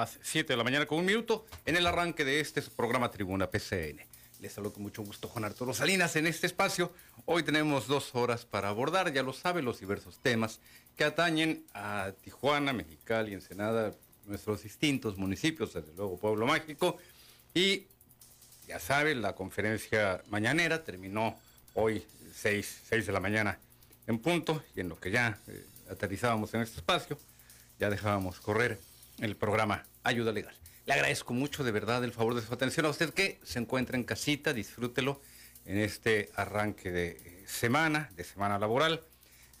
[0.00, 3.50] Las 7 de la mañana con un minuto en el arranque de este programa Tribuna
[3.50, 4.02] PCN.
[4.40, 6.92] Les saludo con mucho gusto Juan Arturo Salinas en este espacio.
[7.24, 10.60] Hoy tenemos dos horas para abordar, ya lo saben, los diversos temas
[10.96, 13.94] que atañen a Tijuana, Mexicali, Ensenada,
[14.26, 16.98] nuestros distintos municipios, desde luego Pueblo Mágico.
[17.54, 17.86] Y
[18.68, 21.38] ya saben, la conferencia mañanera terminó
[21.72, 23.58] hoy 6, 6 de la mañana
[24.06, 27.18] en punto y en lo que ya eh, aterrizábamos en este espacio,
[27.78, 28.78] ya dejábamos correr
[29.18, 30.54] el programa Ayuda Legal.
[30.86, 33.96] Le agradezco mucho de verdad el favor de su atención a usted que se encuentra
[33.96, 35.20] en casita, disfrútelo
[35.64, 39.02] en este arranque de eh, semana, de semana laboral.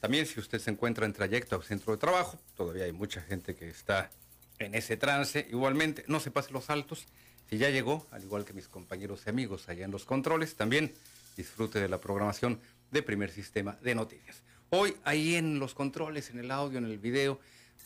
[0.00, 3.56] También si usted se encuentra en trayecto o centro de trabajo, todavía hay mucha gente
[3.56, 4.10] que está
[4.58, 5.46] en ese trance.
[5.50, 7.06] Igualmente, no se pase los saltos.
[7.50, 10.94] Si ya llegó, al igual que mis compañeros y amigos allá en los controles, también
[11.36, 14.42] disfrute de la programación de primer sistema de noticias.
[14.70, 17.40] Hoy ahí en los controles, en el audio, en el video,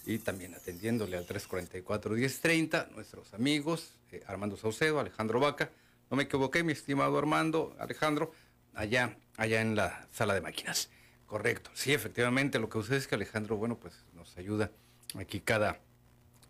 [0.07, 5.71] y también atendiéndole al 344-1030, nuestros amigos eh, Armando Saucedo, Alejandro Vaca.
[6.11, 8.33] No me equivoqué, mi estimado Armando, Alejandro,
[8.75, 10.91] allá, allá en la sala de máquinas.
[11.27, 11.71] Correcto.
[11.75, 14.73] Sí, efectivamente, lo que usted es que Alejandro, bueno, pues nos ayuda
[15.17, 15.81] aquí cada,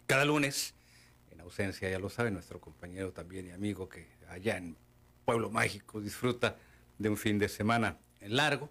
[0.06, 0.74] cada lunes.
[1.30, 4.76] En ausencia, ya lo sabe, nuestro compañero también y amigo que allá en
[5.26, 6.56] Pueblo Mágico disfruta
[6.98, 8.70] de un fin de semana largo.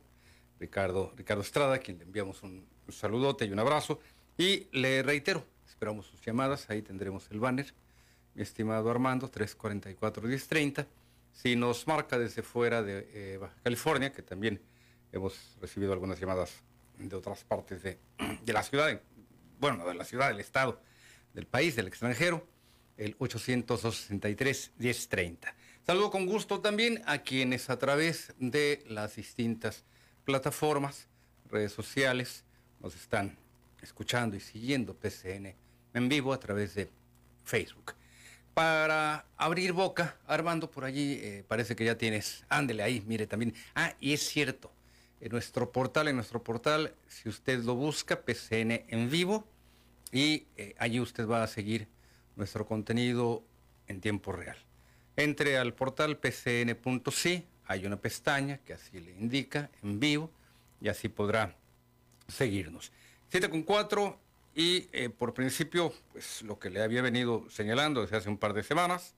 [0.60, 4.00] Ricardo, Ricardo Estrada, a quien le enviamos un saludote y un abrazo.
[4.40, 7.74] Y le reitero, esperamos sus llamadas, ahí tendremos el banner.
[8.36, 10.88] Mi estimado Armando, 344-1030.
[11.34, 14.62] Si nos marca desde fuera de eh, Baja California, que también
[15.12, 16.54] hemos recibido algunas llamadas
[16.98, 17.98] de otras partes de,
[18.46, 19.02] de la ciudad,
[19.60, 20.80] bueno, de la ciudad, del estado,
[21.34, 22.48] del país, del extranjero,
[22.96, 25.54] el 800-263-1030.
[25.86, 29.84] Saludo con gusto también a quienes a través de las distintas
[30.24, 31.10] plataformas,
[31.52, 32.46] redes sociales,
[32.80, 33.38] nos están
[33.82, 35.56] escuchando y siguiendo PCN
[35.94, 36.90] en vivo a través de
[37.44, 37.94] Facebook.
[38.54, 43.54] Para abrir boca, Armando, por allí eh, parece que ya tienes, ándele ahí, mire también.
[43.76, 44.72] Ah, y es cierto,
[45.22, 49.48] en nuestro portal, en nuestro portal, si usted lo busca, PCN en vivo,
[50.12, 51.88] y eh, allí usted va a seguir
[52.36, 53.44] nuestro contenido
[53.88, 54.58] en tiempo real.
[55.16, 60.32] Entre al portal pcn.si, hay una pestaña que así le indica en vivo,
[60.82, 61.56] y así podrá
[62.28, 62.92] seguirnos.
[63.30, 64.20] 7 con 4
[64.56, 68.54] y eh, por principio, pues lo que le había venido señalando desde hace un par
[68.54, 69.16] de semanas,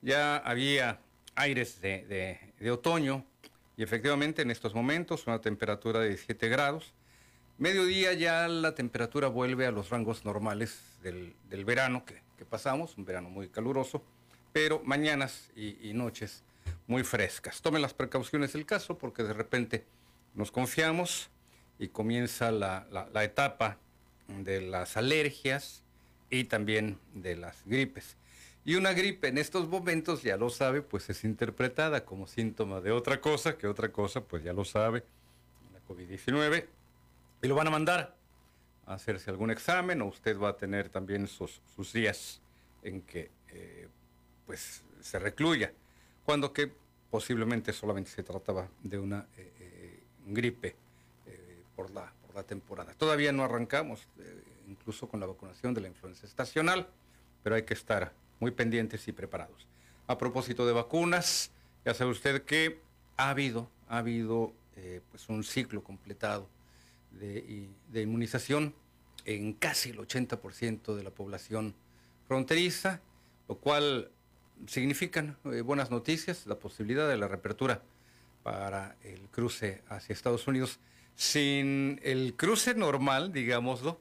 [0.00, 1.00] ya había
[1.34, 2.38] aires de,
[2.70, 3.24] otoño
[3.76, 6.92] y efectivamente en estos momentos una temperatura de 17 grados.
[7.58, 11.34] Mediodía ya la temperatura vuelve a los rangos normales del,
[11.64, 14.04] verano que, pasamos, un verano muy caluroso,
[14.52, 16.42] pero mañanas y, noches
[16.88, 17.62] muy frescas.
[17.62, 19.86] Tomen las precauciones del caso porque de repente
[20.34, 21.30] nos confiamos
[21.82, 22.86] y comienza la,
[23.24, 23.76] etapa
[24.28, 25.82] de las alergias
[26.30, 28.16] y también de las gripes.
[28.64, 32.92] Y una gripe en estos momentos, ya lo sabe, pues es interpretada como síntoma de
[32.92, 35.02] otra cosa, que otra cosa, pues ya lo sabe,
[35.72, 36.66] la COVID-19,
[37.42, 38.14] y lo van a mandar
[38.86, 42.40] a hacerse algún examen o usted va a tener también sus, sus días
[42.84, 43.88] en que eh,
[44.46, 45.72] pues se recluya,
[46.24, 46.70] cuando que
[47.10, 50.76] posiblemente solamente se trataba de una eh, eh, gripe
[51.82, 52.94] por la, por la temporada.
[52.94, 56.88] Todavía no arrancamos, eh, incluso con la vacunación de la influenza estacional,
[57.42, 59.66] pero hay que estar muy pendientes y preparados.
[60.06, 61.50] A propósito de vacunas,
[61.84, 62.80] ya sabe usted que
[63.16, 66.48] ha habido, ha habido eh, pues un ciclo completado
[67.10, 68.74] de, de inmunización
[69.24, 71.74] en casi el 80% de la población
[72.28, 73.00] fronteriza,
[73.48, 74.10] lo cual
[74.68, 77.82] significan eh, buenas noticias, la posibilidad de la reapertura
[78.44, 80.78] para el cruce hacia Estados Unidos
[81.16, 84.00] sin el cruce normal, digámoslo,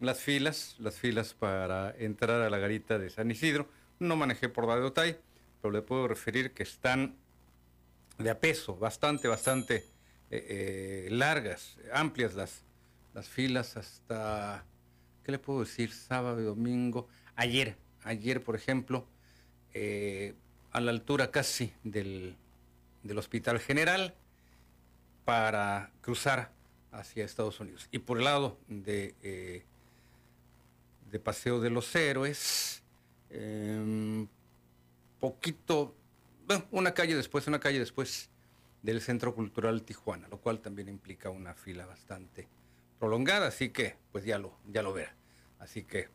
[0.00, 3.68] las filas, las filas para entrar a la garita de San Isidro,
[3.98, 5.16] no manejé por la de Otay,
[5.62, 7.16] pero le puedo referir que están
[8.18, 9.84] de a peso, bastante, bastante
[10.30, 12.62] eh, eh, largas, amplias las,
[13.14, 14.64] las filas hasta,
[15.24, 15.92] ¿qué le puedo decir?
[15.92, 17.08] Sábado y domingo.
[17.36, 19.06] Ayer, ayer, por ejemplo,
[19.74, 20.34] eh,
[20.72, 22.36] a la altura casi del,
[23.02, 24.14] del Hospital General
[25.26, 26.52] para cruzar
[26.92, 27.88] hacia Estados Unidos.
[27.90, 29.64] Y por el lado de, eh,
[31.10, 32.84] de Paseo de los Héroes,
[33.28, 34.28] em,
[35.18, 35.96] poquito,
[36.46, 38.30] bueno, una calle después, una calle después
[38.82, 42.46] del Centro Cultural Tijuana, lo cual también implica una fila bastante
[43.00, 45.12] prolongada, así que pues ya lo, ya lo verá.
[45.58, 46.08] Así que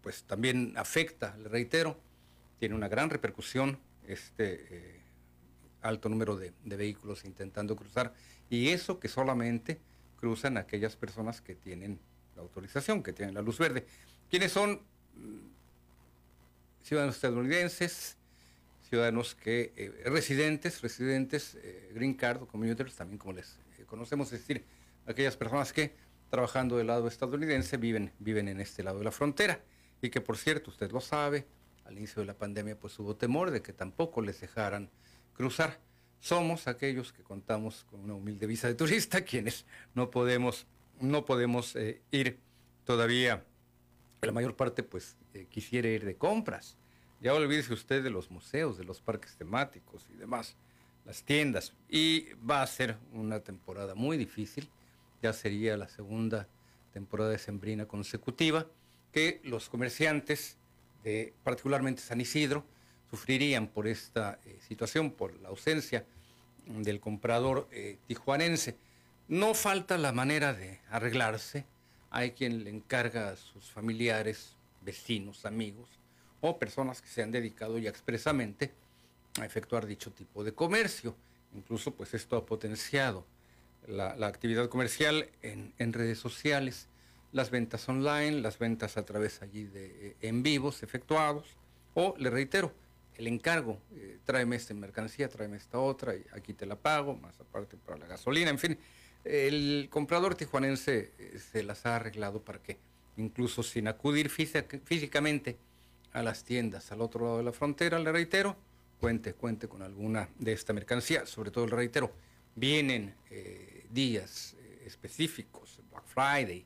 [0.00, 2.00] pues también afecta, le reitero,
[2.58, 5.03] tiene una gran repercusión este eh,
[5.84, 8.14] alto número de, vehículos intentando cruzar
[8.50, 9.80] y eso que solamente
[10.16, 12.00] cruzan aquellas personas que tienen
[12.34, 13.86] la autorización, que tienen la luz verde.
[14.30, 14.80] ¿Quiénes son?
[15.14, 15.54] Mm,
[16.82, 18.16] ciudadanos estadounidenses,
[18.88, 24.32] ciudadanos que, eh, residentes, residentes, eh, green card o commuters, también como les eh, conocemos,
[24.32, 24.64] es decir,
[25.06, 25.94] aquellas personas que
[26.30, 29.60] trabajando del lado estadounidense viven, viven en este lado de la frontera
[30.02, 31.46] y que por cierto, usted lo sabe,
[31.84, 34.90] al inicio de la pandemia pues hubo temor de que tampoco les dejaran
[35.34, 35.80] cruzar.
[36.20, 40.66] Somos aquellos que contamos con una humilde visa de turista, quienes no podemos,
[41.00, 42.38] no podemos eh, ir
[42.84, 43.44] todavía,
[44.22, 46.76] la mayor parte pues eh, quisiera ir de compras.
[47.20, 50.56] Ya olvídese usted de los museos, de los parques temáticos y demás,
[51.04, 51.74] las tiendas.
[51.88, 54.68] Y va a ser una temporada muy difícil,
[55.22, 56.48] ya sería la segunda
[56.92, 58.66] temporada de sembrina consecutiva,
[59.12, 60.58] que los comerciantes,
[61.02, 62.64] de, particularmente San Isidro,
[63.14, 66.04] sufrirían por esta eh, situación, por la ausencia
[66.66, 68.76] del comprador eh, tijuanense.
[69.28, 71.64] No falta la manera de arreglarse.
[72.10, 75.88] Hay quien le encarga a sus familiares, vecinos, amigos
[76.40, 78.72] o personas que se han dedicado ya expresamente
[79.40, 81.14] a efectuar dicho tipo de comercio.
[81.54, 83.24] Incluso pues esto ha potenciado
[83.86, 86.88] la, actividad comercial en, en, redes sociales,
[87.30, 91.46] las ventas online, las ventas a través allí de eh, en vivos efectuados,
[91.94, 92.72] o, le reitero,
[93.16, 97.38] el encargo, eh, tráeme esta mercancía, tráeme esta otra, y aquí te la pago, más
[97.40, 98.78] aparte para la gasolina, en fin,
[99.24, 102.78] el comprador tijuanense eh, se las ha arreglado para que,
[103.16, 105.56] incluso sin acudir físicamente
[106.12, 108.56] a las tiendas al otro lado de la frontera, le reitero,
[109.00, 112.12] cuente, cuente con alguna de esta mercancía, sobre todo le reitero,
[112.56, 116.64] vienen eh, días específicos, Black Friday,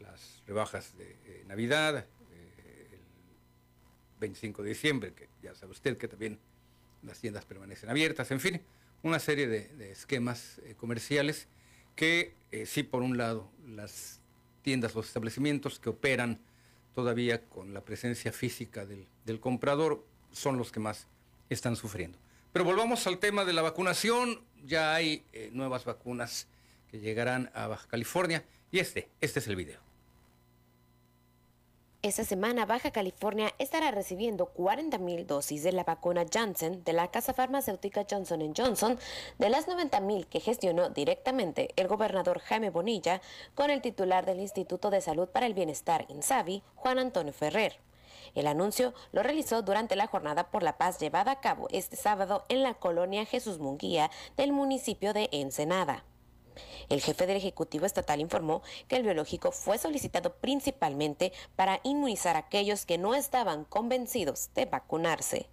[0.00, 2.06] las rebajas de Navidad,
[4.22, 6.38] 25 de diciembre, que ya sabe usted que también
[7.02, 8.62] las tiendas permanecen abiertas, en fin,
[9.02, 11.48] una serie de, esquemas comerciales
[11.96, 12.34] que
[12.64, 14.20] sí, por un lado, las
[14.62, 16.40] tiendas, los establecimientos que operan
[16.94, 21.06] todavía con la presencia física del, del comprador son los que más
[21.50, 22.18] están sufriendo.
[22.52, 24.40] Pero volvamos al tema de la vacunación.
[24.64, 26.48] Ya hay eh, nuevas vacunas
[26.90, 29.91] que llegarán a Baja California y este, este es el video.
[32.04, 37.32] Esta semana Baja California estará recibiendo 40.000 dosis de la vacuna Janssen de la casa
[37.32, 38.98] farmacéutica Johnson Johnson
[39.38, 43.22] de las 90.000 que gestionó directamente el gobernador Jaime Bonilla
[43.54, 47.78] con el titular del Instituto de Salud para el Bienestar INSABI, Juan Antonio Ferrer.
[48.34, 52.44] El anuncio lo realizó durante la Jornada por la Paz llevada a cabo este sábado
[52.48, 56.04] en la colonia Jesús Munguía del municipio de Ensenada.
[56.88, 62.40] El jefe del Ejecutivo Estatal informó que el biológico fue solicitado principalmente para inmunizar a
[62.40, 65.48] aquellos que no estaban convencidos de vacunarse.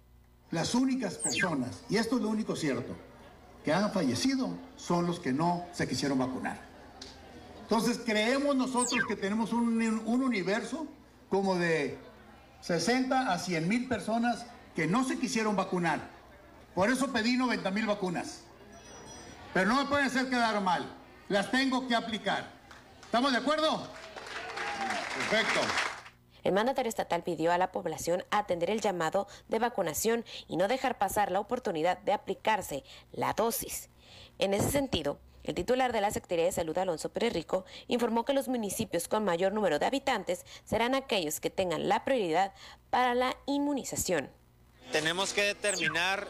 [0.50, 2.94] Las únicas personas, y esto es lo único cierto,
[3.64, 6.60] que han fallecido son los que no se quisieron vacunar.
[7.62, 10.86] Entonces creemos nosotros que tenemos un, un universo
[11.28, 11.98] como de
[12.62, 16.00] 60 a 100 mil personas que no se quisieron vacunar.
[16.74, 18.42] Por eso pedí 90 mil vacunas.
[19.52, 20.86] Pero no me pueden hacer quedar mal.
[21.28, 22.44] Las tengo que aplicar.
[23.02, 23.88] ¿Estamos de acuerdo?
[25.14, 25.60] Perfecto.
[26.42, 30.98] El mandatario estatal pidió a la población atender el llamado de vacunación y no dejar
[30.98, 33.90] pasar la oportunidad de aplicarse la dosis.
[34.38, 38.32] En ese sentido, el titular de la Secretaría de Salud, Alonso Pérez Rico, informó que
[38.32, 42.52] los municipios con mayor número de habitantes serán aquellos que tengan la prioridad
[42.90, 44.30] para la inmunización.
[44.92, 46.26] Tenemos que determinar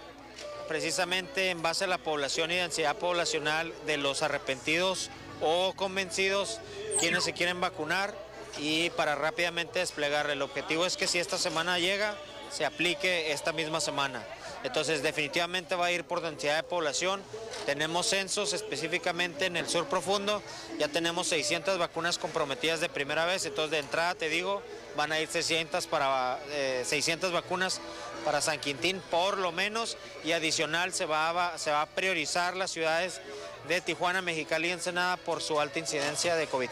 [0.70, 5.10] precisamente en base a la población y densidad poblacional de los arrepentidos
[5.40, 6.60] o convencidos
[7.00, 8.14] quienes se quieren vacunar
[8.56, 10.30] y para rápidamente desplegar.
[10.30, 12.14] El objetivo es que si esta semana llega,
[12.52, 14.24] se aplique esta misma semana.
[14.62, 17.20] Entonces definitivamente va a ir por densidad de población.
[17.66, 20.40] Tenemos censos específicamente en el sur profundo,
[20.78, 24.62] ya tenemos 600 vacunas comprometidas de primera vez, entonces de entrada te digo,
[24.96, 27.80] van a ir 600, para, eh, 600 vacunas
[28.24, 33.20] para San Quintín por lo menos y adicional se va, a, priorizar las ciudades
[33.68, 36.70] de Tijuana, Mexicali y Ensenada por su alta incidencia de COVID.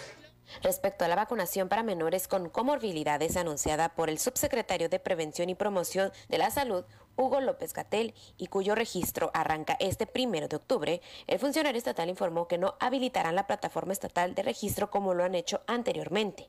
[0.62, 5.54] Respecto a la vacunación para menores con comorbilidades anunciada por el subsecretario de Prevención y
[5.54, 6.84] Promoción de la Salud,
[7.16, 12.48] Hugo López Gatel, y cuyo registro arranca este primero de octubre, el funcionario estatal informó
[12.48, 16.48] que no habilitarán la plataforma estatal de registro como lo han hecho anteriormente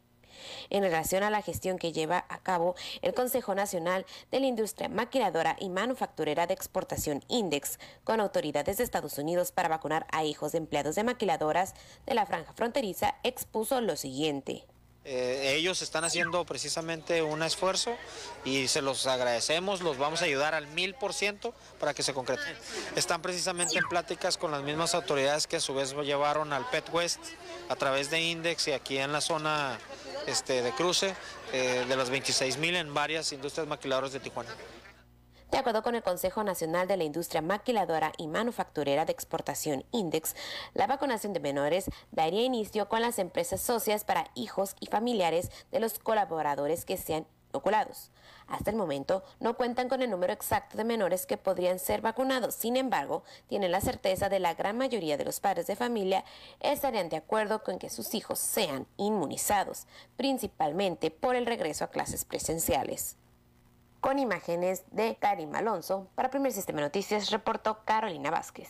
[0.69, 4.89] en relación a la gestión que lleva a cabo el Consejo Nacional de la Industria
[4.89, 10.51] Maquiladora y Manufacturera de Exportación INDEX con autoridades de Estados Unidos para vacunar a hijos
[10.51, 11.74] de empleados de maquiladoras
[12.05, 14.65] de la franja fronteriza, expuso lo siguiente.
[15.05, 17.96] Eh, ellos están haciendo precisamente un esfuerzo
[18.43, 22.13] y se los agradecemos, los vamos a ayudar al mil por ciento para que se
[22.13, 22.55] concreten.
[22.96, 26.93] Están precisamente en pláticas con las mismas autoridades que a su vez llevaron al PET
[26.93, 27.22] West
[27.69, 29.79] a través de Index y aquí en la zona
[30.28, 31.16] este, de cruce
[31.54, 34.50] eh, de las 26.000 en varias industrias maquiladoras de Tijuana.
[35.52, 40.36] De acuerdo con el Consejo Nacional de la Industria Maquiladora y Manufacturera de Exportación INDEX,
[40.76, 45.80] la vacunación de menores daría inicio con las empresas socias para hijos y familiares de
[45.80, 48.12] los colaboradores que sean inoculados.
[48.48, 52.56] Hasta el momento no cuentan con el número exacto de menores que podrían ser vacunados.
[52.56, 56.24] Sin embargo, tienen la certeza de la gran mayoría de los padres de familia
[56.60, 59.88] estarían de acuerdo con que sus hijos sean inmunizados,
[60.18, 63.18] principalmente por el regreso a clases presenciales.
[64.01, 68.70] Con imágenes de Karim Alonso, para Primer Sistema Noticias reportó Carolina Vázquez.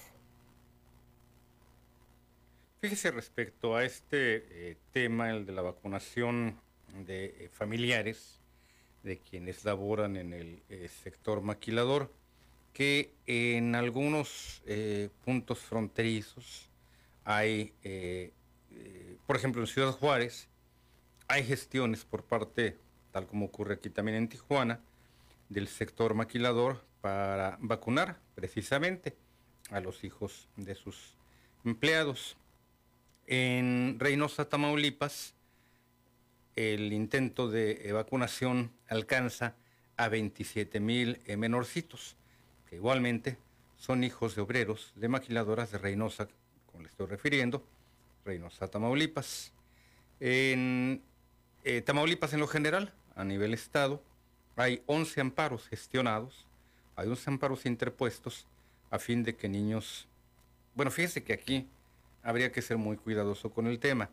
[2.81, 6.59] Fíjese respecto a este eh, tema, el de la vacunación
[7.05, 8.38] de eh, familiares
[9.03, 12.12] de quienes laboran en el eh, sector maquilador,
[12.74, 14.62] que en algunos
[15.25, 16.70] puntos fronterizos
[17.25, 17.74] hay,
[19.25, 20.48] por ejemplo, en Ciudad Juárez,
[21.27, 22.77] hay gestiones por parte,
[23.12, 24.79] tal como ocurre aquí también en Tijuana,
[25.50, 29.15] del sector maquilador para vacunar precisamente
[29.72, 31.15] a los hijos de sus
[31.65, 32.38] empleados.
[33.27, 35.36] En Reynosa, Tamaulipas,
[36.56, 39.56] el intento de vacunación alcanza
[39.98, 42.15] a 27 mil menorcitos,
[42.70, 43.38] que igualmente
[43.79, 46.27] son hijos de obreros de maquiladoras de Reynosa,
[46.68, 47.63] como le estoy refiriendo,
[48.25, 49.53] Reynosa, Tamaulipas.
[50.20, 51.01] En
[51.63, 54.03] eh, Tamaulipas en lo general, a nivel estado,
[54.56, 56.46] hay 11 amparos gestionados,
[56.96, 58.48] hay 11 amparos interpuestos
[58.91, 60.08] a fin de que niños,
[60.75, 61.68] bueno, fíjese que aquí
[62.22, 64.10] habría que ser muy cuidadoso con el tema,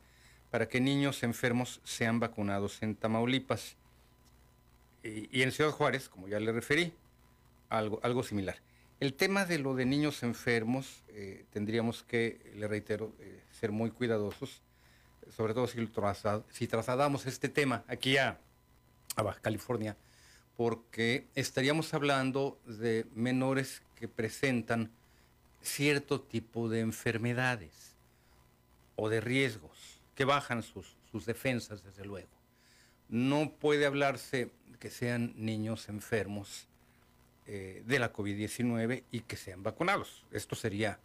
[0.50, 3.76] para que niños enfermos sean vacunados en Tamaulipas
[5.02, 6.92] y, en Ciudad Juárez, como ya le referí,
[7.68, 8.56] algo, algo similar.
[8.98, 13.90] El tema de lo de niños enfermos, eh, tendríamos que, le reitero, eh, ser muy
[13.90, 14.62] cuidadosos,
[15.36, 18.38] sobre todo si, trasladamos este tema aquí a,
[19.16, 19.96] a Baja California
[20.56, 24.90] porque estaríamos hablando de menores que presentan
[25.62, 27.94] cierto tipo de enfermedades
[28.96, 29.75] o de riesgos
[30.16, 32.28] que bajan sus, defensas, desde luego.
[33.08, 36.66] No puede hablarse que sean niños enfermos
[37.46, 40.24] eh, de la COVID-19 y que sean vacunados.
[40.32, 40.98] Esto sería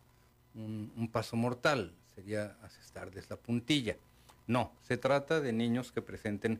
[0.56, 3.96] un, paso mortal, sería asestarles la puntilla.
[4.48, 6.60] No, se trata de niños que presenten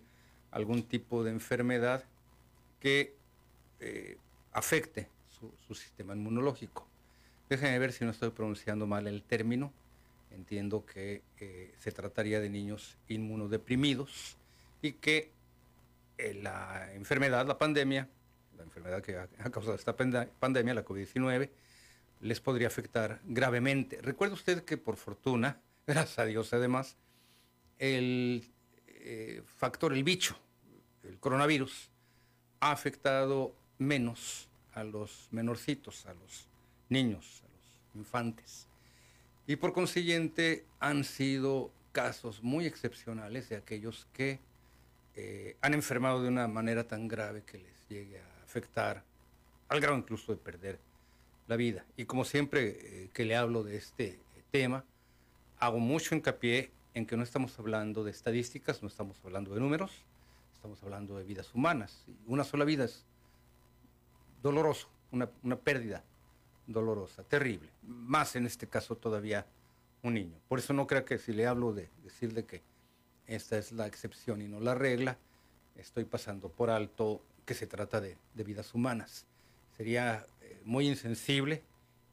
[0.52, 2.04] algún tipo de enfermedad
[2.80, 3.16] que
[3.80, 4.18] eh,
[4.54, 6.88] afecte su, sistema inmunológico.
[7.50, 9.74] Déjenme ver si no estoy pronunciando mal el término.
[10.32, 14.38] Entiendo que eh, se trataría de niños inmunodeprimidos
[14.82, 15.32] y que
[16.18, 18.08] eh, la enfermedad, la pandemia,
[18.58, 21.50] la enfermedad que ha, causado esta pandemia, la COVID-19,
[22.22, 24.02] les podría afectar gravemente.
[24.02, 26.98] Recuerde usted que por fortuna, gracias a Dios además,
[27.80, 28.48] el
[29.46, 30.38] factor, el bicho,
[31.04, 31.90] el coronavirus,
[32.60, 36.48] ha afectado menos a los menorcitos, a los
[36.90, 38.68] niños, a los infantes.
[39.48, 44.40] Y por consiguiente han sido casos muy excepcionales de aquellos que
[45.16, 49.04] eh, han enfermado de una manera tan grave que les llegue a afectar,
[49.68, 50.80] al grado incluso de perder
[51.48, 51.86] la vida.
[51.98, 54.20] Y como siempre eh, que le hablo de este
[54.52, 54.86] tema,
[55.60, 59.92] hago mucho hincapié en que no estamos hablando de estadísticas, no estamos hablando de números,
[60.54, 62.06] estamos hablando de vidas humanas.
[62.28, 63.06] Una sola vida es
[64.42, 66.04] doloroso, una, pérdida
[66.72, 67.70] dolorosa, terrible.
[67.84, 69.46] Más en este caso todavía
[70.04, 70.40] un niño.
[70.48, 72.62] Por eso no creo que si le hablo de decirle que
[73.28, 75.18] esta es la excepción y no la regla,
[75.76, 79.26] estoy pasando por alto que se trata de, vidas humanas.
[79.78, 81.64] Sería eh, muy insensible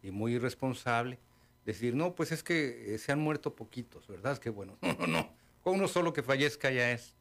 [0.03, 1.19] y muy irresponsable
[1.65, 4.33] decir, no, pues es que eh, se han muerto poquitos, ¿verdad?
[4.35, 5.39] Es que bueno, no, no, no.
[5.65, 7.15] Uno solo que fallezca ya es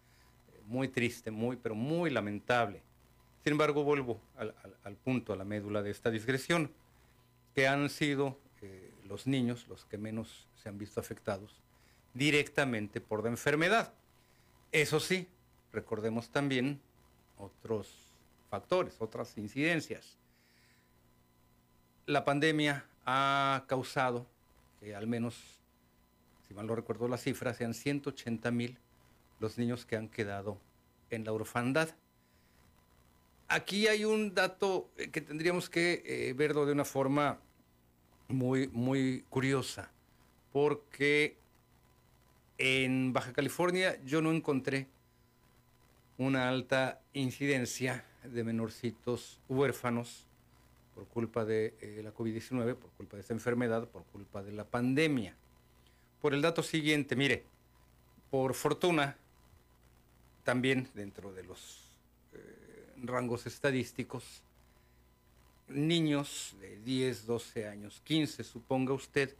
[0.67, 2.81] muy triste, muy, pero muy lamentable.
[3.43, 6.71] Sin embargo, vuelvo al, punto, a la médula de esta discreción,
[7.57, 11.59] que han sido eh, los niños los que menos se han visto afectados
[12.13, 13.95] directamente por la enfermedad.
[14.71, 15.27] Eso sí,
[15.73, 16.79] recordemos también
[17.39, 17.91] otros
[18.51, 20.17] factores, otras incidencias.
[22.05, 24.27] La pandemia ha causado
[24.79, 25.59] que al menos,
[26.47, 28.77] si mal no recuerdo las cifras, sean 180 mil
[29.39, 30.59] los niños que han quedado
[31.09, 31.89] en la orfandad.
[33.47, 37.39] Aquí hay un dato que tendríamos que eh, verlo de una forma
[38.27, 39.91] muy, muy curiosa,
[40.51, 41.37] porque
[42.57, 44.87] en Baja California yo no encontré
[46.17, 50.25] una alta incidencia de menorcitos huérfanos
[50.95, 54.65] por culpa de eh, la COVID-19, por culpa de esta enfermedad, por culpa de la
[54.65, 55.35] pandemia.
[56.19, 57.43] Por el dato siguiente, mire,
[58.31, 59.15] por fortuna,
[60.43, 61.95] también dentro de los
[62.33, 64.41] eh, rangos estadísticos,
[65.67, 69.35] niños de 10, 12 años, 15, suponga usted,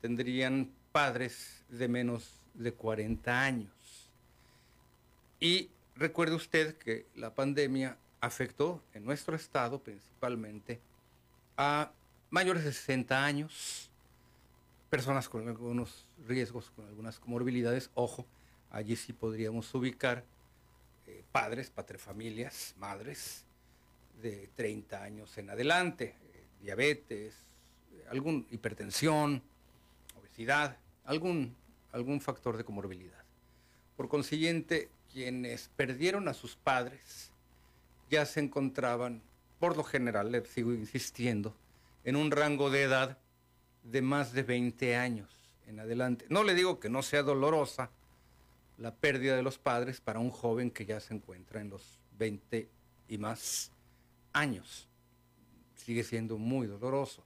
[0.00, 3.70] tendrían padres de menos de 40 años.
[5.40, 10.80] Y recuerde usted que la pandemia afectó en nuestro estado principalmente
[11.56, 11.92] a
[12.30, 13.90] mayores de 60 años,
[14.90, 17.90] personas con algunos riesgos, con algunas comorbilidades.
[17.94, 18.26] Ojo,
[18.70, 20.24] allí sí podríamos ubicar
[21.06, 23.45] eh, padres, patrefamilias, madres
[24.20, 27.34] de 30 años en adelante, eh, diabetes,
[28.10, 29.42] algún hipertensión,
[30.18, 31.56] obesidad, algún,
[31.92, 33.24] algún factor de comorbilidad.
[33.96, 37.30] Por consiguiente, quienes perdieron a sus padres
[38.10, 39.22] ya se encontraban,
[39.58, 41.56] por lo general, le sigo insistiendo,
[42.04, 43.18] en un rango de edad
[43.82, 45.28] de más de 20 años
[45.66, 46.26] en adelante.
[46.28, 47.90] No le digo que no sea dolorosa
[48.78, 52.68] la pérdida de los padres para un joven que ya se encuentra en los 20
[53.08, 53.72] y más
[54.36, 54.86] años.
[55.74, 57.24] Sigue siendo muy doloroso.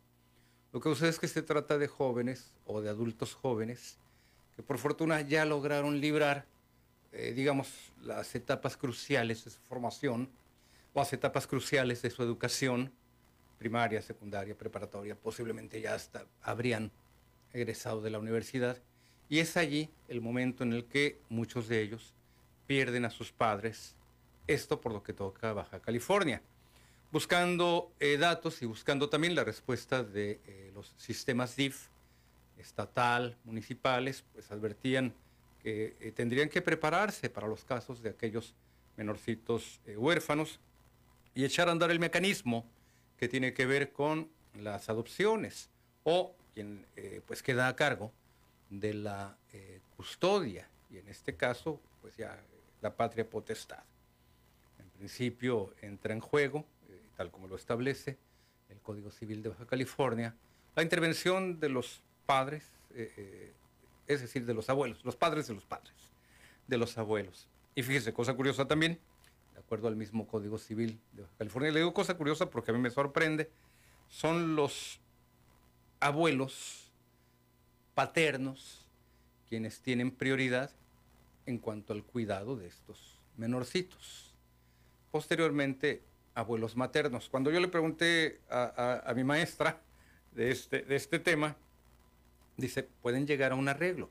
[0.73, 3.99] Lo que sucede es que se trata de jóvenes o de adultos jóvenes
[4.55, 6.47] que por fortuna ya lograron librar,
[7.13, 7.69] eh, digamos,
[8.03, 10.29] las etapas cruciales de su formación
[10.95, 12.93] o las etapas cruciales de su educación,
[13.59, 16.93] primaria, secundaria, preparatoria, posiblemente ya hasta habrían
[17.53, 18.79] egresado de la universidad.
[19.29, 22.15] Y es allí el momento en el que muchos de ellos
[22.69, 23.97] pierden a sus padres,
[24.47, 26.43] esto por lo que toca Baja California
[27.13, 31.89] buscando eh, datos y buscando también la respuesta de eh, los sistemas DIF,
[32.57, 35.15] estatal, municipales, pues advertían
[35.63, 38.55] que eh, tendrían que prepararse para los casos de aquellos
[38.97, 40.61] menorcitos huérfanos
[41.35, 42.67] y echar a andar el mecanismo
[43.17, 45.71] que tiene que ver con las adopciones
[46.05, 46.85] o quien
[47.27, 48.13] pues queda a cargo
[48.69, 49.39] de la
[49.97, 52.39] custodia y en este caso pues ya
[52.83, 53.85] la patria potestad.
[54.79, 56.67] En principio entra en juego
[57.21, 58.17] tal como lo establece
[58.71, 60.35] el Código Civil de Baja California,
[60.75, 63.53] la intervención de los padres, eh, eh,
[64.07, 65.93] es decir, de los abuelos, los padres de los padres,
[66.67, 67.47] de los abuelos.
[67.75, 68.99] Y fíjese, cosa curiosa también,
[69.53, 72.75] de acuerdo al mismo Código Civil de Baja California, le digo cosa curiosa porque a
[72.75, 73.51] mí me sorprende,
[74.09, 74.99] son los
[76.01, 76.91] abuelos
[77.93, 78.89] paternos
[79.47, 80.71] quienes tienen prioridad
[81.45, 84.33] en cuanto al cuidado de estos menorcitos.
[85.11, 86.03] Posteriormente,
[86.35, 87.29] abuelos maternos.
[87.29, 89.81] Cuando yo le pregunté a, mi maestra
[90.33, 91.57] de este, de este tema,
[92.57, 94.11] dice, pueden llegar a un arreglo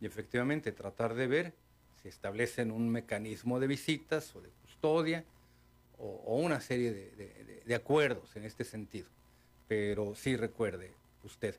[0.00, 1.54] y efectivamente tratar de ver
[2.02, 5.24] si establecen un mecanismo de visitas o de custodia
[5.98, 6.92] o, una serie
[7.64, 9.08] de, acuerdos en este sentido.
[9.68, 11.56] Pero sí recuerde usted,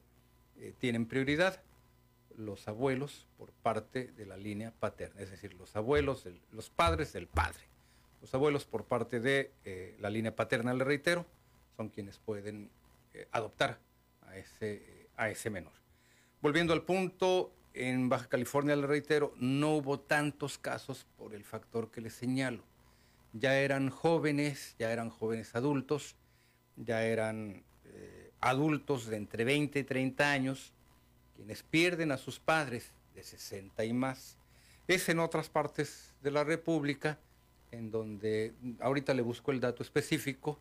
[0.60, 1.62] eh, tienen prioridad
[2.36, 7.28] los abuelos por parte de la línea paterna, es decir, los abuelos, los padres del
[7.28, 7.73] padre.
[8.24, 11.26] Los abuelos por parte de eh, la línea paterna, le reitero,
[11.76, 12.70] son quienes pueden
[13.14, 13.80] eh, adoptar
[14.22, 15.74] a ese, a ese menor.
[16.42, 21.92] Volviendo al punto, en Baja California, le reitero, no hubo tantos casos por el factor
[21.92, 22.64] que les señalo.
[23.34, 26.16] Ya eran jóvenes, ya eran jóvenes adultos,
[26.78, 30.72] ya eran eh, adultos de entre 20 y 30 años,
[31.36, 34.38] quienes pierden a sus padres de 60 y más.
[34.88, 37.20] Es en otras partes de la República
[37.74, 40.60] en donde ahorita le busco el dato específico,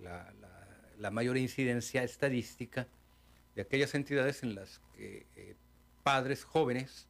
[0.00, 2.86] la, mayor incidencia estadística
[3.54, 5.54] de aquellas entidades en las que eh,
[6.02, 7.08] padres jóvenes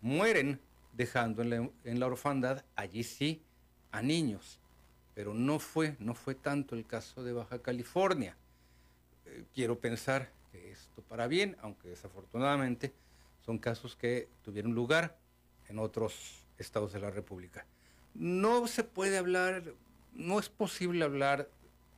[0.00, 0.60] mueren
[0.94, 3.42] dejando en la, orfandad, allí sí,
[3.90, 4.60] a niños.
[5.14, 8.36] Pero no fue, no fue tanto el caso de Baja California.
[9.26, 12.94] Eh, quiero pensar que esto para bien, aunque desafortunadamente
[13.44, 15.18] son casos que tuvieron lugar
[15.68, 17.66] en otros estados de la República
[18.18, 19.62] no se puede hablar,
[20.14, 21.48] no es posible hablar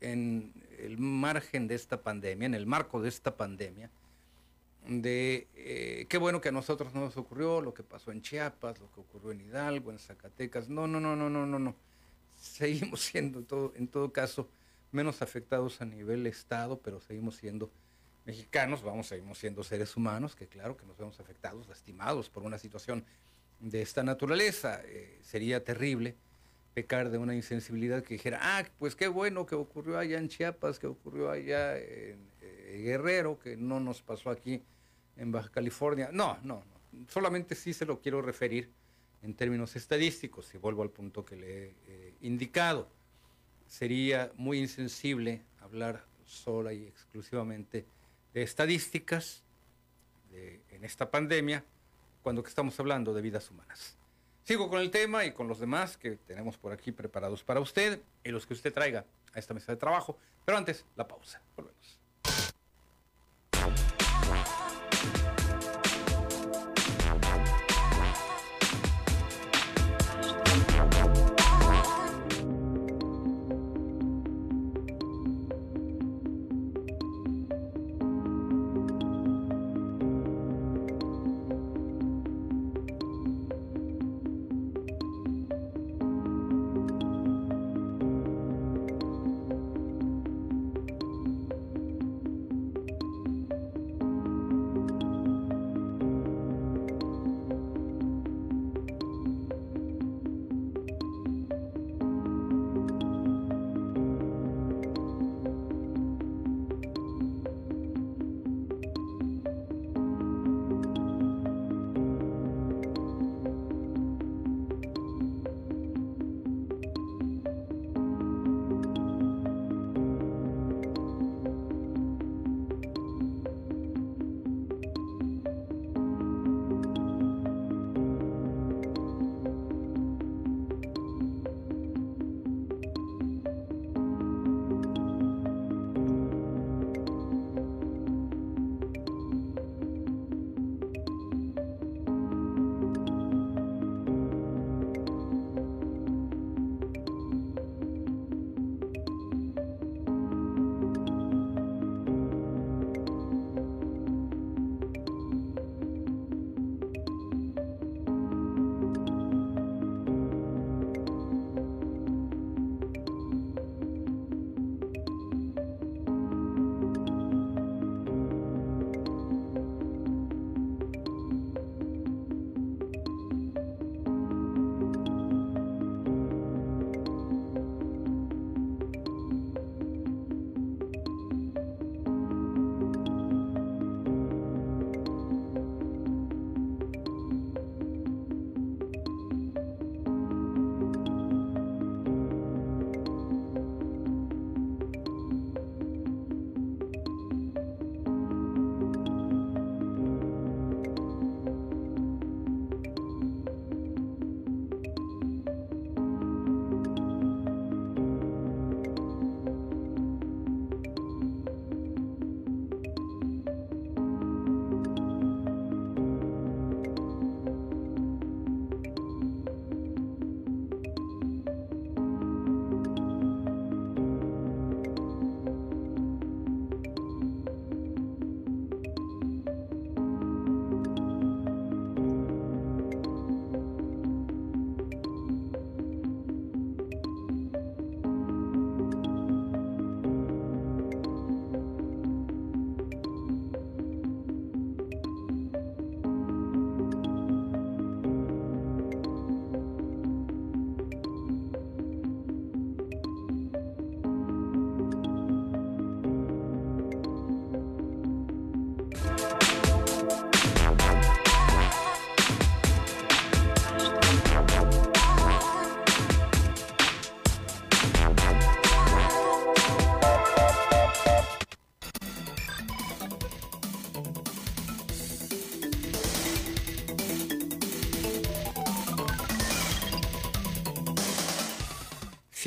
[0.01, 3.91] en el margen de esta pandemia, en el marco de esta pandemia,
[4.87, 8.81] de eh, qué bueno que a nosotros no nos ocurrió lo que pasó en Chiapas,
[8.81, 10.69] lo que ocurrió en Hidalgo, en Zacatecas.
[10.69, 11.75] No, no, no, no, no, no, no.
[12.41, 14.49] Seguimos siendo todo, en todo caso
[14.91, 17.71] menos afectados a nivel Estado, pero seguimos siendo
[18.25, 22.59] mexicanos, vamos, seguimos siendo seres humanos, que claro que nos vemos afectados, lastimados por una
[22.59, 23.05] situación
[23.61, 24.81] de esta naturaleza.
[24.85, 26.17] Eh, sería terrible
[26.75, 30.79] pecar de una insensibilidad que dijera, ah, pues qué bueno que ocurrió allá en Chiapas,
[30.79, 34.63] que ocurrió allá en eh, Guerrero, que no nos pasó aquí
[35.17, 36.11] en Baja California.
[36.13, 37.09] No, no, no.
[37.09, 38.71] Solamente sí se lo quiero referir
[39.23, 42.89] en términos estadísticos, y vuelvo al punto que le he eh, indicado.
[43.67, 47.85] Sería muy insensible hablar sola y exclusivamente
[48.33, 49.43] de estadísticas
[50.71, 51.65] en esta pandemia
[52.29, 53.97] cuando estamos hablando de vidas humanas.
[54.45, 58.03] Sigo con el tema y con los demás que tenemos por aquí preparados para usted
[58.23, 60.19] y los que usted traiga a esta mesa de trabajo.
[60.45, 61.41] Pero antes, la pausa.
[61.57, 61.98] Volvemos.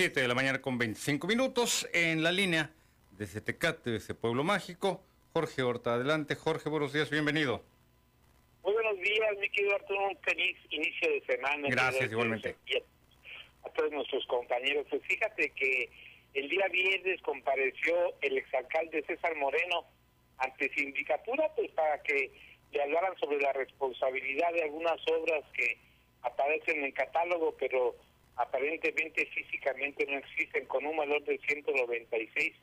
[0.09, 2.71] De la mañana con 25 minutos en la línea
[3.11, 5.03] desde Tecate, ese pueblo mágico.
[5.31, 6.33] Jorge Horta, adelante.
[6.33, 7.63] Jorge, buenos días, bienvenido.
[8.63, 11.67] Muy buenos días, mi querido Arturo, un feliz inicio de semana.
[11.69, 12.55] Gracias, igualmente.
[13.63, 14.87] A, todos nuestros compañeros.
[14.89, 15.87] Pues fíjate que
[16.33, 19.85] el día viernes compareció el exalcalde César Moreno
[20.39, 22.31] ante sindicatura, pues para que
[22.71, 25.77] le hablaran sobre la responsabilidad de algunas obras que
[26.23, 27.95] aparecen en el catálogo, pero
[28.35, 32.53] aparentemente físicamente no existen, con un valor de 196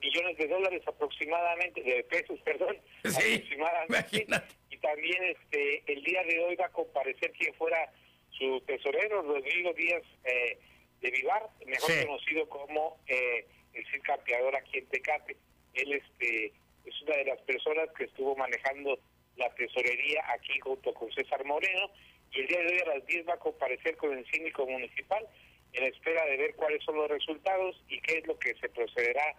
[0.00, 4.26] millones de dólares aproximadamente, de pesos, perdón, aproximadamente.
[4.70, 7.92] Y también este el día de hoy va a comparecer quien fuera
[8.30, 10.58] su tesorero, Rodrigo Díaz eh,
[11.00, 15.36] de Vivar, mejor conocido como eh, el Cid Campeador aquí en Tecate.
[15.74, 16.52] Él este
[16.84, 18.98] es una de las personas que estuvo manejando
[19.36, 21.90] la tesorería aquí junto con César Moreno
[22.32, 25.26] y el día de hoy a las 10 va a comparecer con el síndico municipal
[25.72, 29.36] en espera de ver cuáles son los resultados y qué es lo que se procederá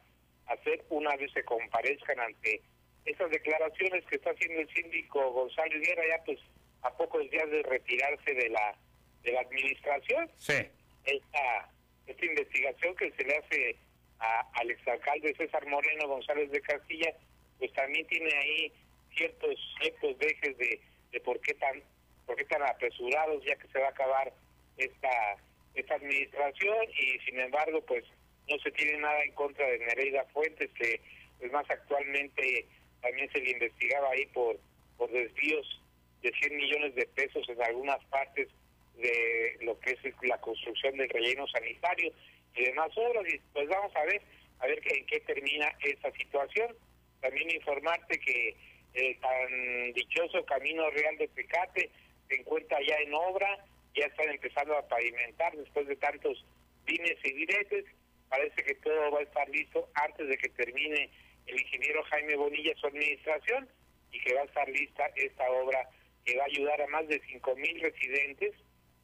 [0.48, 2.62] a hacer una vez se comparezcan ante
[3.06, 6.40] esas declaraciones que está haciendo el síndico González Guerra ya pues
[6.82, 8.76] a pocos días de retirarse de la
[9.24, 10.30] de la administración.
[10.38, 10.68] Sí.
[11.06, 11.70] Esta,
[12.08, 13.76] esta investigación que se le hace
[14.20, 17.14] a, al exalcalde César Moreno González de Castilla,
[17.58, 18.74] pues también tiene ahí
[19.16, 21.82] ciertos ciertos dejes de, de por qué tan
[22.26, 24.34] por qué tan apresurados ya que se va a acabar
[24.78, 25.36] esta
[25.76, 28.04] esta administración y sin embargo pues
[28.48, 31.02] no se tiene nada en contra de Nereida Fuentes que
[31.40, 32.66] pues más actualmente
[33.02, 34.58] también se le investigaba ahí por
[34.98, 35.82] por desvíos
[36.22, 38.48] de 100 millones de pesos en algunas partes
[38.96, 42.14] de lo que es la construcción del relleno sanitario
[42.56, 43.26] y demás obras.
[43.32, 44.22] Y pues vamos a ver
[44.60, 46.76] a ver en qué termina esta situación.
[47.22, 48.56] También informarte que
[48.94, 51.90] el tan dichoso Camino Real de Tecate
[52.28, 56.44] se encuentra ya en obra, ya están empezando a pavimentar después de tantos
[56.86, 57.86] dimes y diretes.
[58.30, 61.10] Parece que todo va a estar listo antes de que termine
[61.46, 63.70] el ingeniero Jaime Bonilla su administración
[64.12, 65.90] y que va a estar lista esta obra
[66.26, 68.54] que va a ayudar a más de 5.000 residentes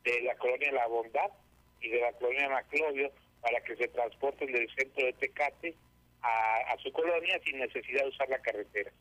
[0.03, 1.32] de la colonia La Bondad
[1.82, 5.75] y de la colonia Maclovio para que se transporten del centro de Tecate
[6.21, 8.91] a, su colonia sin necesidad de usar la carretera.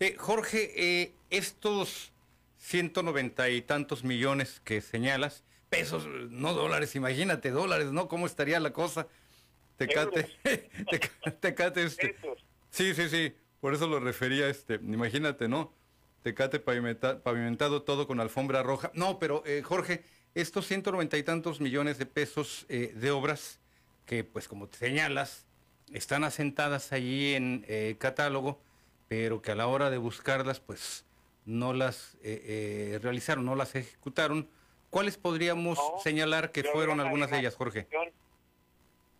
[0.00, 2.12] Eh, Jorge, eh, estos
[2.58, 8.08] 190 y tantos millones que señalas, pesos, no dólares, imagínate, dólares, ¿no?
[8.08, 9.08] ¿Cómo estaría la cosa?
[9.76, 10.28] Tecate,
[11.40, 12.16] tecate, este.
[12.70, 15.72] Sí, sí, sí, por eso lo refería, este, imagínate, ¿no?
[16.22, 18.90] Tecate pavimentado todo con alfombra roja.
[18.94, 20.02] No, pero eh, Jorge,
[20.34, 23.60] estos 190 y tantos millones de pesos eh, de obras
[24.06, 25.46] que, pues como te señalas,
[25.92, 28.60] están asentadas allí en eh, catálogo,
[29.08, 31.05] pero que a la hora de buscarlas, pues
[31.46, 34.48] no las eh, realizaron, no las ejecutaron.
[34.90, 37.86] ¿Cuáles podríamos señalar que fueron algunas de ellas, Jorge?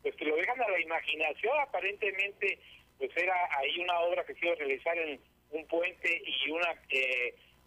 [0.02, 2.58] Pues que lo dejan a la imaginación, aparentemente,
[2.98, 6.68] pues era ahí una obra que se iba a realizar en un puente y una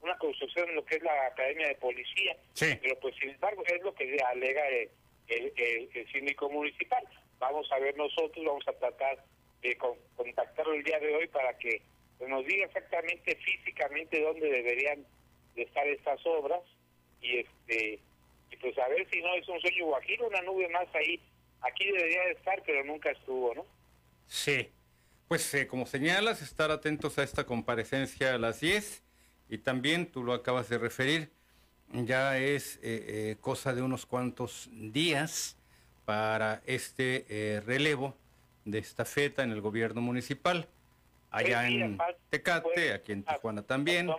[0.02, 2.38] una construcción en lo que es la Academia de Policía.
[2.58, 4.90] Pero pues sin embargo es lo que alega el,
[5.28, 7.04] el, el, síndico municipal.
[7.38, 9.24] Vamos a ver nosotros, vamos a tratar
[9.62, 9.78] de
[10.16, 11.82] contactarlo el día de hoy para que
[12.28, 15.06] nos diga exactamente físicamente dónde deberían
[15.56, 16.62] de estar estas obras
[17.22, 18.00] y este
[18.52, 21.20] y pues a ver si no es un sueño guajiro, una nube más ahí.
[21.62, 23.66] Aquí debería de estar, pero nunca estuvo, ¿no?
[24.28, 24.70] Sí.
[25.28, 29.04] Pues eh, como señalas, estar atentos a esta comparecencia a las 10
[29.50, 31.32] y también, tú lo acabas de referir,
[31.92, 35.58] ya es eh, eh, cosa de unos cuantos días
[36.06, 38.16] para este eh, relevo
[38.66, 40.68] de esta feta en el gobierno municipal,
[41.32, 41.98] allá en
[42.30, 44.10] Tecate, aquí en Tijuana también.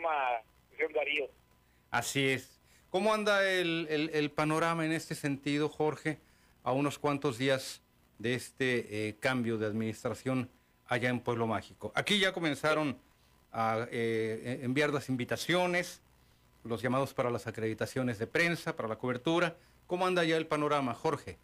[1.91, 2.61] Así es.
[2.91, 6.19] ¿Cómo anda el, el, panorama en este sentido, Jorge,
[6.65, 7.83] a unos cuantos días
[8.19, 10.51] de este cambio de administración
[10.87, 11.93] allá en Pueblo Mágico?
[11.95, 12.99] Aquí ya comenzaron
[13.53, 16.01] a eh, enviar las invitaciones,
[16.65, 19.57] los llamados para las acreditaciones de prensa, para la cobertura.
[19.87, 21.39] ¿Cómo anda ya el panorama, Jorge?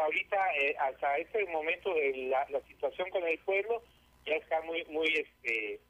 [0.00, 1.94] Ahorita, eh, hasta este momento,
[2.28, 3.82] la, la, situación con el pueblo
[4.24, 5.80] ya está muy muy este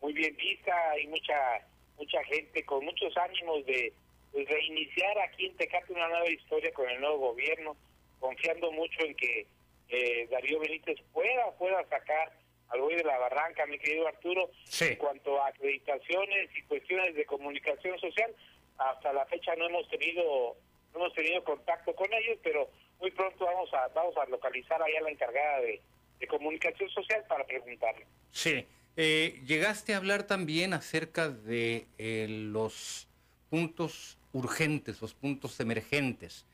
[0.00, 1.66] muy bien vista, hay mucha
[1.96, 3.92] mucha gente con muchos ánimos de
[4.32, 7.76] pues, reiniciar aquí en Tecate una nueva historia con el nuevo gobierno,
[8.20, 9.46] confiando mucho en que
[9.88, 12.32] eh, Darío Benítez pueda pueda sacar
[12.68, 17.24] al hoy de la barranca, mi querido Arturo, en cuanto a acreditaciones y cuestiones de
[17.24, 18.34] comunicación social,
[18.78, 20.56] hasta la fecha no hemos tenido
[20.92, 22.68] no hemos tenido contacto con ellos, pero
[23.00, 25.82] muy pronto vamos a vamos a localizar allá a la encargada de,
[26.28, 28.06] comunicación social para preguntarle.
[28.30, 28.66] Sí.
[28.96, 33.06] Eh, llegaste a hablar también acerca de eh, los
[33.50, 36.46] puntos urgentes, los puntos emergentes.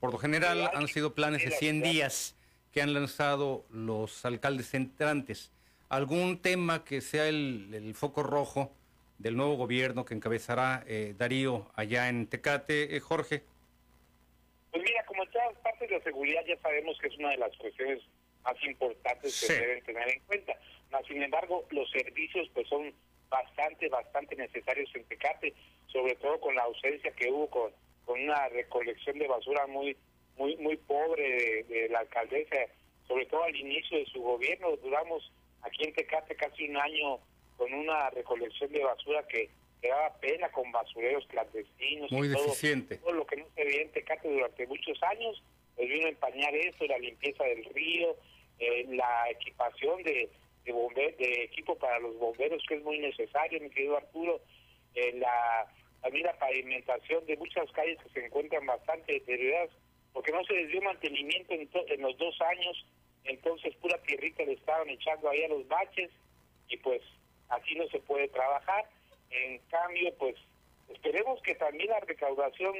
[0.00, 2.36] Por lo general han sido planes de 100 días
[2.72, 5.50] que han lanzado los alcaldes entrantes.
[5.88, 8.72] ¿Algún tema que sea el, foco rojo
[9.18, 13.44] del nuevo gobierno que encabezará eh, Darío allá en Tecate, eh, Jorge?
[15.86, 18.02] De la seguridad ya sabemos que es una de las cuestiones
[18.42, 20.54] más importantes que se deben tener en cuenta.
[21.06, 22.92] Sin embargo los servicios pues son
[23.28, 25.54] bastante, bastante necesarios en Tecate,
[25.86, 27.72] sobre todo con la ausencia que hubo con,
[28.04, 29.96] con una recolección de basura muy
[30.36, 32.56] muy muy pobre de, la alcaldesa,
[33.06, 34.76] sobre todo al inicio de su gobierno.
[34.76, 37.18] Duramos aquí en Tecate casi un año
[37.56, 39.48] con una recolección de basura que,
[39.80, 42.12] que daba pena con basureros clandestinos.
[42.12, 42.98] Muy y deficiente.
[42.98, 45.42] Todo, lo que no se veía en Tecate durante muchos años,
[45.76, 48.16] pues vino a empañar eso, la limpieza del río,
[48.58, 50.30] eh, la equipación de,
[50.64, 54.40] de, de equipo para los bomberos, que es muy necesario, mi querido Arturo,
[54.94, 55.66] eh, la,
[56.00, 59.70] también la pavimentación de muchas calles que se encuentran bastante deterioradas
[60.16, 62.86] porque no se les dio mantenimiento en, en los dos años,
[63.24, 66.10] entonces pura tierrita le estaban echando ahí a los baches
[66.68, 67.02] y pues
[67.50, 68.88] así no se puede trabajar.
[69.30, 70.36] En cambio, pues
[70.88, 72.74] esperemos que también la recaudación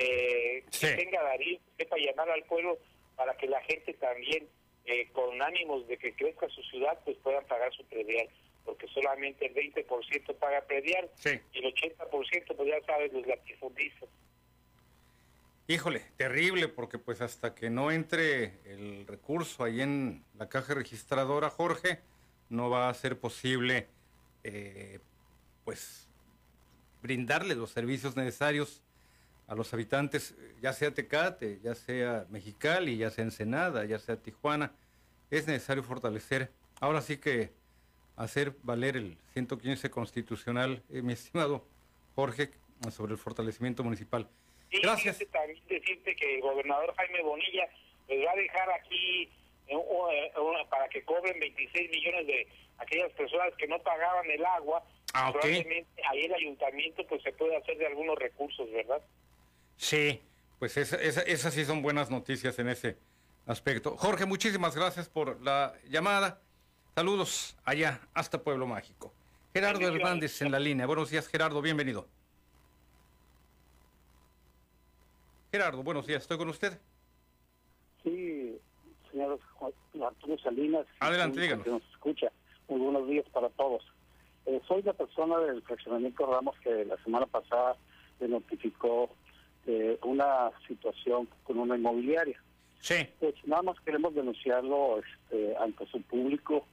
[0.00, 2.78] eh, que tenga Darío sepa llamar al pueblo
[3.16, 4.48] para que la gente también
[4.86, 8.28] eh, con ánimos de que crezca su ciudad pues puedan pagar su predial
[8.64, 11.10] porque solamente el 20% paga predial
[11.52, 14.08] y el 80% pues ya sabes los latifundistas.
[15.66, 21.50] Híjole, terrible, porque pues hasta que no entre el recurso ahí en la caja registradora,
[21.50, 22.00] Jorge,
[22.48, 23.86] no va a ser posible
[24.44, 24.98] eh,
[25.64, 26.08] pues
[27.02, 28.82] brindarle los servicios necesarios
[29.50, 34.72] a los habitantes, ya sea Tecate, ya sea Mexicali, ya sea Ensenada, ya sea Tijuana.
[35.28, 37.50] Es necesario fortalecer, ahora sí que
[38.16, 41.66] hacer valer el 115 constitucional, eh, mi estimado
[42.14, 42.52] Jorge,
[42.92, 44.28] sobre el fortalecimiento municipal.
[44.70, 45.18] Gracias.
[45.32, 47.68] también decirte que el gobernador Jaime Bonilla
[48.08, 49.28] les va a dejar aquí
[49.66, 50.32] eh, eh,
[50.70, 52.46] para que cobren 26 millones de
[52.78, 54.84] aquellas personas que no pagaban el agua.
[55.12, 59.02] Ah, Probablemente ahí el ayuntamiento pues se puede hacer de algunos recursos, ¿verdad?
[59.80, 60.20] Sí,
[60.58, 62.98] pues esas sí son buenas noticias en ese
[63.46, 63.96] aspecto.
[63.96, 66.38] Jorge, muchísimas gracias por la llamada.
[66.94, 69.10] Saludos allá, hasta Pueblo Mágico.
[69.54, 70.86] Gerardo Hernández en la línea.
[70.86, 72.06] Buenos días, Gerardo, bienvenido.
[75.50, 76.78] Gerardo, buenos días, estoy con usted.
[78.02, 78.60] Sí,
[79.10, 79.40] señor
[80.04, 80.86] Arturo Salinas.
[81.00, 81.64] Adelante, díganos.
[81.64, 82.30] Que nos escucha.
[82.68, 83.82] Muy buenos días para todos.
[84.44, 87.76] Eh, soy la persona del fraccionamiento Ramos que la semana pasada
[88.20, 89.08] le notificó
[89.66, 92.40] eh, una situación con una inmobiliaria.
[92.80, 93.06] Sí.
[93.18, 96.64] Pues nada más queremos denunciarlo este, ante su público,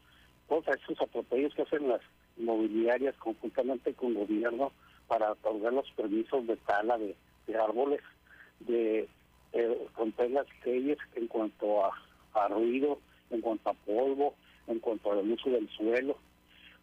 [0.48, 2.02] todos esos atropellos que hacen las
[2.38, 4.72] inmobiliarias conjuntamente con el gobierno
[5.08, 7.16] para otorgar los permisos de tala de
[7.58, 8.02] árboles
[8.60, 9.08] de
[9.54, 13.00] eh, romper las leyes en cuanto a, ruido,
[13.32, 14.36] en cuanto a polvo,
[14.68, 16.18] en cuanto al uso del suelo,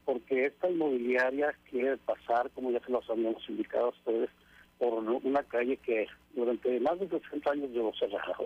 [0.04, 4.30] porque esta inmobiliaria quiere pasar, como ya se los habíamos indicado a ustedes,
[4.84, 8.36] por una calle que durante más de 60 años llevó cerrada,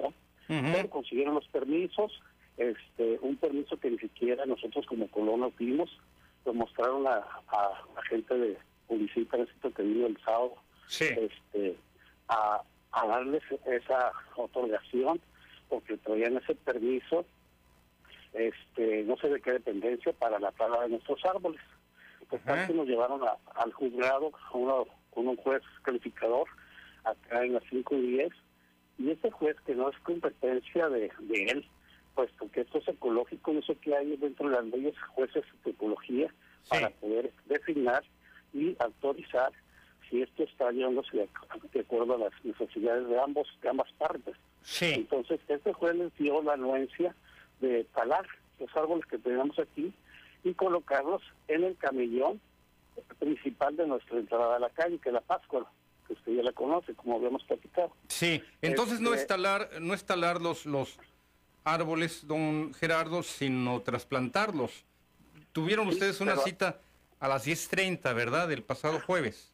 [0.46, 2.12] pero consiguieron los permisos,
[2.56, 5.90] este un permiso que ni siquiera nosotros como colonos vimos,
[6.44, 7.24] lo mostraron a,
[7.94, 8.56] la gente de
[8.90, 10.54] y que vino el sábado,
[10.88, 11.76] este,
[12.28, 15.20] a, a darles esa otorgación
[15.68, 17.26] porque traían ese permiso
[18.32, 21.60] este no sé de qué dependencia para la tala de nuestros árboles.
[22.28, 23.22] Pues uh nos llevaron
[23.54, 24.30] al juzgado
[25.18, 26.46] con un juez calificador
[27.02, 28.32] acá en las 5 y 10
[28.98, 31.66] y ese juez que no es competencia de, de él
[32.14, 35.72] puesto que esto es ecológico no sé qué hay dentro de las leyes jueces de
[35.72, 36.32] ecología
[36.68, 38.04] para poder designar
[38.54, 39.50] y autorizar
[40.08, 41.28] si esto está llevándose
[41.72, 44.36] de, acuerdo a las necesidades de ambos de ambas partes.
[44.62, 44.92] Sí.
[44.94, 47.14] Entonces, este juez les dio la anuencia
[47.60, 48.26] de talar
[48.60, 49.92] los árboles que tenemos aquí
[50.44, 52.40] y colocarlos en el camellón
[53.18, 55.70] principal de nuestra entrada a la calle, que es la Pascua,
[56.06, 57.92] que usted ya la conoce, como habíamos platicado.
[58.08, 60.98] Sí, entonces no Este- instalar, no instalar los, los
[61.64, 64.84] árboles, don Gerardo, sino trasplantarlos.
[65.52, 66.78] Tuvieron Sí, ustedes una pero- cita
[67.20, 68.48] a las 10.30, ¿verdad?
[68.48, 69.52] Del pasado jueves.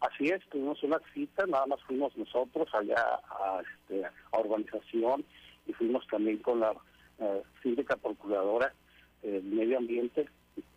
[0.00, 2.96] Así es, tuvimos una cita, nada más fuimos nosotros allá
[3.30, 5.24] a, este, a urbanización
[5.66, 6.72] y fuimos también con la
[7.20, 8.74] eh, síndica procuradora
[9.22, 10.28] del medio ambiente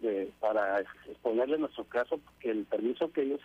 [0.03, 3.41] eh, para exponerle nuestro caso, porque el permiso que ellos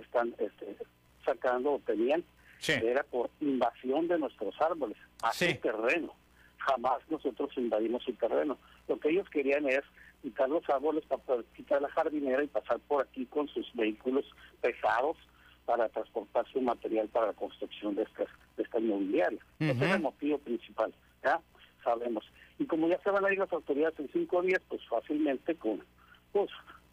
[0.00, 0.76] están este,
[1.24, 2.24] sacando o tenían
[2.58, 2.72] Sí.
[2.72, 5.50] era por invasión de nuestros árboles a Sí.
[5.54, 6.14] su terreno.
[6.58, 8.56] Jamás nosotros invadimos su terreno.
[8.88, 9.82] Lo que ellos querían es
[10.22, 14.24] quitar los árboles para poder quitar la jardinera y pasar por aquí con sus vehículos
[14.62, 15.18] pesados
[15.66, 19.40] para transportar su material para la construcción de estas de esta inmobiliaria.
[19.58, 21.40] Ese es el motivo principal, ¿ya?
[21.84, 22.24] Sabemos.
[22.58, 25.84] Y como ya se van a ir las autoridades en cinco días, pues fácilmente con,
[26.32, 26.50] pues,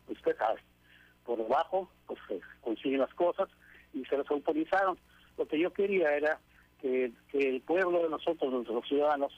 [0.10, 0.60] usted sabe,
[1.26, 3.50] por debajo, pues se consiguen las cosas
[3.94, 4.98] y se las autorizaron.
[5.38, 6.40] Lo que yo quería era
[6.82, 9.32] que, el pueblo de nosotros, nuestros ciudadanos,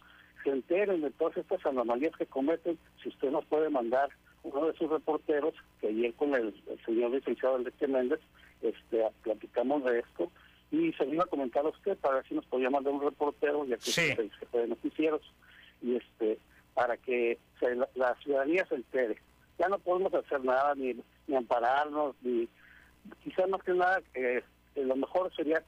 [0.44, 4.10] se enteren de todas estas anomalías que cometen, si usted nos puede mandar
[4.44, 6.54] uno de sus reporteros, que ayer con el,
[6.86, 8.20] señor licenciado Enrique Méndez,
[8.62, 10.32] este, platicamos de esto,
[10.74, 13.64] y se iba a comentar a usted para ver si nos podía mandar un reportero,
[13.66, 14.14] ya que Sí.
[14.16, 15.22] se, se puede noticieros,
[15.84, 16.40] y este,
[16.74, 19.18] para que se- la, la ciudadanía se entere.
[19.60, 20.96] Ya no podemos hacer nada, ni,
[21.28, 22.50] ni ampararnos, ni
[23.24, 24.42] quizás más que nada, eh,
[24.76, 25.64] eh, lo mejor sería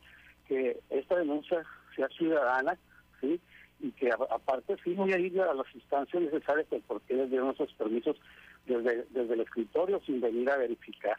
[0.47, 1.63] que esta denuncia
[1.95, 2.75] sea ciudadana,
[3.21, 3.39] ¿sí?
[3.81, 7.13] Y que a- aparte sí voy a ir a las instancias necesarias que por qué
[7.13, 8.17] les dieron esos permisos
[8.65, 11.17] desde, desde el escritorio sin venir a verificar.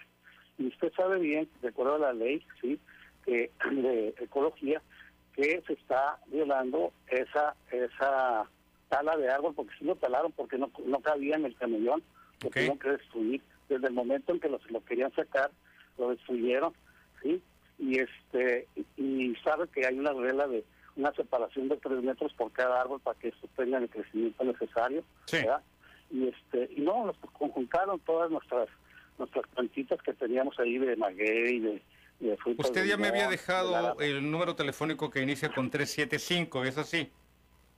[0.59, 2.81] Y usted sabe bien, de acuerdo a la ley, ¿sí?
[3.27, 4.81] Que, de ecología,
[5.35, 8.49] que se está violando esa esa
[8.89, 12.03] tala de árbol, porque sí lo talaron, porque no, no cabía en el camellón,
[12.43, 12.55] lo Ok.
[12.55, 13.43] tuvieron que destruir.
[13.69, 15.51] Desde el momento en que los, lo querían sacar,
[15.99, 16.73] lo destruyeron,
[17.23, 17.43] ¿sí?
[17.79, 20.65] Y este y sabe que hay una regla de
[20.95, 25.03] una separación de tres metros por cada árbol para que esto tenga el crecimiento necesario,
[25.27, 25.39] Sí.
[25.39, 25.63] ¿verdad?
[26.11, 28.69] Y este y no, nos conjuntaron todas nuestras
[29.19, 31.83] nuestras plantitas que teníamos ahí de maguey, de,
[32.59, 37.11] Usted ya me había de dejado el número telefónico que inicia con 375, ¿es así?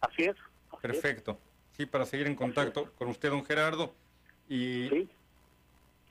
[0.00, 0.36] Así es.
[0.70, 0.78] así.
[0.82, 1.38] Perfecto.
[1.72, 3.94] Sí, para seguir en contacto con usted, don Gerardo,
[4.48, 5.08] y Sí.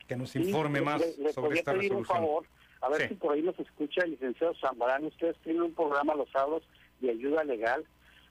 [0.07, 2.17] que nos informe más le- le sobre esta pedir un resolución.
[2.27, 2.45] favor,
[2.81, 3.07] a ver Sí.
[3.09, 5.07] si por ahí nos escucha el licenciado Zambrano.
[5.07, 6.63] Ustedes tienen un programa los sábados
[6.99, 7.85] de ayuda legal.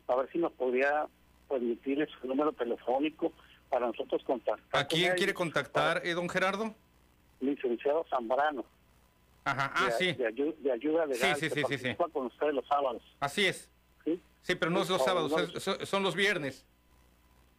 [0.08, 1.06] A ver si nos podría
[1.48, 3.32] permitir su número telefónico
[3.70, 4.80] para nosotros contactar.
[4.82, 6.74] ¿A quién quiere contactar, eh, don Gerardo?
[7.40, 8.64] Licenciado Zambrano.
[9.46, 11.36] Ajá, ah, de, sí, de ayu- de ayuda legal.
[11.36, 11.94] sí, sí, sí, sí.
[12.12, 13.00] con ustedes los sábados.
[13.20, 13.70] así es.
[14.04, 14.20] ¿sí?
[14.42, 16.66] Sí, pero no es los sábados, es- son, los viernes.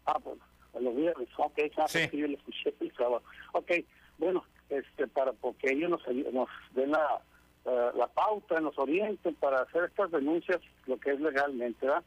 [0.05, 0.41] Ah, bueno,
[0.81, 1.99] los viernes, ok, ah, Sí.
[1.99, 3.23] pues sí, yo lo escuché el sábado.
[3.53, 3.71] Ok,
[4.17, 6.01] bueno, este, para porque ellos nos,
[6.33, 7.21] nos den la,
[7.65, 12.03] eh, la pauta, nos orienten para hacer estas denuncias, lo que es legalmente, ¿verdad?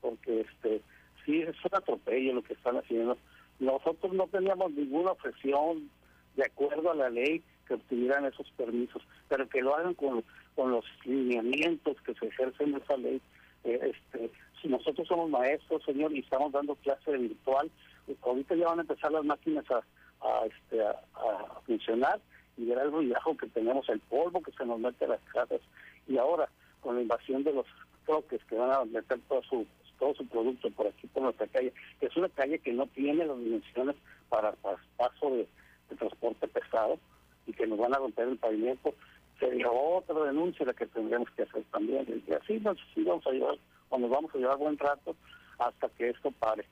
[0.00, 0.80] Porque este,
[1.26, 3.18] sí, es un atropello lo que están haciendo.
[3.58, 5.90] Nosotros no teníamos ninguna objeción
[6.36, 10.24] de acuerdo a la ley que obtuvieran esos permisos, pero que lo hagan con,
[10.56, 13.20] con los lineamientos que se ejercen de esa ley.
[13.64, 17.70] Eh, este, si nosotros somos maestros, señor, y estamos dando clase virtual,
[18.08, 19.82] eh, ahorita ya van a empezar las máquinas a,
[20.26, 22.20] a, este, a, a funcionar
[22.56, 25.60] y verá el ruidajo que tenemos, el polvo que se nos mete a las casas.
[26.08, 26.48] Y ahora,
[26.80, 27.66] con la invasión de los
[28.06, 29.66] troques que van a meter todo su
[29.98, 33.26] todo su producto por aquí, por nuestra calle, que es una calle que no tiene
[33.26, 33.96] las dimensiones
[34.28, 34.52] para,
[34.96, 35.48] paso de
[35.96, 37.00] transporte pesado
[37.48, 38.94] y que nos van a romper el pavimento,
[39.40, 42.22] sería otra denuncia la que tendríamos que hacer también.
[42.28, 43.56] Y así nos sí vamos a llevar,
[43.88, 45.16] o nos vamos a llevar buen rato
[45.58, 46.64] hasta que esto pare.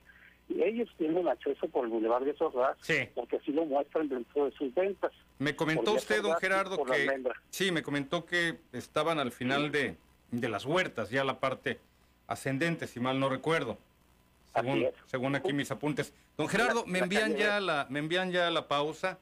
[0.49, 3.09] Y ellos tienen acceso por el Boulevard de Sorras, Sí.
[3.15, 5.11] porque así lo muestran dentro de sus ventas.
[5.39, 7.21] Me comentó usted, don Gerardo, que...
[7.49, 9.97] Sí, me comentó que estaban al final de,
[10.31, 11.79] de las huertas, ya la parte
[12.27, 13.77] ascendente, si mal no recuerdo.
[14.55, 16.13] Según, según aquí mis apuntes.
[16.37, 19.19] Don Gerardo, me envían ya la, me envían ya la pausa.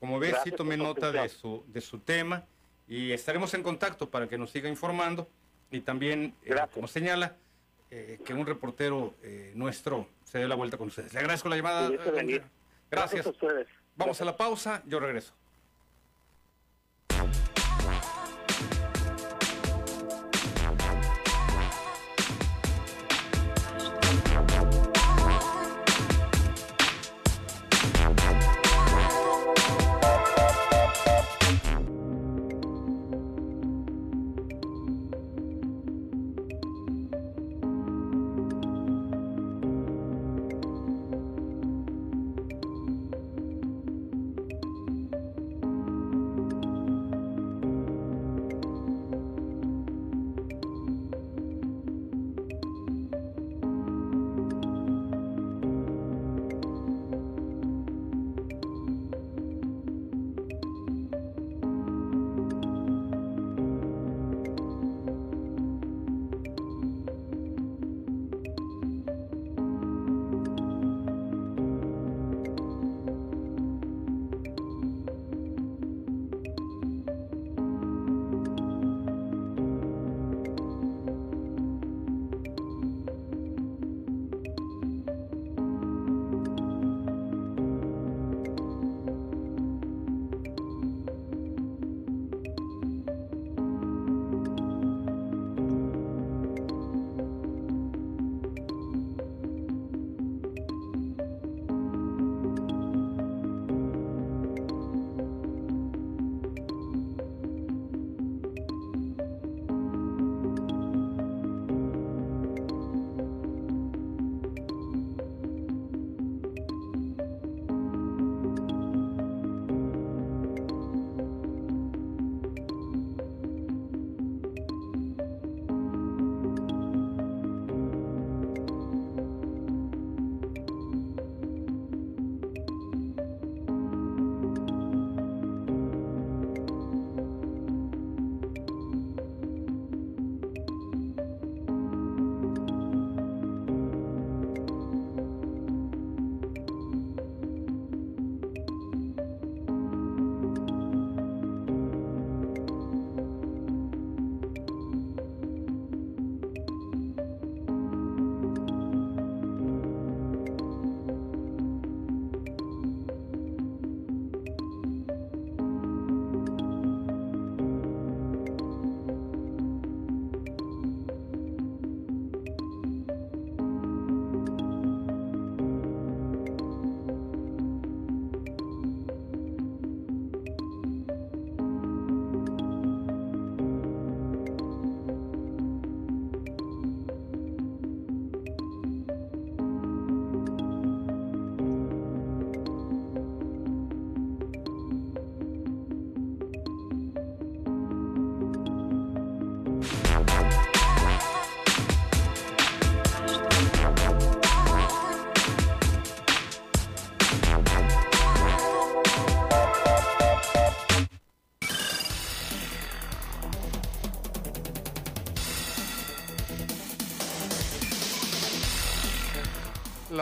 [0.00, 2.44] Como ves, sí Gracias tomé por nota de su, de su tema
[2.86, 5.28] y estaremos en contacto para que nos siga informando.
[5.70, 6.70] Y también, eh, Gracias.
[6.74, 7.36] como señala,
[7.90, 11.12] eh, que un reportero eh, nuestro se dé la vuelta con ustedes.
[11.12, 11.90] Le agradezco la llamada.
[12.90, 13.26] Gracias.
[13.26, 13.66] a ustedes.
[13.96, 15.34] Vamos a la pausa, yo regreso.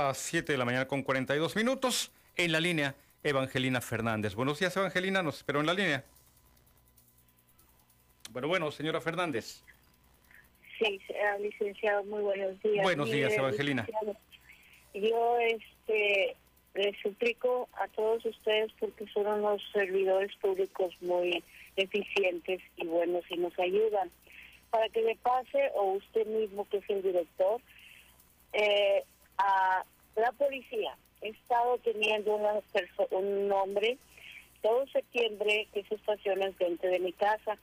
[0.09, 2.13] Las 7 de la mañana con 42 minutos.
[2.37, 2.95] En la línea,
[3.25, 4.35] Evangelina Fernández.
[4.35, 5.23] Buenos días, Evangelina.
[5.23, 6.05] Nos esperó en la línea.
[8.31, 9.63] Bueno, bueno, señora Fernández.
[10.79, 11.01] Sí,
[11.41, 12.85] licenciado, muy buenos días.
[12.85, 13.87] Buenos días, Evangelina.
[14.95, 16.37] Yo este,
[16.75, 21.43] les suplico a todos ustedes porque son unos servidores públicos muy
[21.77, 24.11] eficientes y buenos y nos ayudan.
[24.71, 27.61] Para que le pase, o usted mismo que es el director,
[28.53, 29.03] eh,
[29.39, 29.85] a
[30.17, 30.97] la policía.
[31.23, 32.61] He estado teniendo una
[33.11, 33.99] un hombre
[34.63, 37.57] todo septiembre que se estaciona frente de mi casa.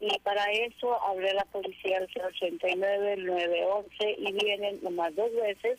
[0.00, 5.32] Y para eso hablé a la policía al 089, el 911 y vienen nomás dos
[5.32, 5.78] veces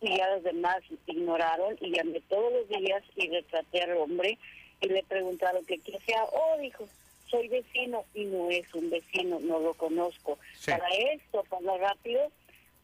[0.00, 4.38] y ya los demás ignoraron y llamé todos los días y retraté al hombre
[4.80, 6.24] y le preguntaron qué hacía.
[6.32, 6.88] Oh, dijo,
[7.30, 10.38] soy vecino y no es un vecino, no lo conozco.
[10.64, 12.30] Para esto, para rápido,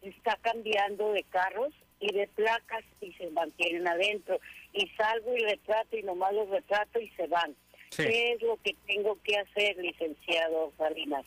[0.02, 4.40] está cambiando de carros y de placas y se mantienen adentro.
[4.72, 7.54] Y salgo y retrato y nomás los retrato y se van.
[7.94, 11.24] ¿Qué es lo que tengo que hacer, licenciado Salinas?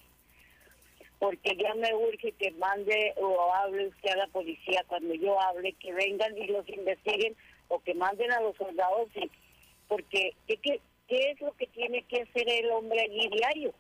[1.20, 5.74] Porque ya me urge que mande o hable usted a la policía cuando yo hable,
[5.74, 7.36] que vengan y los investiguen
[7.68, 9.10] o que manden a los soldados.
[9.16, 9.30] Y,
[9.88, 13.74] porque, ¿qué, qué, qué es lo que tiene que hacer el hombre allí diario?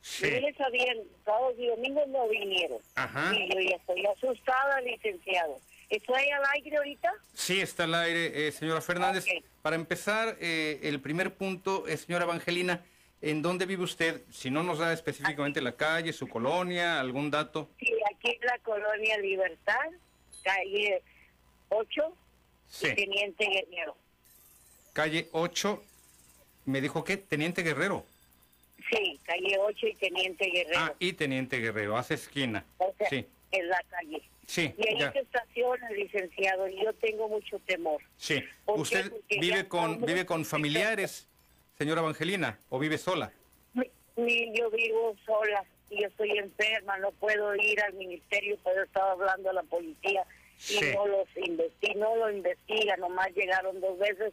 [0.00, 0.30] Sí.
[0.30, 0.94] Yo les había,
[1.24, 2.78] sábados y domingos no vinieron.
[3.32, 5.58] Y yo ya estoy asustada, licenciado.
[5.90, 7.12] ¿Estoy al aire ahorita?
[7.32, 9.26] Sí, está al aire, eh, señora Fernández.
[9.62, 12.84] Para empezar, eh, el primer punto, es, señora Evangelina,
[13.20, 14.22] ¿en dónde vive usted?
[14.30, 17.70] Si no nos da específicamente la calle, su colonia, algún dato.
[17.78, 19.90] Sí, aquí en la colonia Libertad,
[20.42, 21.02] calle
[21.68, 22.16] 8,
[22.80, 23.96] Teniente Guerrero.
[24.92, 25.82] Calle 8,
[26.66, 27.16] ¿me dijo qué?
[27.16, 28.06] Teniente Guerrero.
[28.90, 30.78] Sí, calle 8 y Teniente Guerrero.
[30.78, 32.64] Ah, y Teniente Guerrero, hace esquina.
[33.08, 33.26] sí.
[33.52, 34.22] En la calle.
[34.46, 34.74] Sí.
[34.76, 38.00] Y ahí se estaciona, licenciado, y yo tengo mucho temor.
[38.16, 38.42] Sí.
[38.66, 41.28] ¿Usted vive con vive con familiares,
[41.78, 43.32] señora Evangelina, o vive sola?
[43.74, 49.02] Sí, yo vivo sola y yo estoy enferma, no puedo ir al ministerio, puedo estar
[49.02, 50.24] hablando a la policía
[50.70, 54.32] y no los investiga, no lo investiga, nomás llegaron dos veces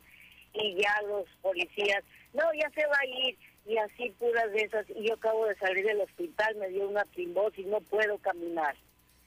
[0.53, 2.03] y ya los policías,
[2.33, 4.85] no, ya se va a ir, y así puras de esas.
[4.89, 8.75] Y yo acabo de salir del hospital, me dio una trombosis, no puedo caminar.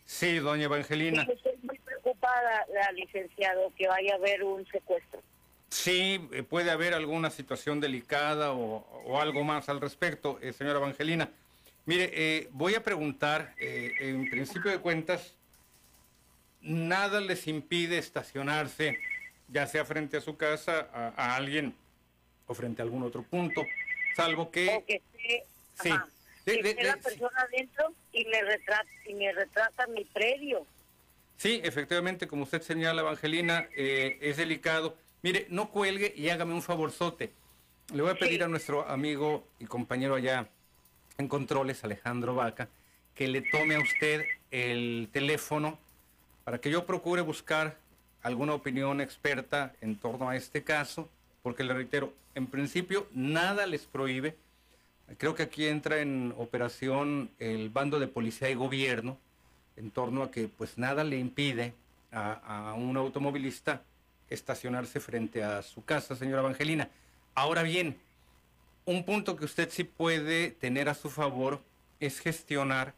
[0.05, 1.23] Sí, doña Evangelina.
[1.23, 5.23] estoy muy preocupada, la licenciado, que vaya a haber un secuestro.
[5.69, 11.31] Sí, eh, puede haber alguna situación delicada o, algo más al respecto, eh, señora Evangelina.
[11.87, 15.35] Mire, eh, voy a preguntar, en principio de cuentas,
[16.63, 18.99] nada les impide estacionarse,
[19.49, 21.75] ya sea frente a su casa, a alguien
[22.47, 23.63] o frente a algún otro punto
[24.15, 25.03] salvo que...
[25.83, 25.91] sí.
[26.47, 30.67] La persona adentro y me, retrata, y me retrata mi predio.
[31.37, 34.97] Sí, efectivamente, como usted señala, Evangelina, eh, es delicado.
[35.23, 37.33] Mire, no cuelgue y hágame un favorzote.
[37.93, 40.49] Le voy a pedir a nuestro amigo y compañero allá
[41.19, 42.69] en controles, Alejandro Vaca,
[43.15, 45.79] que le tome a usted el teléfono
[46.45, 47.77] para que yo procure buscar
[48.23, 51.09] alguna opinión experta en torno a este caso
[51.45, 54.35] porque le reitero, en principio nada les prohíbe.
[55.19, 59.19] Creo que aquí entra en operación el bando de policía y gobierno
[59.77, 61.75] en torno a que pues nada le impide
[62.13, 63.83] a, un automovilista
[64.31, 66.89] estacionarse frente a su casa, señora Evangelina.
[67.35, 67.99] Ahora bien,
[68.85, 71.61] un punto que usted sí puede tener a su favor
[72.01, 72.95] es gestionar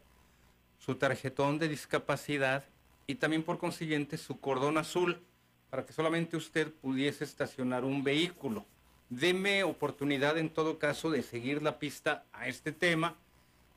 [0.79, 2.63] su tarjetón de discapacidad
[3.07, 5.21] y también por consiguiente su cordón azul
[5.69, 8.65] para que solamente usted pudiese estacionar un vehículo.
[9.09, 13.15] Deme oportunidad en todo caso de seguir la pista a este tema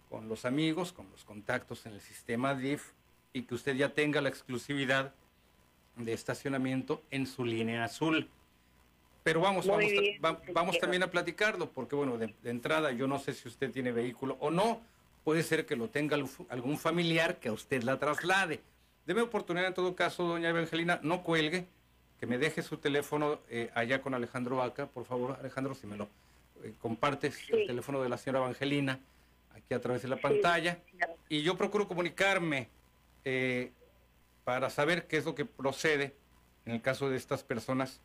[0.09, 2.91] con los amigos, con los contactos en el sistema DIF
[3.33, 5.15] y que usted ya tenga la exclusividad
[5.97, 8.29] de estacionamiento en su línea azul.
[9.23, 9.69] Pero vamos,
[10.53, 14.37] vamos, también a platicarlo, porque bueno, de, entrada yo no sé si usted tiene vehículo
[14.41, 14.81] o no,
[15.23, 16.17] puede ser que lo tenga
[16.49, 18.63] algún familiar que a usted la traslade.
[19.07, 21.67] Deme oportunidad en todo caso, doña Evangelina, no cuelgue,
[22.21, 25.97] que me deje su teléfono eh, allá con Alejandro Vaca, por favor, Alejandro, si me
[25.97, 26.07] lo
[26.63, 29.01] eh, compartes, el teléfono de la señora Evangelina,
[29.57, 30.79] aquí a través de la pantalla,
[31.31, 32.69] y yo procuro comunicarme
[33.25, 33.73] eh,
[34.45, 36.15] para saber qué es lo que procede
[36.67, 38.01] en el caso de estas personas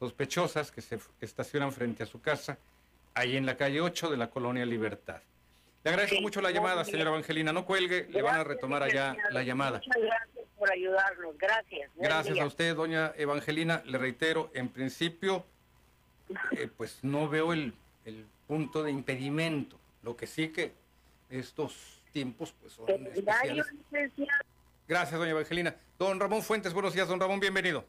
[0.00, 2.58] sospechosas que se estacionan frente a su casa,
[3.14, 5.20] ahí en la calle 8 de la Colonia Libertad.
[5.84, 7.52] Le agradezco mucho la llamada, señora Evangelina.
[7.52, 9.78] No cuelgue, le van a retomar allá la llamada.
[9.78, 11.38] Muchas gracias por ayudarnos.
[11.38, 11.90] Gracias.
[11.96, 13.82] Gracias a usted, doña Evangelina.
[13.86, 15.46] Le reitero, en principio,
[16.52, 17.74] eh, pues no veo el,
[18.46, 19.78] punto de impedimento.
[20.02, 20.74] Lo que sí que
[21.30, 23.66] estos tiempos pues son especiales.
[24.86, 25.76] Gracias, doña Evangelina.
[25.98, 27.84] Don Ramón Fuentes, buenos días, don Ramón, bienvenido.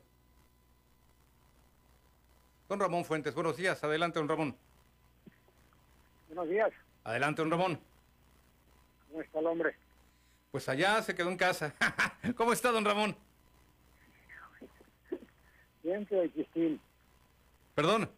[2.70, 3.84] Don Ramón Fuentes, buenos días.
[3.84, 4.56] Adelante, don Ramón.
[6.28, 6.72] Buenos días.
[7.04, 7.80] Adelante, don Ramón.
[9.10, 9.76] ¿Cómo está el hombre?
[10.52, 11.74] Pues allá se quedó en casa.
[12.36, 13.16] ¿Cómo está, don Ramón?
[15.82, 16.80] Bien, Cristín.
[17.74, 18.10] Perdón.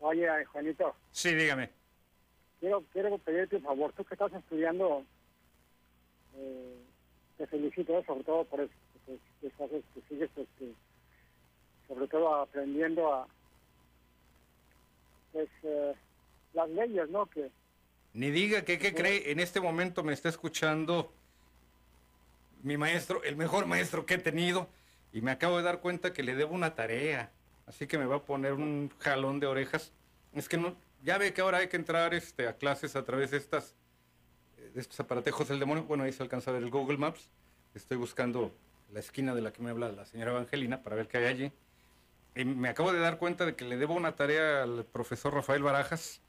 [0.00, 0.94] Oye, Juanito.
[1.12, 1.70] Sí, dígame.
[2.58, 3.92] Quiero, quiero pedirte un favor.
[3.92, 5.04] Tú que estás estudiando,
[6.34, 6.82] eh,
[7.36, 8.72] te felicito sobre todo por eso,
[9.06, 10.72] que, que, que sigues, este,
[11.86, 13.28] sobre todo aprendiendo a,
[15.32, 15.94] pues, eh,
[16.54, 17.26] las leyes, ¿no?
[17.26, 17.50] Que
[18.18, 19.30] ni diga que, ¿qué cree?
[19.30, 21.12] En este momento me está escuchando
[22.64, 24.68] mi maestro, el mejor maestro que he tenido,
[25.12, 27.30] y me acabo de dar cuenta que le debo una tarea.
[27.66, 29.92] Así que me va a poner un jalón de orejas.
[30.32, 33.30] Es que no, ya ve que ahora hay que entrar este, a clases a través
[33.30, 33.76] de estas
[34.74, 35.84] de estos aparatejos del demonio.
[35.84, 37.30] Bueno, ahí se alcanza a ver el Google Maps.
[37.76, 38.52] Estoy buscando
[38.92, 41.52] la esquina de la que me habla la señora Evangelina para ver qué hay allí.
[42.34, 45.62] Y me acabo de dar cuenta de que le debo una tarea al profesor Rafael
[45.62, 46.20] Barajas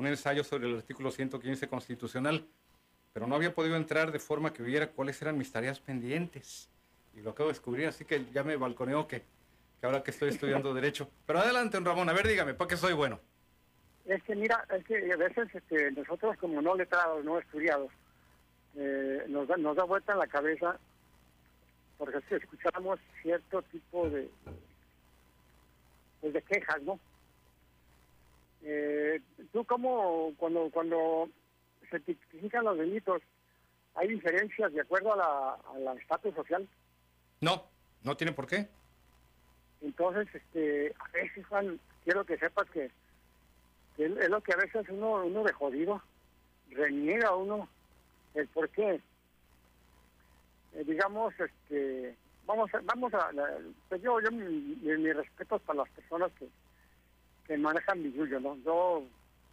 [0.00, 2.46] un ensayo sobre el artículo 115 constitucional,
[3.12, 6.70] pero no había podido entrar de forma que viera cuáles eran mis tareas pendientes.
[7.14, 9.22] Y lo acabo de descubrir, así que ya me balconeó que,
[9.80, 11.10] que ahora que estoy estudiando Derecho.
[11.26, 13.20] Pero adelante, don Ramón, a ver, dígame, ¿para qué soy bueno?
[14.06, 17.92] Es que mira, es que a veces este, nosotros como no letrados, no estudiados,
[18.76, 20.78] eh, nos, da, nos da vuelta en la cabeza
[21.98, 24.30] porque si escuchamos cierto tipo de,
[26.22, 26.98] pues, de quejas, ¿no?
[28.62, 29.20] Eh,
[29.52, 31.28] ¿Tú cómo, cuando, cuando
[31.90, 33.22] se tipifican los delitos,
[33.94, 36.68] hay diferencias de acuerdo a la, estatus social?
[37.40, 37.64] No,
[38.02, 38.68] no tiene por qué.
[39.80, 42.90] Entonces, este, a veces, Juan, quiero que sepas que,
[43.98, 46.02] es lo que a veces uno, uno de jodido
[46.70, 47.68] reniega uno
[48.34, 49.00] el por qué.
[50.74, 52.14] Eh, digamos, este,
[52.46, 53.30] vamos a, vamos a,
[53.88, 56.46] pues yo, yo mi, mi respeto para las personas que,
[57.50, 58.56] que manejan yuyo, ¿no?
[58.64, 59.02] Yo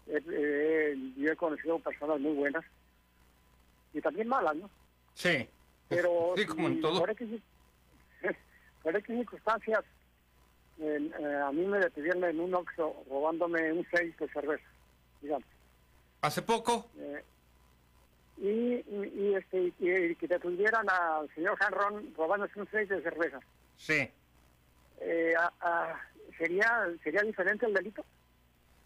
[0.06, 2.64] he, conocido personas muy buenas
[3.91, 4.70] y también malas, ¿no?
[5.16, 5.50] Sí.
[5.89, 7.00] Pero sí, como en todo.
[7.00, 7.41] Por X,
[8.84, 9.84] por circunstancias,
[10.80, 11.12] eh,
[11.43, 14.68] a mí me detuvieron en un Oxxo robándome un 6 de cerveza,
[15.24, 15.48] digamos.
[16.22, 16.91] ¿Hace poco?
[17.00, 17.24] Eh,
[18.38, 23.39] y, y, este, y, que detuvieran al señor Hanron robándose un 6 de cerveza.
[23.76, 24.08] Sí.
[25.00, 26.00] Eh, a,
[26.38, 28.06] sería sería diferente el delito.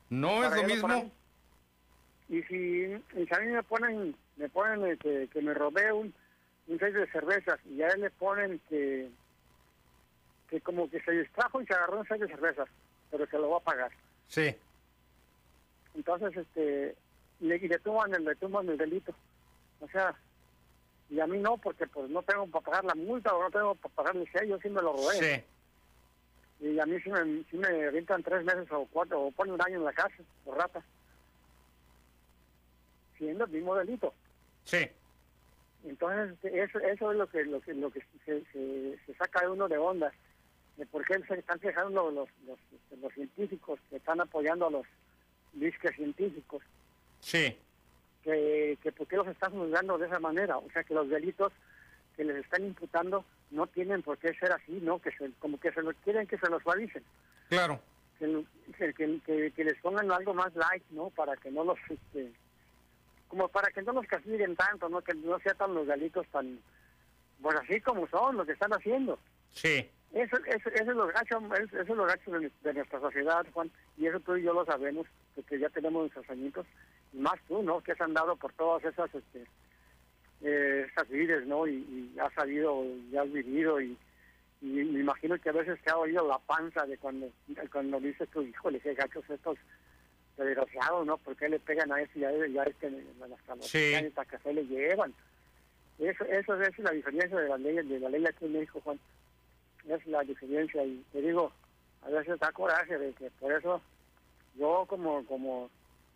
[0.10, 1.12] No es lo mismo.
[2.30, 6.14] Y si, a mí me ponen me ponen este, que, me robé un,
[6.68, 9.10] un seis de cervezas y a él le ponen que
[10.49, 12.68] que como que se distrajo y se agarró un seis de cervezas,
[13.10, 13.91] pero se lo va a pagar.
[14.28, 14.56] Sí.
[15.95, 16.95] Entonces, este,
[17.39, 19.14] le, y le toman el, le toman el delito.
[19.80, 20.14] O sea,
[21.10, 23.76] y a mí no, porque pues no tengo para pagar la multa o no tengo
[23.76, 25.16] para pagar el sello, sí me lo robé.
[25.16, 25.43] Sí.
[26.62, 29.62] Y a mí sí me, sí me avientan tres meses o cuatro, o ponen un
[29.62, 30.84] año en la cárcel, por rata.
[33.18, 34.14] Siendo el mismo delito.
[34.64, 34.88] Sí.
[35.84, 39.68] Entonces, eso, eso es lo que, lo que, lo que se, se, saca de uno
[39.68, 40.14] de onda.
[40.78, 42.59] De por qué se están quejando los, los,
[43.01, 44.86] los, científicos que están apoyando a los
[45.53, 46.62] disques científicos.
[47.22, 47.57] Sí.
[48.24, 50.59] Que, que por qué los están juzgando de esa manera.
[50.59, 51.51] O sea, que los delitos
[52.16, 54.99] que les están imputando no tienen por qué ser así, ¿no?
[54.99, 57.04] Que como que se lo quieren que se los suavicen.
[57.49, 57.80] Claro.
[58.18, 61.10] Que, que, que, les pongan algo más light, ¿no?
[61.10, 62.32] Para que no los, este,
[63.28, 65.02] como para que no los castiguen tanto, ¿no?
[65.02, 66.60] Que no sean tan los delitos tan,
[67.41, 69.18] pues así como son, lo que están haciendo.
[69.52, 69.89] Sí.
[70.14, 74.08] Eso, eso, eso es lo gacho, eso, es lo gacho de, nuestra sociedad, Juan, y
[74.08, 76.68] eso tú y yo lo sabemos, porque ya tenemos nuestros añitos,
[77.14, 77.82] y más tú, ¿no?
[77.82, 79.45] Que has andado por todas esas, este,
[80.43, 81.67] eh, estas vidas, ¿no?
[81.67, 83.97] Y, has sabido y has vivido y,
[84.61, 87.27] me imagino que a veces te ha oído la panza de cuando
[87.71, 89.57] cuando dices tu hijo, le qué gachos estos
[90.37, 91.17] desgraciados, ¿no?
[91.17, 92.87] ¿Por qué le pegan a ese y a, a este
[93.33, 93.93] hasta los sí.
[94.29, 95.13] que se le llevan?
[95.97, 98.99] Eso, eso es la diferencia de la ley, de la ley aquí en México, Juan.
[99.87, 101.51] Es la diferencia y te digo,
[102.03, 103.81] a veces da coraje de que por eso
[104.55, 105.69] yo como como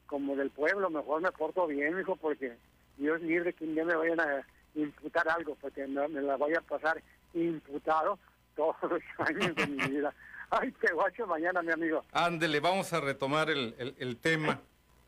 [0.06, 2.56] como del pueblo mejor me porto bien, hijo, porque
[2.98, 6.62] Dios libre que un día me vayan a imputar algo, porque me, la voy a
[6.62, 7.02] pasar
[7.34, 8.20] imputado
[8.56, 10.14] todos los años de mi vida.
[10.50, 12.04] Ay, qué guacho mañana, mi amigo.
[12.12, 14.62] Ándele, vamos a retomar el, el, tema,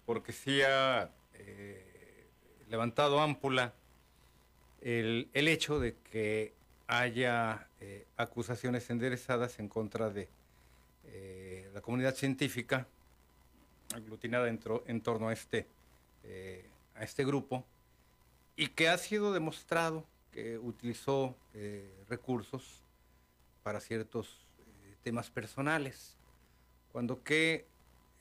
[0.06, 2.28] porque sí ha eh,
[2.70, 3.74] levantado ámpula
[4.82, 6.54] el, el, hecho de que
[6.88, 10.30] haya eh, acusaciones enderezadas en contra de
[11.06, 12.88] eh, la comunidad científica
[13.94, 15.68] aglutinada dentro, en torno a este,
[16.96, 17.66] a este grupo
[18.58, 22.84] y que ha sido demostrado que utilizó eh, recursos
[23.64, 26.18] para ciertos eh, temas personales,
[26.92, 27.66] cuando que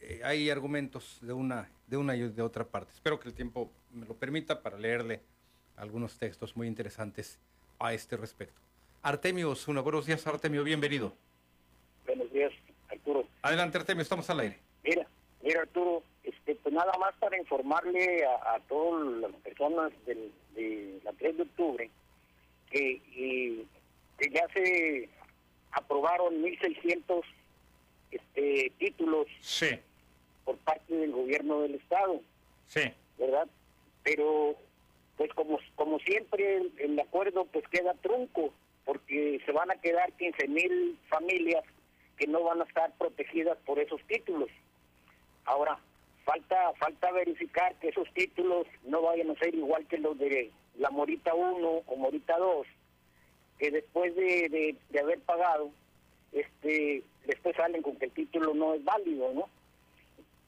[0.01, 2.93] eh, hay argumentos de una, de una y de otra parte.
[2.93, 5.23] Espero que el tiempo me lo permita para leerle
[5.77, 7.39] algunos textos muy interesantes
[7.79, 8.61] a este respecto.
[9.03, 11.15] Artemio Osuna, buenos días Artemio, bienvenido.
[12.07, 12.53] Buenos días,
[12.91, 13.27] Arturo.
[13.41, 14.59] Adelante Artemio, estamos al aire.
[14.85, 15.07] Mira,
[15.43, 16.03] mira Arturo,
[16.47, 21.37] este, pues nada más para informarle a, a todas las personas del, de la 3
[21.37, 21.91] de octubre
[22.71, 23.67] que, y,
[24.17, 25.09] que ya se
[25.73, 27.23] aprobaron 1.600
[28.13, 29.71] este, títulos Sí,
[30.45, 32.21] por parte del gobierno del Estado,
[32.69, 32.93] sí.
[33.19, 33.49] ¿verdad?
[34.05, 34.55] Pero,
[35.17, 38.53] pues como, como siempre, el, el acuerdo pues queda trunco,
[38.85, 41.65] porque se van a quedar 15.000 familias
[42.17, 44.49] que no van a estar protegidas por esos títulos.
[45.45, 45.79] Ahora,
[46.27, 50.91] falta falta verificar que esos títulos no vayan a ser igual que los de la
[50.91, 52.67] Morita 1 o Morita 2,
[53.59, 55.71] que después de, de, de haber pagado,
[56.33, 59.49] este después salen con que el título no es válido, ¿no?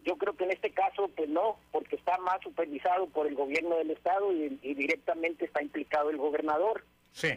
[0.04, 3.76] Yo creo que en este caso, pues no, porque está más supervisado por el gobierno
[3.76, 6.84] del Estado y, y directamente está implicado el gobernador.
[7.12, 7.28] Sí,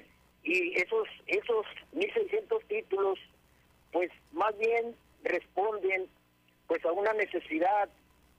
[0.44, 3.20] Y esos esos 1.600 títulos,
[3.92, 6.08] pues más bien responden
[6.68, 7.90] pues a una necesidad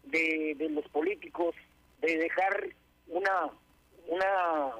[0.04, 1.54] de, de los políticos
[2.00, 2.68] de dejar
[3.08, 3.50] una
[4.08, 4.72] una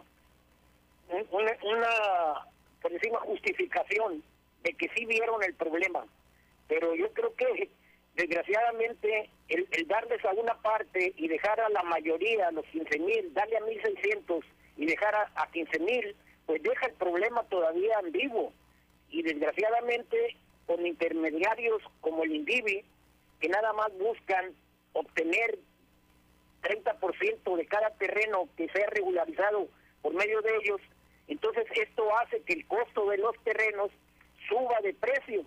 [1.31, 2.47] una, una
[2.81, 4.23] por encima justificación
[4.63, 6.05] de que sí vieron el problema
[6.69, 7.69] pero yo creo que
[8.15, 12.99] desgraciadamente el, el darles a una parte y dejar a la mayoría, a los 15
[12.99, 14.43] mil, darle a 1.600
[14.77, 16.17] y dejar a, a 15 mil,
[16.47, 18.53] pues deja el problema todavía ambiguo.
[19.11, 22.85] Y desgraciadamente con intermediarios como el INDIVI,
[23.41, 24.53] que nada más buscan
[24.93, 25.59] obtener
[26.63, 29.69] 30% de cada terreno que sea regularizado
[30.01, 30.81] por medio de ellos,
[31.29, 33.91] entonces esto hace que el costo de los terrenos
[34.49, 35.45] suba de precio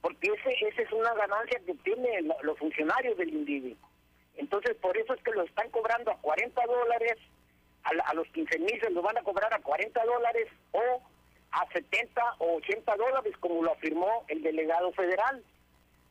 [0.00, 3.76] porque ese esa es una ganancia que tienen los funcionarios del INDIVI.
[4.36, 7.18] Entonces, por eso es que lo están cobrando a 40 dólares,
[7.82, 11.02] a, la- a los 15 mil se lo van a cobrar a 40 dólares o
[11.50, 15.42] a 70 o 80 dólares, como lo afirmó el delegado federal.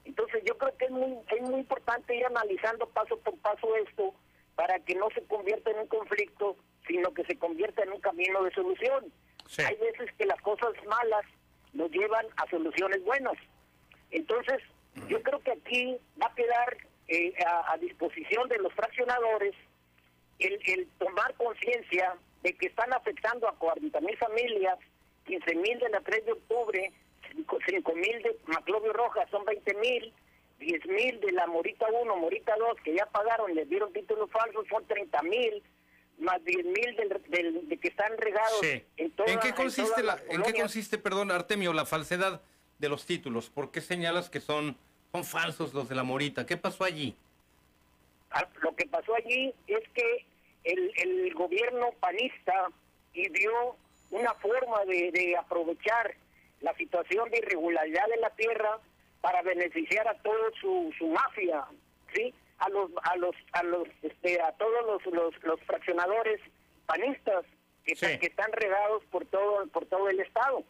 [0.08, 4.14] Entonces, yo creo que es muy, es muy importante ir analizando paso por paso esto
[4.56, 6.56] para que no se convierta en un conflicto,
[6.88, 9.12] sino que se convierta en un camino de solución.
[9.48, 9.64] Sí.
[9.64, 11.26] Hay veces que las cosas malas
[11.74, 13.34] nos llevan a soluciones buenas.
[14.12, 14.62] Entonces,
[15.10, 16.78] yo creo que aquí va a quedar
[17.10, 19.56] eh, a, a disposición de los fraccionadores
[20.40, 24.80] el, el tomar conciencia de que están afectando a 40 mil familias,
[25.26, 26.94] 15 mil de la 3 de octubre,
[27.46, 30.14] 5 mil de Maclovio Rojas, son 20 mil,
[30.60, 34.66] 10 mil de la Morita 1, Morita 2, que ya pagaron, les dieron títulos falsos,
[34.70, 35.62] son 30 mil,
[36.20, 38.84] más 10 mil del, del- de que están regados Sí.
[38.98, 42.42] en toda- ¿En qué en consiste, todas la, ¿en qué consiste, perdón, Artemio, la falsedad
[42.80, 43.50] de los títulos?
[43.50, 44.76] ¿Por qué señalas que son,
[45.12, 46.46] son falsos los de la Morita?
[46.48, 47.16] ¿Qué pasó allí?
[48.32, 50.26] Ah, Lo que pasó allí es que
[50.64, 52.68] el, el gobierno panista
[53.14, 53.76] dio
[54.12, 56.16] una forma de, de aprovechar
[56.62, 58.80] la situación de irregularidad de la tierra
[59.22, 61.66] para beneficiar a todo su, su mafia,
[62.14, 66.40] sí, a los a los a los este, a todos los, los, los fraccionadores
[66.86, 67.46] panistas
[67.86, 68.06] que, Sí.
[68.06, 70.64] están- que están regados por todo por todo el estado.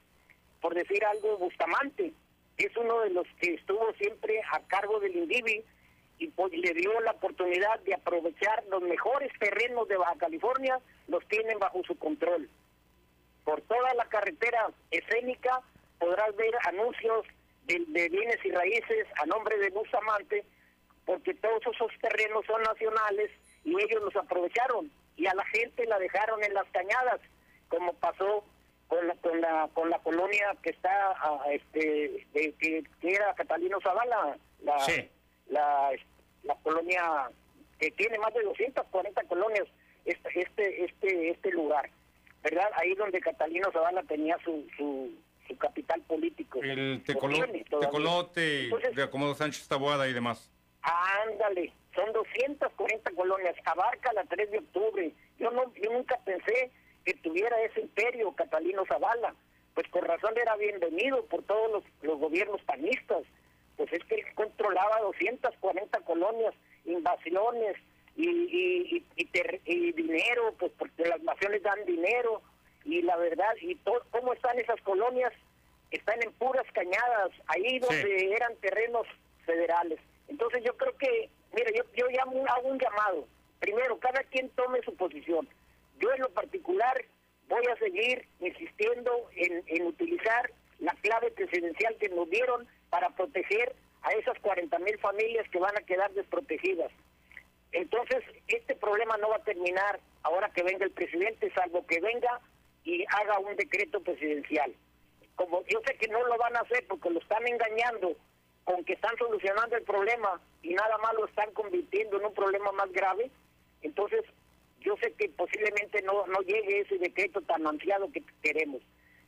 [0.62, 2.12] Por decir algo, Bustamante
[2.58, 5.64] es uno de los que estuvo siempre a cargo del INDIVI
[6.20, 11.24] y pues, le dio la oportunidad de aprovechar los mejores terrenos de Baja California, los
[11.28, 12.50] tienen bajo su control.
[13.46, 15.62] Por toda la carretera escénica
[16.00, 17.26] podrás ver anuncios
[17.66, 20.44] de, de bienes y raíces a nombre de Bustamante,
[21.06, 23.32] porque todos esos terrenos son nacionales
[23.64, 27.20] y ellos los aprovecharon y a la gente la dejaron en las cañadas,
[27.70, 28.44] como pasó
[28.88, 33.34] con la, con la, con la colonia que está, ah, este, de- que, que era
[33.36, 35.10] Catalino Zavala, la, Sí.
[35.50, 35.92] la,
[36.44, 37.30] la colonia
[37.80, 39.68] que tiene más de 240 colonias,
[40.06, 41.90] este, este, este, este lugar,
[42.44, 42.70] ¿verdad?
[42.76, 45.12] Ahí donde Catalino Zavala tenía su, su,
[45.48, 46.60] su capital político.
[46.62, 50.52] El Lo tecolo- tecolote Entonces, de Acomodo Sánchez Taboada y demás.
[50.82, 55.12] Ándale, son 240 colonias, abarca la 3 de octubre.
[55.40, 56.72] Yo no, yo nunca pensé
[57.06, 59.34] que tuviera ese imperio Catalino Zavala.
[59.74, 63.24] Pues con razón era bienvenido por todos los, los gobiernos panistas.
[63.76, 66.54] Pues es que él controlaba 240 colonias,
[66.86, 67.76] invasiones
[68.16, 72.42] y, y, y, y ter- y dinero, pues porque las naciones dan dinero.
[72.88, 75.34] Y la verdad, y todo, ¿cómo están esas colonias?
[75.92, 79.06] Están en puras cañadas, ahí donde eran terrenos
[79.46, 80.00] federales.
[80.30, 83.28] Entonces yo creo que, mire, yo, yo llamo, hago un llamado.
[83.60, 85.50] Primero, cada quien tome su posición.
[86.00, 87.04] Yo en lo particular
[87.50, 93.76] voy a seguir insistiendo en, en utilizar la clave presidencial que nos dieron para proteger
[94.04, 96.92] a esas 40 mil familias que van a quedar desprotegidas.
[97.74, 102.40] Entonces, este problema no va a terminar ahora que venga el presidente, salvo que venga
[102.88, 104.74] y haga un decreto presidencial.
[105.36, 108.16] Como yo sé que no lo van a hacer porque lo están engañando
[108.64, 112.72] con que están solucionando el problema y nada más lo están convirtiendo en un problema
[112.72, 113.30] más grave,
[113.82, 114.24] entonces
[114.80, 118.82] yo sé que posiblemente no, no llegue ese decreto tan ansiado que queremos.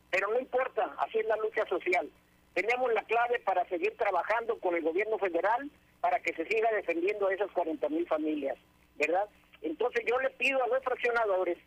[0.10, 2.10] Pero no importa, así es la lucha social.
[2.54, 7.28] Tenemos la clave para seguir trabajando con el gobierno federal para que se siga defendiendo
[7.28, 8.58] a esas 40 mil familias,
[8.96, 9.28] ¿verdad?
[9.62, 11.58] Entonces yo le pido a los fraccionadores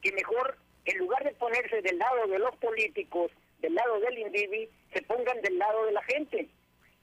[0.00, 3.30] que mejor, en lugar de ponerse del lado de los políticos,
[3.60, 6.48] del lado del INDIVI, se pongan del lado de la gente.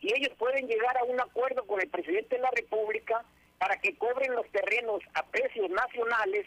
[0.02, 3.24] Y ellos pueden llegar a un acuerdo con el presidente de la República
[3.58, 6.46] para que cobren los terrenos a precios nacionales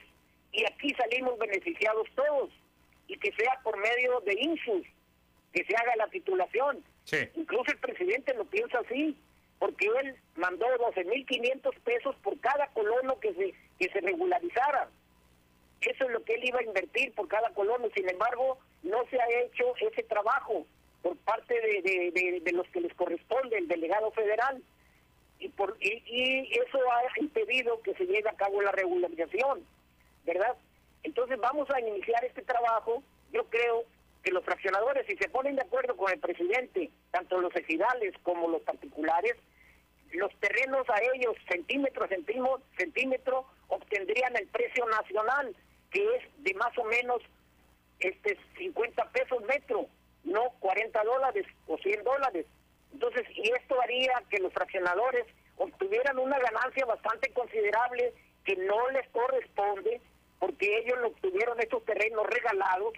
[0.53, 2.51] y aquí salimos beneficiados todos
[3.09, 4.87] y que sea por medio de INSUS,
[5.53, 6.83] que se haga la titulación.
[7.35, 9.16] Incluso el presidente lo piensa así,
[9.59, 14.89] porque él mandó 12.500 pesos por cada colono que se, que se regularizara.
[15.83, 17.89] Eso es lo que él iba a invertir por cada colono.
[17.95, 20.64] Sin embargo, no se ha hecho ese trabajo
[21.03, 24.62] por parte de, los que les corresponde, el delegado federal.
[25.39, 29.66] Y, por, y, eso ha impedido que se lleve a cabo la regularización,
[30.24, 30.57] ¿verdad?
[31.03, 33.03] Entonces vamos a iniciar este trabajo.
[33.33, 33.85] Yo creo
[34.22, 38.49] que los fraccionadores, si se ponen de acuerdo con el presidente, tanto los ejidales como
[38.49, 39.35] los particulares,
[40.12, 45.57] los terrenos a ellos, centímetro centímetro, centímetro, obtendrían el precio nacional,
[45.93, 47.22] que es de más o menos
[48.01, 49.86] este 50 pesos metro,
[50.24, 52.47] no 40 dólares o 100 dólares.
[52.93, 55.26] Entonces, y esto haría que los fraccionadores
[55.57, 58.12] obtuvieran una ganancia bastante considerable
[58.45, 60.01] que no les corresponde
[60.38, 62.95] porque ellos lo obtuvieron estos terrenos regalados,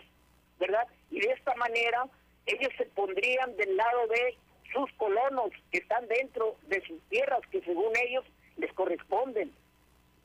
[0.59, 0.87] ¿verdad?
[1.11, 2.07] Y de esta manera
[2.47, 4.39] ellos se pondrían del lado de
[4.73, 8.25] sus colonos que están dentro de sus tierras que según ellos
[8.57, 9.53] les corresponden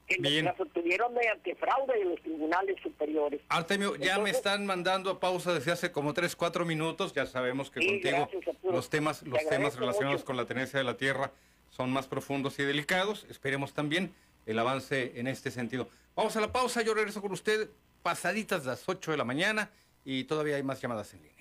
[0.10, 3.42] que las obtuvieron mediante fraude de los tribunales superiores.
[3.50, 7.14] Artemio, ya me están mandando a pausa desde hace como 3, 4 minutos.
[7.14, 8.30] Ya sabemos que contigo
[8.64, 11.32] los temas, los temas relacionados con la tenencia de la tierra
[11.70, 13.26] son más profundos y delicados.
[13.30, 14.14] Esperemos también
[14.46, 15.88] el avance en este sentido.
[16.16, 17.70] Vamos a la pausa, yo regreso con usted
[18.02, 19.70] pasaditas las 8 de la mañana
[20.04, 21.39] y todavía hay más llamadas en línea.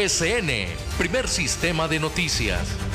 [0.00, 0.48] PSN,
[0.96, 2.89] primer sistema de noticias.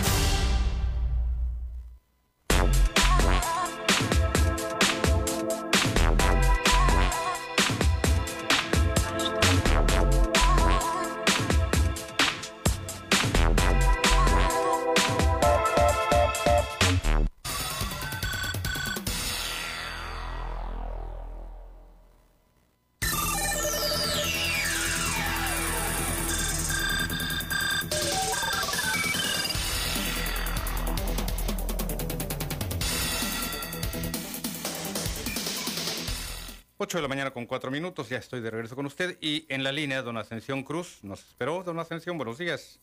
[36.96, 39.72] De la mañana con cuatro minutos, ya estoy de regreso con usted y en la
[39.72, 41.62] línea don Ascensión Cruz nos esperó.
[41.64, 42.80] Don Ascensión, buenos días.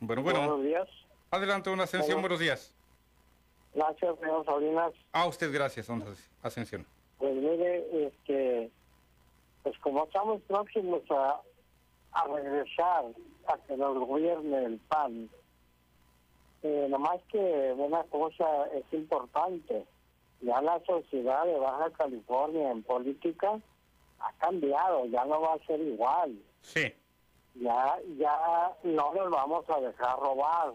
[0.00, 0.40] Bueno, bueno.
[0.40, 0.88] Buenos días.
[1.30, 2.74] Adelante, don Ascensión, buenos días.
[3.74, 4.92] Gracias, señor Salinas.
[5.12, 6.04] A usted gracias, don
[6.42, 6.86] Ascensión.
[7.18, 8.70] Pues mire, este,
[9.62, 11.40] pues como estamos próximos a,
[12.12, 13.06] a regresar
[13.48, 15.30] a que nos gobierne el PAN,
[16.62, 19.86] eh, nomás que una cosa es importante
[20.44, 23.58] ya la sociedad de Baja California en política
[24.20, 26.38] ha cambiado, ya no va a ser igual.
[26.60, 26.92] Sí.
[27.54, 30.74] Ya, ya no les vamos a dejar robar,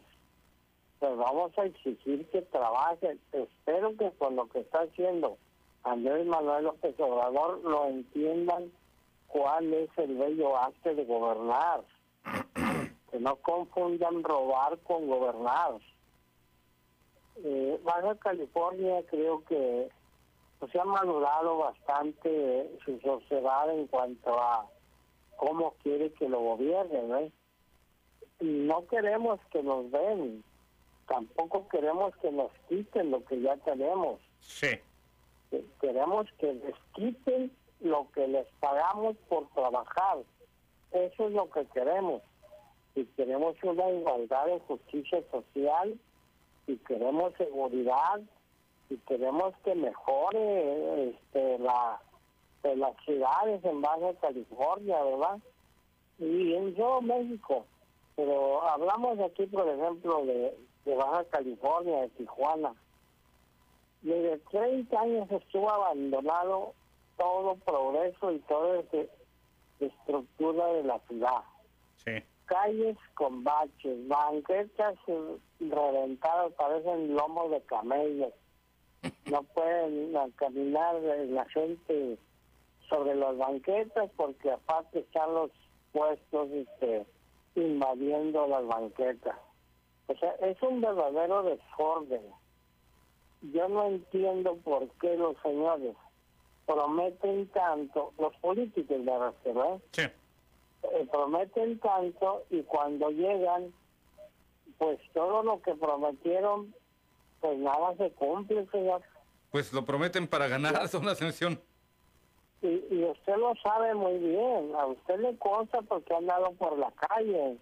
[1.02, 3.20] les vamos a exigir que trabajen.
[3.32, 5.38] Espero que con lo que está haciendo
[5.84, 8.72] Andrés Manuel López Obrador lo entiendan
[9.28, 11.84] cuál es el bello arte de gobernar.
[13.12, 15.80] que no confundan robar con gobernar.
[17.44, 19.90] Eh, Baja California creo que
[20.60, 24.68] pues, se ha madurado bastante su sociedad en cuanto a
[25.38, 27.16] cómo quiere que lo gobiernen.
[27.16, 27.32] ¿eh?
[28.42, 30.44] No queremos que nos den,
[31.08, 34.20] tampoco queremos que nos quiten lo que ya tenemos.
[34.42, 34.80] Sí.
[35.80, 40.20] Queremos que les quiten lo que les pagamos por trabajar.
[40.92, 42.22] Eso es lo que queremos.
[42.96, 45.98] Y queremos una igualdad de justicia social
[46.70, 48.22] si queremos seguridad,
[48.88, 52.00] si queremos que mejore este, la,
[52.62, 55.40] de las ciudades en Baja California, ¿verdad?
[56.20, 57.66] Y en todo México.
[58.16, 60.56] Pero hablamos aquí, por ejemplo, de,
[60.86, 62.76] de Baja California, de Tijuana.
[64.04, 66.74] Desde 30 años estuvo abandonado
[67.18, 68.84] todo progreso y toda
[69.80, 71.42] estructura de la ciudad.
[72.06, 72.12] Sí
[72.50, 74.96] calles con baches, banquetas
[75.60, 78.34] reventadas, parecen lomos de camellos.
[79.30, 82.18] No pueden caminar la gente
[82.90, 85.52] sobre las banquetas porque aparte están los
[85.94, 87.06] puestos este,
[87.56, 89.38] invadiendo las banquetas.
[90.08, 92.24] O sea, es un verdadero desorden.
[93.54, 95.96] Yo no entiendo por qué los señores
[96.66, 99.80] prometen tanto, los políticos de la ¿eh?
[99.92, 100.04] Sí
[100.94, 103.74] eh, prometen tanto y cuando llegan,
[104.78, 106.74] pues todo lo que prometieron,
[107.40, 109.02] pues nada se cumple, señor.
[109.52, 111.60] Pues lo prometen para ganar una ascensión.
[112.62, 116.78] Y, y usted lo sabe muy bien, a usted le consta porque ha andado por
[116.78, 117.58] la calle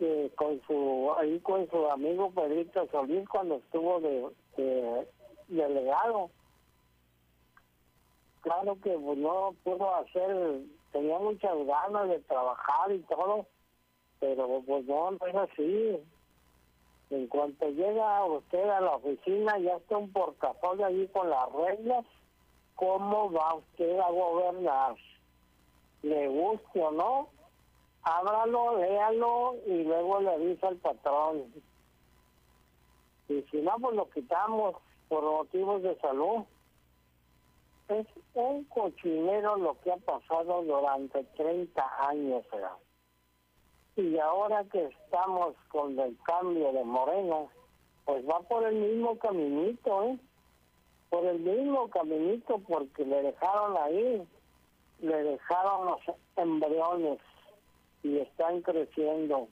[0.00, 5.08] eh, con su ahí con su amigo Pedrito Solís cuando estuvo de, de
[5.48, 6.30] delegado.
[8.42, 10.60] Claro que pues, no pudo hacer
[10.92, 13.46] tenía muchas ganas de trabajar y todo,
[14.18, 15.98] pero pues no, no es así.
[17.10, 22.04] En cuanto llega usted a la oficina, ya está un portafolio allí con las reglas,
[22.76, 24.94] ¿cómo va usted a gobernar?
[26.02, 27.28] Le guste o no,
[28.02, 31.52] ábralo, léalo y luego le avisa al patrón.
[33.28, 34.76] Y si no, pues lo quitamos
[35.08, 36.44] por motivos de salud
[37.90, 42.44] es un cochinero lo que ha pasado durante 30 años.
[43.96, 47.46] Y ahora que estamos con el cambio de Morena,
[48.04, 50.18] pues va por el mismo caminito, ¿eh?
[51.10, 54.26] Por el mismo caminito porque le dejaron ahí,
[55.00, 56.00] le dejaron los
[56.36, 57.18] embriones
[58.02, 59.48] y están creciendo.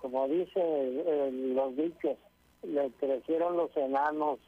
[0.00, 2.16] Como dice los dichos,
[2.62, 4.38] le crecieron los enanos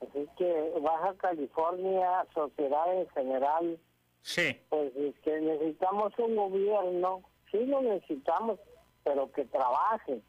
[0.00, 3.78] Así que Baja California, sociedad en general,
[4.22, 4.56] sí.
[4.68, 4.92] pues
[5.22, 8.58] que necesitamos un gobierno, sí lo necesitamos,
[9.04, 10.20] pero que trabaje.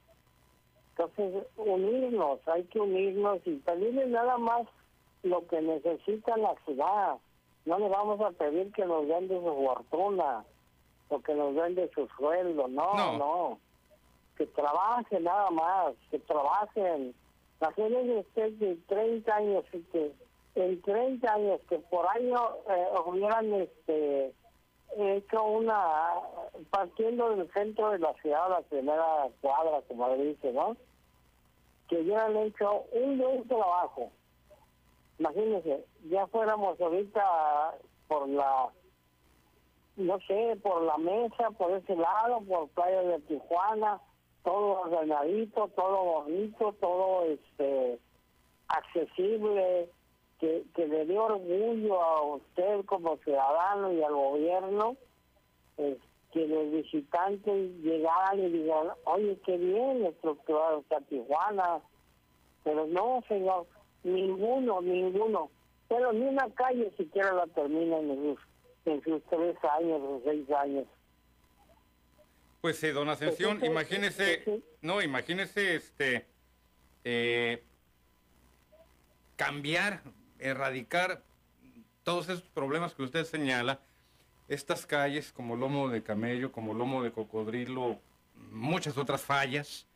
[0.89, 4.67] Entonces, unirnos, hay que unirnos y pedirle nada más
[5.23, 7.17] lo que necesita la ciudad.
[7.65, 10.43] No le vamos a pedir que nos den de su fortuna
[11.09, 13.59] o que nos den de su sueldo, no, no, no.
[14.37, 17.13] Que trabaje nada más, que trabajen
[17.61, 20.11] Imagínense usted de 30 años, que
[20.55, 22.37] en 30 años que por año
[22.67, 24.33] eh, hubieran este,
[24.97, 25.85] he hecho una,
[26.71, 30.75] partiendo del centro de la ciudad, la primera cuadra, como le dice, ¿no?
[31.87, 34.11] Que hubieran hecho un buen trabajo.
[35.19, 37.75] Imagínense, ya fuéramos ahorita
[38.07, 38.69] por la,
[39.97, 44.01] no sé, por la mesa, por ese lado, por Playa de Tijuana,
[44.43, 47.99] todo ordenadito, todo bonito, todo este
[48.67, 49.89] accesible,
[50.39, 54.95] que, que le dio orgullo a usted como ciudadano y al gobierno,
[55.77, 55.97] eh,
[56.31, 61.81] que los visitantes llegaran y digan, oye, qué bien estructurado está Tijuana,
[62.63, 63.67] pero no, señor,
[64.03, 65.51] ninguno, ninguno,
[65.87, 68.39] pero ni una calle siquiera la termina en sus,
[68.85, 70.85] en sus tres años o seis años.
[72.61, 74.63] Pues sí, don Ascensión, Pues imagínese, pues sí.
[74.81, 76.27] no, imagínese este
[77.03, 77.63] eh,
[79.35, 80.03] cambiar,
[80.37, 81.23] erradicar
[82.03, 83.79] todos esos problemas que usted señala,
[84.47, 87.99] estas calles como lomo de camello, como lomo de cocodrilo,
[88.51, 89.87] muchas otras fallas,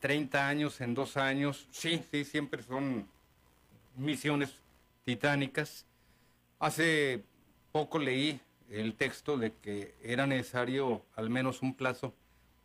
[0.00, 3.06] 30 años en dos años, sí, sí, siempre son
[3.96, 4.54] misiones
[5.04, 5.84] titánicas.
[6.58, 7.24] Hace
[7.72, 8.40] poco leí
[8.70, 12.14] el texto de que era necesario al menos un plazo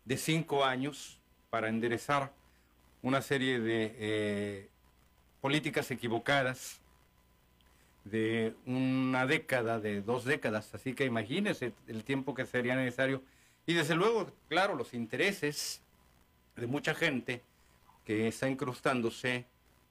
[0.06, 1.20] de cinco años
[1.50, 2.34] para enderezar
[3.02, 4.70] una serie de eh,
[5.42, 6.82] políticas equivocadas
[8.06, 10.74] de una década, de dos décadas.
[10.74, 13.22] Así que imagínese el tiempo que sería necesario.
[13.66, 15.82] Y desde luego, claro, los intereses
[16.56, 17.42] de mucha gente
[18.06, 19.46] que está incrustándose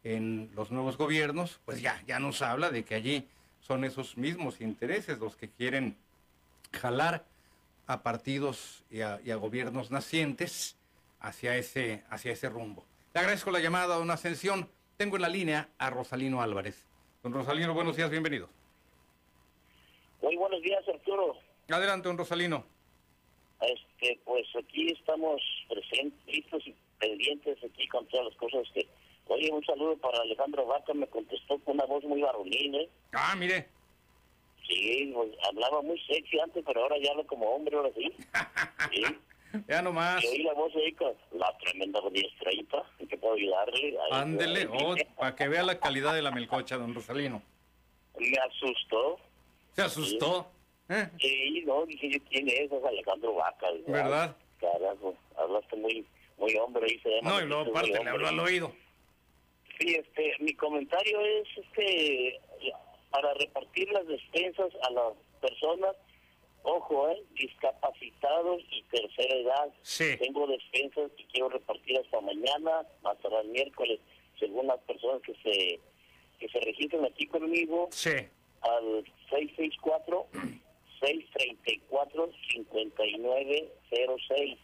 [0.04, 3.28] en los nuevos gobiernos, pues ya, ya nos habla de que allí
[3.62, 5.96] son esos mismos intereses los que quieren
[6.72, 7.24] jalar
[7.86, 10.76] a partidos y a, y a gobiernos nacientes
[11.20, 12.84] hacia ese, hacia ese rumbo.
[13.14, 14.68] Le agradezco la llamada, don Ascensión.
[14.96, 16.86] Tengo en la línea a Rosalino Álvarez.
[17.22, 18.48] Don Rosalino, buenos días, bienvenido.
[20.20, 21.36] Muy buenos días, Arturo.
[21.68, 22.64] Adelante, don Rosalino.
[23.60, 28.88] Este, pues aquí estamos presentes, listos y pendientes aquí con todas las cosas que...
[29.28, 32.88] Oye, un saludo para Alejandro Vaca, me contestó con una voz muy varonil, ¿eh?
[33.12, 33.68] Ah, mire.
[34.66, 38.12] Sí, pues, hablaba muy sexy antes, pero ahora ya habla como hombre, ahora sí.
[38.92, 39.04] Sí.
[39.68, 40.22] Ya nomás.
[40.24, 43.96] Y oí la voz con la tremenda diestraíta, ¿en qué puedo ayudarle?
[44.10, 47.42] Ándele, oh, para que vea la calidad de la melcocha, don Rosalino.
[48.18, 49.18] Me asustó.
[49.72, 50.50] Se asustó.
[50.88, 51.08] ¿eh?
[51.20, 52.72] Sí, no, dije yo, ¿quién es?
[52.72, 53.66] Es Alejandro Vaca.
[53.86, 54.36] ¿Verdad?
[54.58, 56.06] Carajo, hablaste muy,
[56.38, 57.30] muy hombre, ahí se llama.
[57.30, 58.72] No, y luego aparte le habló al oído.
[59.82, 62.40] Sí, este, mi comentario es este
[63.10, 65.94] para repartir las despensas a las personas,
[66.62, 69.68] ojo, eh, discapacitados y tercera edad.
[69.82, 70.16] Sí.
[70.18, 74.00] Tengo despensas que quiero repartir hasta mañana, hasta el miércoles,
[74.38, 75.80] según las personas que se
[76.38, 78.10] que se registren aquí conmigo Sí.
[78.62, 80.26] al 664
[81.00, 84.58] 634 5906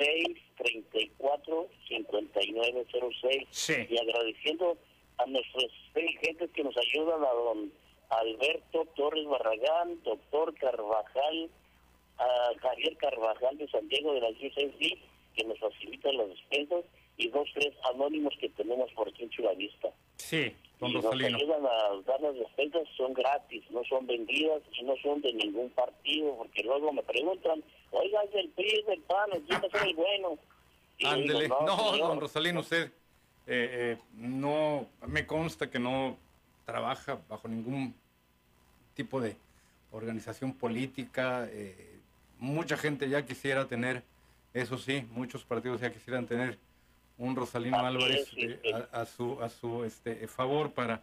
[0.00, 3.74] 634 5906 Sí.
[3.88, 4.76] y agradeciendo
[5.18, 7.72] a nuestros dirigentes que nos ayudan a don
[8.10, 11.50] Alberto Torres Barragán, doctor Carvajal,
[12.18, 14.98] a Javier Carvajal de San Diego de la UCSD,
[15.34, 16.84] que nos facilitan las despensas,
[17.16, 19.90] y dos, tres anónimos que tenemos por aquí en Chulavista.
[20.16, 21.36] Sí, don Y Rosalino.
[21.36, 25.70] ayudan a dar las despensas, son gratis, no son vendidas y no son de ningún
[25.70, 29.94] partido, porque luego me preguntan, oiga, es del PRI, es del PAN, ¿quién ser el
[29.94, 30.38] bueno?
[31.04, 31.48] Ándele.
[31.48, 32.90] No, señor, don Rosalino, usted
[33.46, 36.16] eh, eh, no, me consta que no
[36.64, 37.94] trabaja bajo ningún
[38.94, 39.36] tipo de
[39.92, 41.48] organización política.
[41.50, 41.98] eh,
[42.38, 44.02] mucha gente ya quisiera tener,
[44.54, 46.58] eso sí, muchos partidos ya quisieran tener
[47.20, 48.58] un Rosalino Así Álvarez eh,
[48.92, 51.02] a, a su a su este favor para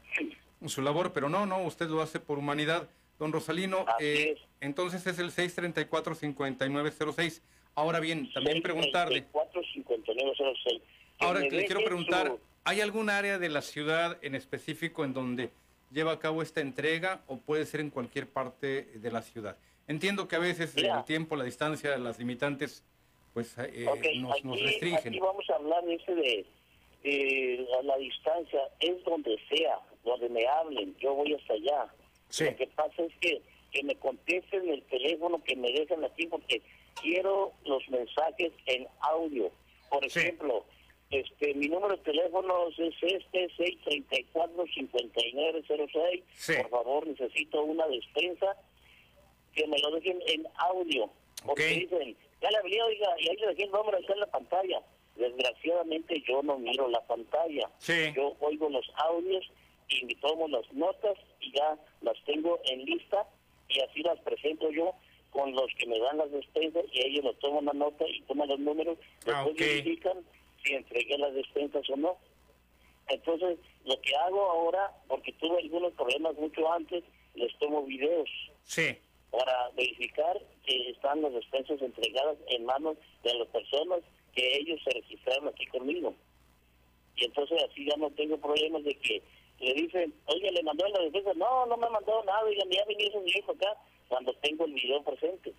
[0.65, 2.89] su labor, pero no, no, usted lo hace por humanidad.
[3.19, 4.39] Don Rosalino, eh, es.
[4.61, 7.41] entonces es el 634-5906.
[7.75, 9.25] Ahora bien, también preguntarle.
[9.33, 10.53] 634-5906.
[10.65, 10.81] Que
[11.25, 15.49] Ahora le quiero preguntar, su- ¿hay algún área de la ciudad en específico en donde
[15.91, 19.57] lleva a cabo esta entrega o puede ser en cualquier parte de la ciudad?
[19.87, 20.99] Entiendo que a veces Mira.
[20.99, 22.83] el tiempo, la distancia, las limitantes,
[23.37, 24.97] pues eh, Ok, nos, nos aquí- restringen.
[24.97, 26.43] Aquí vamos a hablar de ese de,
[27.03, 31.85] de a la distancia, es donde sea, donde me hablen, yo voy hasta allá.
[32.29, 32.45] Sí.
[32.45, 33.39] Lo que pasa es que,
[33.71, 36.63] que me contesten el teléfono, que me dejen aquí, porque
[36.99, 39.51] quiero los mensajes en audio.
[39.91, 40.17] Por Sí.
[40.21, 40.65] ejemplo,
[41.11, 43.49] este mi número de teléfono es este,
[44.33, 46.23] 634-5906.
[46.33, 46.53] Sí.
[46.63, 48.55] Por favor, necesito una despensa
[49.53, 51.07] que me lo dejen en audio.
[51.45, 51.69] Porque Ok.
[51.91, 54.81] dicen, ya le hablé, oiga, y ahí le dejé el está en la pantalla.
[55.15, 57.69] Desgraciadamente yo no miro la pantalla.
[57.79, 58.13] Sí.
[58.15, 59.49] Yo oigo los audios
[59.89, 63.25] y me tomo las notas y ya las tengo en lista
[63.69, 64.93] y así las presento yo
[65.31, 68.47] con los que me dan las despensas y ellos lo toman la nota y toman
[68.47, 68.97] los números,
[69.27, 70.17] Ah, después verifican
[70.63, 72.17] si entregué las despensas o no.
[73.09, 77.03] Entonces, lo que hago ahora, porque tuve algunos problemas mucho antes,
[77.35, 78.29] les tomo videos
[78.63, 78.97] Sí.
[79.37, 83.99] Para verificar que están las despensas entregadas en manos de las personas
[84.33, 86.15] que ellos se registraron aquí conmigo.
[87.15, 89.21] Y entonces así ya no tengo problemas de que
[89.59, 91.33] le dicen, oye, le mandó la despensa.
[91.35, 93.75] No, no me ha mandado nada, oiga, ya venido ese viejo acá
[94.07, 95.53] cuando tengo el video presente.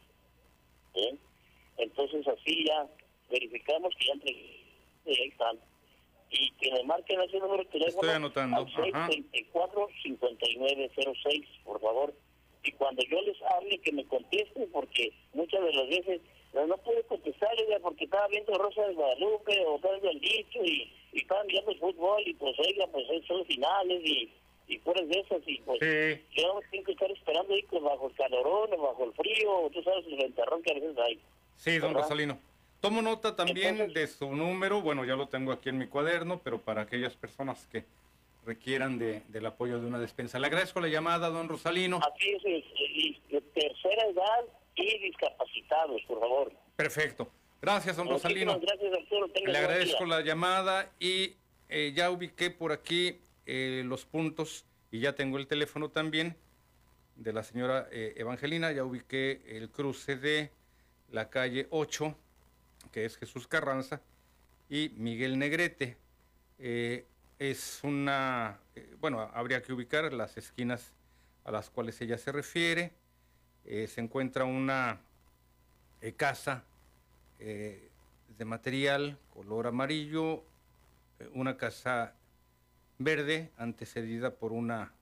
[1.77, 2.89] Entonces así ya
[3.31, 4.65] verificamos que ya entregué,
[5.07, 5.57] y ahí están.
[6.31, 9.09] Y que me marquen ese número de teléfono Estoy anotando, al ajá.
[9.09, 12.13] 624-5906, por favor.
[12.69, 16.21] Y cuando yo les hable, que me contesten, porque muchas de las veces
[16.53, 20.63] no, no pude contestarles ya porque estaba viendo Rosa de Guadalupe o Carlos del Dicho
[20.65, 24.31] y, y estaba mirando el fútbol y pues oiga, pues son finales y,
[24.69, 26.23] y puras de esas y pues Sí.
[26.43, 29.83] yo tengo que estar esperando ahí pues, bajo el calorón o bajo el frío, tú
[29.83, 31.19] sabes el ventarrón que a veces hay.
[31.57, 32.03] Sí, don ¿verdad?
[32.03, 32.39] Rosalino.
[32.81, 36.61] Tomo nota también de su número, bueno, ya lo tengo aquí en mi cuaderno, pero
[36.61, 37.85] para aquellas personas que
[38.45, 40.39] requieran de, del apoyo de una despensa.
[40.39, 41.99] Le agradezco la llamada, don Rosalino.
[41.99, 44.45] Así es, y de tercera edad
[44.77, 46.53] y discapacitados, por favor.
[46.77, 47.29] Perfecto.
[47.61, 48.59] Gracias, don Rosalino.
[48.61, 49.29] Gracias, Arturo.
[49.29, 50.17] Tenga Le agradezco día.
[50.17, 51.35] la llamada y
[51.69, 56.37] eh, ya ubiqué por aquí eh, los puntos y ya tengo el teléfono también
[57.17, 58.73] de la señora eh, Evangelina.
[58.73, 60.51] Ya ubiqué el cruce de
[61.11, 62.17] la calle 8,
[62.93, 64.01] que es Jesús Carranza,
[64.71, 65.97] y Miguel Negrete.
[66.59, 67.07] Eh,
[67.39, 70.93] es una, eh, bueno, habría que ubicar las esquinas
[71.45, 72.93] a las cuales ella se refiere.
[73.65, 75.01] Eh, se encuentra una
[76.01, 76.65] eh, casa
[77.39, 80.43] de material color amarillo,
[81.35, 82.15] una casa
[82.99, 84.93] verde antecedida por una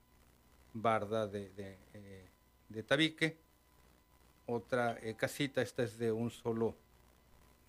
[0.73, 1.77] barda de, de,
[2.69, 3.37] de tabique,
[4.45, 6.75] otra casita, esta es de un solo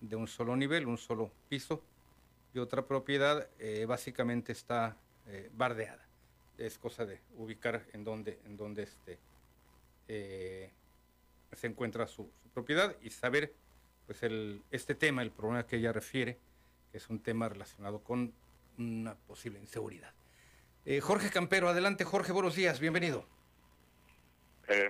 [0.01, 1.81] de un solo nivel, un solo piso,
[2.53, 4.97] y otra propiedad eh, básicamente está
[5.27, 6.05] eh, bardeada.
[6.57, 9.17] Es cosa de ubicar en dónde, en dónde este,
[10.07, 10.71] eh,
[11.53, 13.53] se encuentra su, propiedad y saber
[14.05, 16.39] pues el, este tema, el problema que ella refiere,
[16.91, 18.33] que es un tema relacionado con
[18.77, 20.11] una posible inseguridad.
[21.01, 23.27] Jorge Campero, adelante Jorge, buenos días, bienvenido.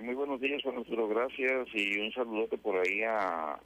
[0.00, 3.60] Muy buenos días, Juan Arturo, gracias y un saludote por ahí a,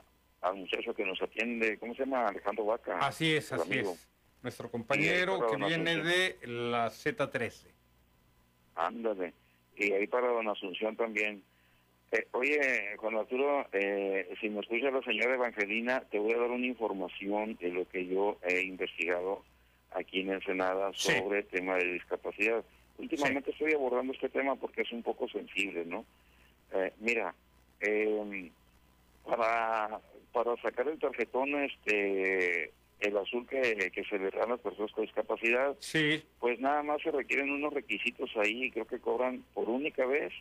[0.44, 2.26] al muchacho que nos atiende, ¿cómo se llama?
[2.26, 2.98] Alejandro Vaca.
[2.98, 3.92] Así es, así amigo.
[3.92, 4.08] es.
[4.42, 6.06] Nuestro compañero que viene Asunción.
[6.06, 7.66] de la Z13.
[8.74, 9.32] Ándale.
[9.76, 11.42] Y ahí para don Asunción también.
[12.12, 16.50] Eh, oye, Juan Arturo, eh, si me escucha la señora Evangelina, te voy a dar
[16.50, 19.42] una información de lo que yo he investigado
[19.92, 21.12] aquí en Ensenada Sí.
[21.12, 22.62] sobre el tema de discapacidad.
[22.98, 26.04] Últimamente estoy abordando este tema porque es un poco sensible, ¿no?
[26.74, 27.34] Eh, mira,
[27.80, 28.50] eh,
[29.24, 30.00] para,
[30.32, 34.92] para sacar el tarjetón, este el azul que, que se le da a las personas
[34.92, 36.22] con discapacidad, sí.
[36.40, 40.32] pues nada más se requieren unos requisitos ahí, creo que cobran por única vez,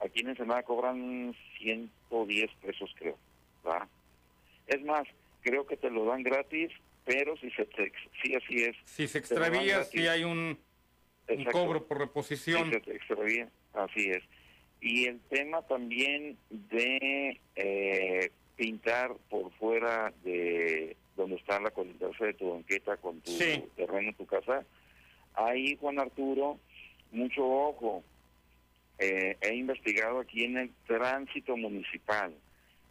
[0.00, 3.16] aquí en Ensenada cobran 110 pesos creo,
[3.66, 3.88] ¿va?
[4.66, 5.08] Es más,
[5.40, 6.70] creo que te lo dan gratis,
[7.04, 7.92] pero si se te,
[8.22, 8.76] sí así es.
[8.84, 10.58] Si se dan extravía, si hay un,
[11.50, 12.66] cobro por reposición.
[12.66, 14.22] Sí, se te extravía, así es.
[14.80, 22.34] Y el tema también de eh, pintar por fuera de donde está la colindancia de
[22.34, 23.64] tu banqueta con tu Sí.
[23.76, 24.64] terreno, tu casa,
[25.34, 26.58] ahí, Juan Arturo,
[27.10, 28.04] mucho ojo.
[29.00, 32.32] Eh, he investigado aquí en el tránsito municipal.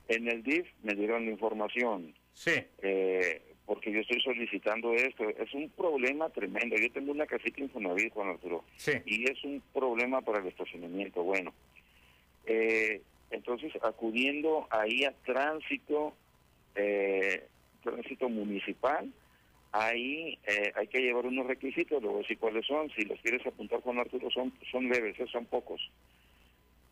[0.09, 2.13] En el DIF me dieron la información.
[2.33, 2.51] Sí.
[2.81, 5.27] Eh, porque yo estoy solicitando esto.
[5.29, 6.77] Es un problema tremendo.
[6.77, 8.63] Yo tengo una casita Infonavit, Juan Arturo.
[8.77, 8.93] Sí.
[9.05, 11.21] Y es un problema para el estacionamiento.
[11.21, 11.53] Bueno,
[12.45, 16.15] eh, entonces acudiendo ahí a tránsito,
[16.75, 17.45] eh,
[17.83, 19.11] tránsito municipal,
[19.73, 22.89] ahí eh, hay que llevar unos requisitos, luego decir cuáles son.
[22.91, 25.91] Si los quieres apuntar, Juan Arturo, son, son leves, eh, son pocos.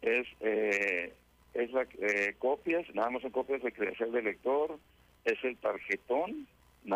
[0.01, 1.13] Es, eh,
[1.53, 4.77] es la, eh, copias, nada más son copias de credencial de lector,
[5.23, 6.47] es el tarjetón,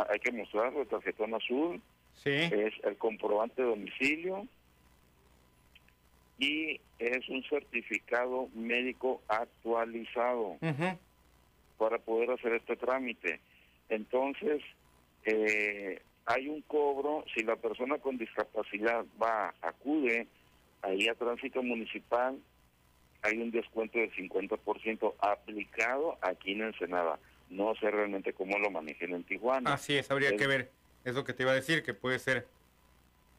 [0.10, 1.82] hay que mostrarlo, el tarjetón azul,
[2.16, 2.32] Sí.
[2.32, 4.46] es el comprobante de domicilio
[6.38, 10.58] y es un certificado médico actualizado
[11.78, 13.40] para poder hacer este trámite.
[13.90, 14.62] Entonces,
[15.26, 20.28] eh, hay un cobro, si la persona con discapacidad va, acude
[20.82, 22.38] ahí a tránsito municipal,
[23.22, 27.20] hay un descuento del 50% aplicado aquí en Ensenada.
[27.50, 29.74] No sé realmente cómo lo manejen en Tijuana.
[29.74, 30.72] Así es, habría que ver.
[31.04, 32.48] Es lo que te iba a decir, que puede ser,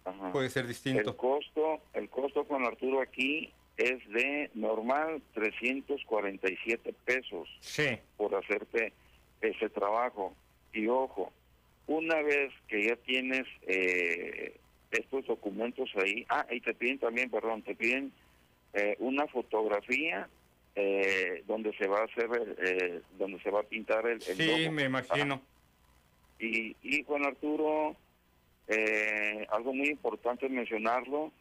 [0.05, 0.32] Ajá.
[0.32, 1.11] puede ser distinto.
[1.11, 7.49] El costo, el costo con Arturo aquí es de normal 347 pesos
[8.16, 8.93] por hacerte
[9.41, 10.35] ese trabajo.
[10.73, 11.32] Y ojo,
[11.87, 14.59] una vez que ya tienes eh,
[14.91, 18.12] estos documentos ahí, ah, y te piden también, perdón, te piden
[18.74, 20.28] eh, una fotografía
[20.75, 24.71] eh, donde se va a hacer, eh, donde se va a pintar el, el Sí,
[24.71, 25.41] me imagino.
[26.39, 27.97] Y, y Juan Arturo,
[28.69, 31.33] eh, algo muy importante mencionarlo,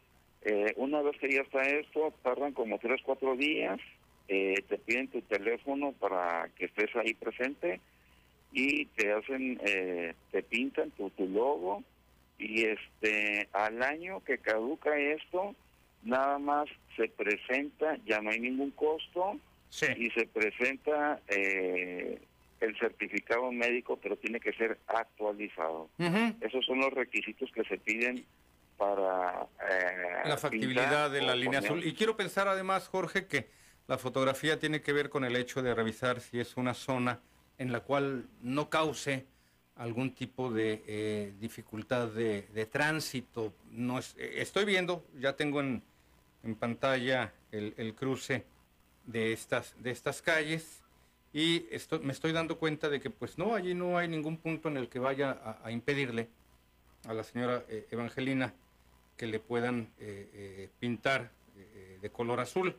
[0.42, 3.80] eh, una vez que ya está esto, tardan como tres, cuatro días,
[4.28, 7.82] eh, te piden tu teléfono para que estés ahí presente
[8.52, 11.84] y te hacen, eh, te pintan tu, tu logo
[12.38, 15.56] y este al año que caduca esto,
[16.04, 19.38] nada más se presenta, ya no hay ningún costo
[19.98, 22.20] y se presenta eh,
[22.60, 25.90] el certificado médico, pero tiene que ser actualizado.
[26.42, 28.26] Esos son los requisitos que se piden
[28.78, 31.86] para eh, la factibilidad de la línea poner- azul.
[31.86, 33.50] Y quiero pensar además, Jorge, que
[33.88, 37.20] la fotografía tiene que ver con el hecho de revisar si es una zona
[37.58, 39.26] en la cual no cause
[39.80, 43.54] algún tipo de eh, dificultad de, tránsito.
[43.72, 45.82] No es- eh, estoy viendo, ya tengo en,
[46.60, 48.46] pantalla el, cruce
[49.06, 50.82] de estas, de estas calles
[51.34, 54.68] y esto, me estoy dando cuenta de que pues no, allí no hay ningún punto
[54.68, 56.28] en el que vaya a, impedirle
[57.08, 58.54] a la señora eh, Evangelina
[59.16, 59.90] que le puedan
[60.80, 61.30] pintar
[62.02, 62.74] de color azul.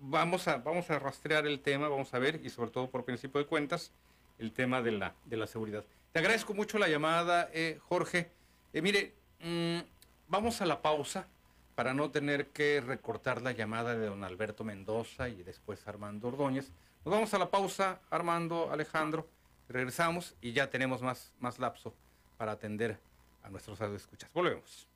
[0.00, 3.40] Vamos a, vamos a rastrear el tema, vamos a ver, y sobre todo por principio
[3.40, 3.92] de cuentas,
[4.40, 5.84] el tema de la, de la seguridad.
[6.16, 8.30] Te agradezco mucho la llamada, eh, Jorge.
[8.72, 9.80] Eh, mire, mm,
[10.28, 11.28] vamos a la pausa
[11.74, 16.72] para no tener que recortar la llamada de don Alberto Mendoza y después Armando Ordóñez.
[17.04, 19.28] Nos vamos a la pausa, Armando, Alejandro,
[19.68, 21.94] regresamos y ya tenemos más, más lapso
[22.38, 22.98] para atender
[23.42, 24.30] a nuestros escuchas.
[24.32, 24.88] Volvemos.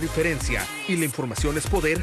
[0.00, 2.02] Diferencia y la información es poder.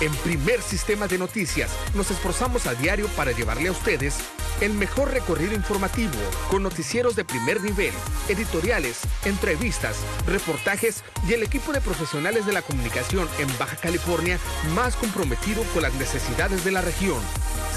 [0.00, 4.16] En primer sistema de noticias nos esforzamos a diario para llevarle a ustedes
[4.60, 6.14] el mejor recorrido informativo
[6.50, 7.92] con noticieros de primer nivel,
[8.28, 9.96] editoriales, entrevistas,
[10.26, 14.38] reportajes y el equipo de profesionales de la comunicación en Baja California
[14.74, 17.20] más comprometido con las necesidades de la región.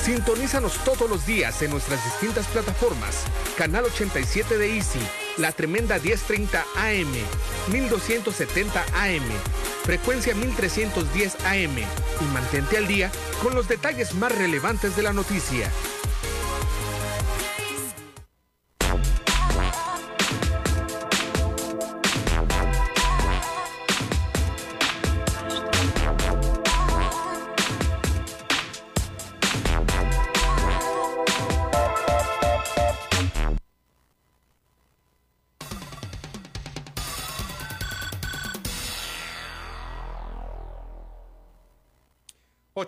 [0.03, 3.23] Sintonízanos todos los días en nuestras distintas plataformas.
[3.57, 4.99] Canal 87 de Easy,
[5.37, 7.13] la tremenda 1030 AM,
[7.71, 9.23] 1270 AM,
[9.83, 13.11] frecuencia 1310 AM y mantente al día
[13.41, 15.69] con los detalles más relevantes de la noticia.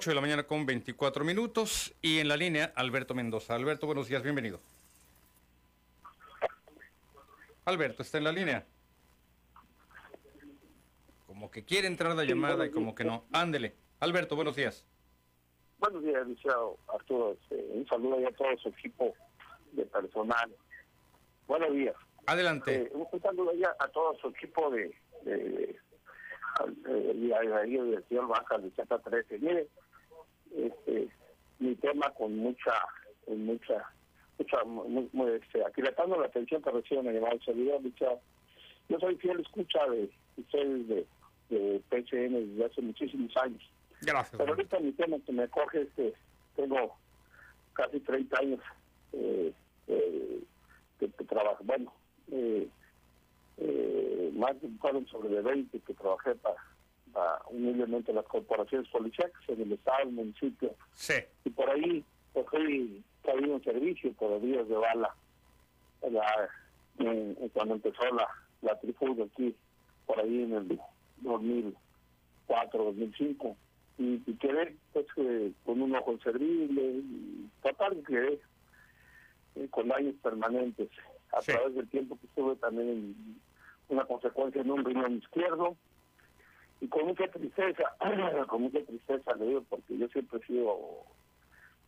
[0.05, 3.55] 8 de la mañana con 24 minutos y en la línea Alberto Mendoza.
[3.55, 4.59] Alberto, buenos días, bienvenido.
[7.65, 8.63] Alberto, ¿está en la línea?
[11.25, 13.25] Como que quiere entrar la llamada y como que no.
[13.31, 13.73] Ándele.
[13.99, 14.85] Alberto, buenos días.
[15.79, 17.31] Buenos días, licenciado Arturo.
[17.41, 19.11] Este, un saludo a todo su equipo
[19.71, 20.55] de personal.
[21.47, 21.95] Buenos días.
[22.27, 22.75] Adelante.
[22.75, 25.79] Eh, un saludo a todo su equipo de, de
[27.33, 29.39] ahí el señor Baja de Chata 13.
[29.39, 29.67] Mire,
[30.55, 31.09] este,
[31.59, 32.73] mi tema con mucha,
[33.25, 33.89] con mucha,
[34.37, 37.81] mucha, muy, muy, este, aquilatando la atención que recibe me llamado servidor,
[38.87, 41.05] yo soy fiel escucha de ustedes de,
[41.49, 43.61] de PCN desde hace muchísimos años.
[44.01, 44.37] Gracias.
[44.37, 46.13] Pero ahorita mi tema que me coge este,
[46.55, 46.95] tengo
[47.73, 48.59] casi 30 años
[49.13, 49.53] eh,
[49.87, 50.43] eh,
[50.99, 51.91] que, que trabajo, bueno,
[52.31, 52.67] eh,
[53.57, 56.55] eh, más de fueron sobre de 20 que trabajé para,
[57.15, 60.75] para humildemente las corporaciones policiales en el estado, el municipio.
[60.93, 61.13] Sí.
[61.45, 65.15] Y por ahí pues fui caído en servicio por los días de bala
[66.11, 66.49] la,
[66.99, 68.27] en, en cuando empezó la,
[68.61, 69.55] la trifuga aquí,
[70.05, 70.79] por ahí en el
[71.21, 73.55] 2004, 2005.
[73.97, 78.41] Y, y quedé pues eh, con un ojo inservible, y total quedé
[79.55, 80.89] eh, con daños permanentes
[81.31, 81.53] a Sí.
[81.53, 83.39] través del tiempo que estuve también en
[83.87, 85.77] una consecuencia en un riñón izquierdo
[86.81, 87.95] y con mucha tristeza,
[88.47, 90.77] con mucha tristeza le digo porque yo siempre he sido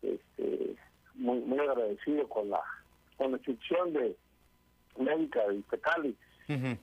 [0.02, 0.76] este,
[1.14, 2.60] muy muy agradecido con la
[3.16, 4.16] con la institución de
[4.98, 6.16] médica de Iztacali.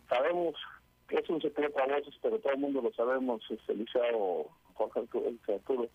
[0.07, 0.55] Sabemos
[1.07, 5.01] que es un secreto a voces, pero todo el mundo lo sabemos, este, Liceo Jorge
[5.47, 5.87] Arturo,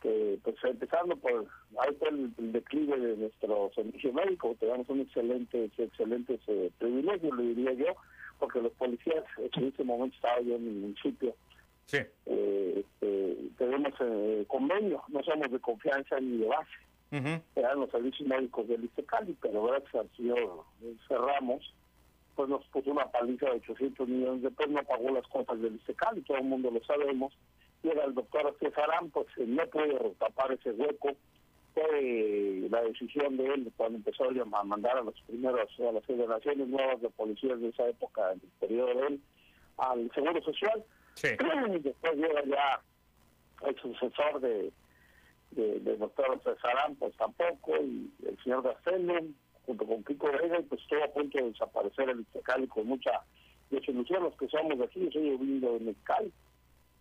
[0.00, 1.46] que pues empezando por
[1.78, 7.42] ahí el, el declive de nuestro servicio médico, tenemos un excelente, excelentes eh, privilegios, le
[7.54, 7.94] diría yo,
[8.38, 11.34] porque los policías, en ese momento estaba yo en el municipio,
[11.86, 11.98] Sí.
[12.26, 16.70] eh, este, tenemos eh, convenio, no somos de confianza ni de base,
[17.12, 17.42] Ujú.
[17.56, 20.64] eran los servicios médicos del Cali, pero gracias al señor
[21.08, 21.74] Cerramos,
[22.34, 25.78] pues nos puso una paliza de 800 millones de pesos, no pagó las cuentas del
[25.96, 27.32] Cali, todo el mundo lo sabemos,
[27.82, 31.10] y era el doctor Cesarán, pues eh, no pudo tapar ese hueco,
[31.74, 36.68] fue la decisión de él cuando empezó a mandar a los primeros, a las federaciones
[36.68, 39.20] nuevas de policías de esa época, en el periodo de él,
[39.78, 40.84] al Seguro Social,
[41.14, 41.28] Sí.
[41.74, 42.80] y después llega ya
[43.66, 44.72] el sucesor de,
[45.52, 49.34] de, de doctor Cesarán, pues tampoco, y el señor Gastelum,
[49.66, 53.22] junto con Pico Vega, y pues estuvo a punto de desaparecer el Iztacali con mucha
[53.70, 56.32] desilusión, los que somos de aquí, yo soy viviendo en Mexicali,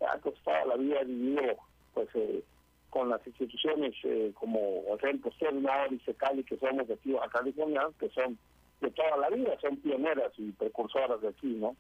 [0.08, 1.58] ha costado la vida vivido,
[1.94, 2.44] pues, eh,
[2.90, 4.60] con las instituciones eh, como
[4.96, 5.48] ejemplo, usted
[5.92, 8.38] y Iztacali, que somos de aquí, a California, que son
[8.82, 11.76] de toda la vida, son pioneras y precursoras de aquí, ¿no?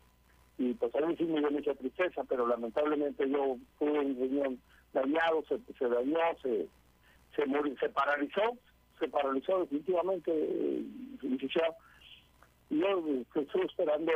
[0.61, 4.61] Y pues a mí sí me dio mucha tristeza, pero lamentablemente yo tuve un riñón
[4.93, 6.67] dañado, se, dañó, se,
[7.35, 8.57] se, murió, se paralizó,
[8.99, 10.83] se paralizó definitivamente, eh.
[11.23, 14.11] Y yo eh, estuve esperando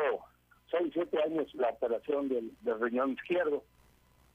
[0.69, 3.63] seis, siete años la operación del, riñón izquierdo.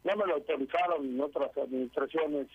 [0.03, 2.49] No me lo autorizaron en otras administraciones,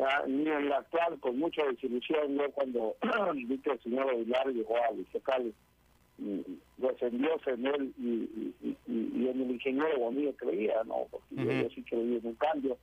[0.00, 2.38] ah, ni en la actual, con mucha desilusión.
[2.38, 2.96] Yo cuando
[3.34, 4.92] vi que el señor Aguilar llegó a
[6.18, 11.06] Licecali, descendió en él y, y, y, y en el ingeniero Bonilla creía, ¿no?
[11.10, 12.78] Porque yo, yo sí creía en un cambio.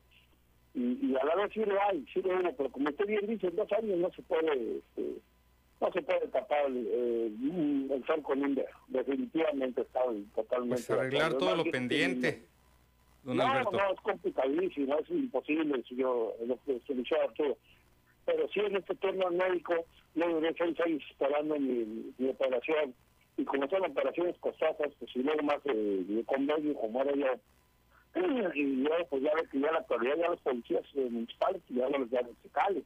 [0.73, 3.25] Y, y a la vez sí lo hay, sí lo hay, pero como usted bien
[3.27, 5.17] dice, en dos años no se puede, este,
[5.81, 7.31] no se puede tapar el, eh,
[7.91, 8.67] el sol con un dedo.
[8.87, 10.01] Definitivamente está
[10.35, 10.75] totalmente...
[10.75, 12.43] Pues arreglar todo lo pendiente,
[13.23, 13.71] don no, Alberto.
[13.71, 16.81] no, es complicadísimo, es imposible, si yo, lo que
[17.21, 17.57] Arturo.
[18.25, 19.75] Pero sí, en este tema médico,
[20.15, 22.95] yo duré seis años esperando mi, mi operación.
[23.37, 25.73] Y como son operaciones costosas, pues si luego más de,
[26.03, 28.21] de convenio, como era yo,
[28.53, 31.89] y yo, pues ya ves que ya la actualidad, ya los policías eh, municipales, ya
[31.89, 32.83] no les dan fiscales,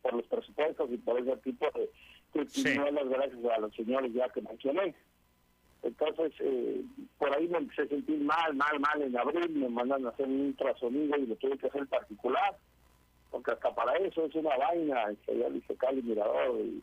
[0.00, 1.90] por los presupuestos y por ese tipo de,
[2.34, 2.76] de Sí.
[2.76, 4.94] no las gracias a los señores ya que mencioné.
[5.82, 6.82] Entonces, eh,
[7.18, 10.26] por ahí me empecé a sentir mal, mal, mal en abril, me mandan a hacer
[10.26, 12.56] un ultrasonido y lo tuve que hacer particular,
[13.30, 16.82] porque hasta para eso es una vaina, este, ya dice Cali Mirador, y,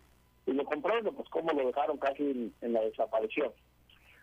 [0.50, 3.52] y lo comprendo, pues cómo lo dejaron casi en, en la desaparición.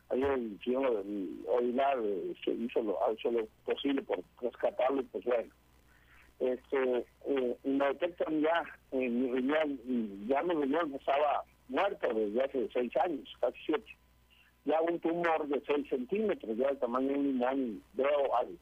[0.09, 1.05] Ayer el señor
[1.49, 1.99] Oilar
[2.45, 5.53] se hizo lo, hecho lo posible por rescatarlo, pues bueno.
[6.39, 8.63] Este, eh, me detectan ya
[8.93, 13.97] en mi riñón, ya mi riñón estaba muerto desde hace seis años, casi siete.
[14.65, 18.59] Ya un tumor de seis centímetros, ya el tamaño de un limón, y veo al,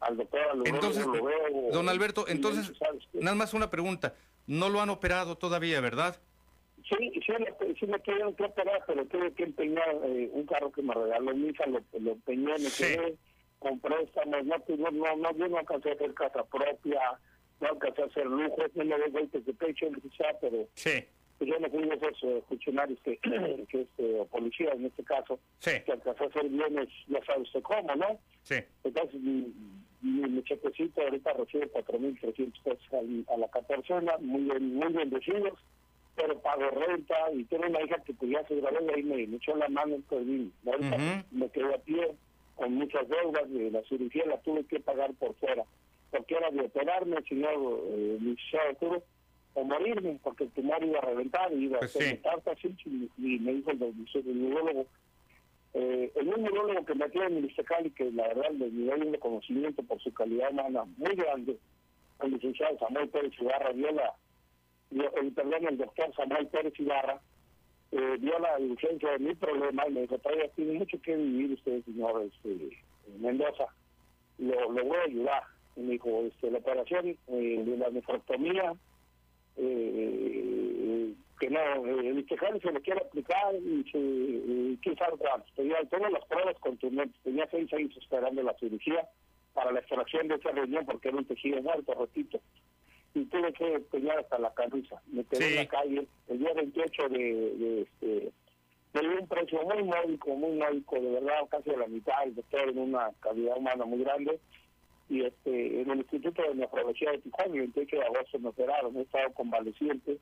[0.00, 2.72] al doctor, al Entonces, lo veo, don Alberto, y entonces,
[3.12, 4.14] nada más una pregunta.
[4.46, 6.20] No lo han operado todavía, ¿verdad?
[6.88, 10.70] Sí, sí, me, sí me tuvieron que operar, pero tuve que empeñar eh, un carro
[10.70, 13.16] que me regaló mi hija, lo, lo empeñé, me quedé
[13.58, 17.00] con préstamos, no, tuve- no, no, yo no alcancé a hacer casa propia,
[17.60, 20.90] no alcancé a hacer lujos, no me doy golpes de pecho, quizá, pero sí.
[21.38, 23.16] pues yo no fui de esos eh, funcionarios que,
[23.70, 27.62] que este, o policías en este caso, que alcancé a hacer bienes, ya sabe usted
[27.62, 28.18] cómo, ¿no?
[28.42, 28.56] Sí.
[28.84, 29.54] Entonces, mi,
[30.02, 35.58] mi, mi chequecito ahorita recibe 4.300 pesos al- a la persona, muy bien, muy bendecidos,
[36.16, 39.68] pero pago renta y tengo una hija que pues se graduó y me, echó la
[39.68, 41.24] mano, pues, y ahorita Ujú.
[41.32, 42.14] me quedé a pie
[42.54, 45.64] con muchas deudas, de la cirugía la tuve que pagar por fuera,
[46.10, 47.54] porque era de operarme, señor
[47.88, 49.02] eh, licenciado Arturo,
[49.54, 52.20] o morirme, porque el tumor iba a reventar, iba Pues a hacer
[52.60, 52.76] sí.
[52.86, 54.86] y, y me dijo el, el, el neurólogo,
[55.74, 58.94] eh, el un neurólogo que me atiende en el Iztacali, que la verdad le dio
[58.94, 61.58] un reconocimiento por su calidad humana muy grande,
[62.22, 64.12] el licenciado Samuel Pérez Ibarra dio la, dio-
[64.94, 67.20] el, perdón, el doctor Samuel Pérez Ibarra,
[67.92, 71.52] eh, dio la urgencia de mi problema y me dijo, todavía tiene mucho que vivir
[71.52, 72.82] usted, señor este,
[73.18, 73.66] Mendoza,
[74.38, 75.42] lo, lo voy a ayudar.
[75.76, 78.74] Y me dijo, este, la operación eh, de la nefroctomía,
[79.56, 85.16] eh, que no, eh, el Iztacali se le quiere aplicar y se, eh, quién sabe
[85.18, 85.46] cuánto.
[85.54, 89.06] Tenía todas las pruebas contundentes, tenía seis años esperando la cirugía
[89.52, 92.40] para la extracción de ese riñón porque era un tejido muerto, repito.
[93.14, 95.00] Y tuve que pelear hasta la camisa.
[95.06, 98.32] Me quedé en la calle el día 28 de, de este,
[98.94, 102.34] me dio un precio muy módico, muy módico, de verdad, casi a la mitad, el
[102.36, 104.38] doctor en una calidad humana muy grande.
[105.08, 108.96] Y este en el Instituto de Nefrología de Tijuana, el 28 de agosto me operaron,
[108.96, 110.18] he estado convaleciente.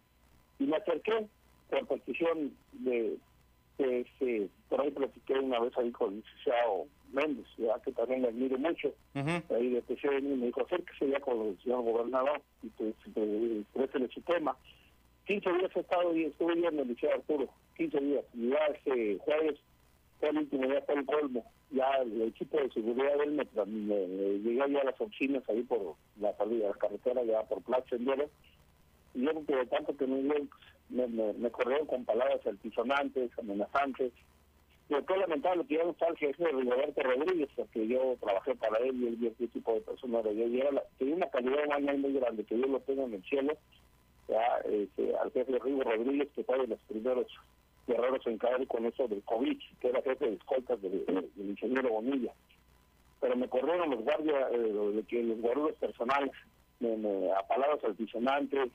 [0.58, 1.26] Y me acerqué
[1.70, 3.18] por petición de,
[3.78, 8.22] de este, por ahí platiqué una vez ahí con el licenciado Méndez, ya que también
[8.22, 12.68] le admiro mucho, ahí de PCN, me dijo, acérquese ya con el señor gobernador y
[12.68, 14.56] pues, exprésele su tema.
[15.26, 18.24] 15 días he estado y estuve viendo el liceo Arturo, 15 días.
[18.34, 19.58] Y ya este jueves
[20.18, 21.44] fue el último día, fue el colmo.
[21.70, 25.62] Ya el equipo de seguridad de él me, me, llegó ya a las oficinas ahí
[25.62, 28.28] por la salida de la carretera, ya por Plaza Sendero.
[29.14, 30.22] Y yo, de tanto que me,
[30.90, 34.12] me, me, me corrieron con palabras altisonantes, amenazantes.
[34.92, 38.76] Y fue lamentable que ya no está el jefe Rigoberto Rodríguez, porque yo trabajé para
[38.78, 40.44] él y él vio qué tipo de persona era yo.
[40.44, 43.56] Era la, tenía una calidad muy grande, que yo lo tengo en el cielo
[44.28, 47.26] ya, este, al jefe Rigo Rodríguez, que fue de los primeros
[47.86, 52.32] guerreros en caer con eso del COVID, que era jefe de escoltas del, ingeniero Bonilla.
[53.20, 56.32] Pero me corrieron los guardias, eh, que los guardias personales,
[56.80, 58.70] me, me, a palabras altisonantes,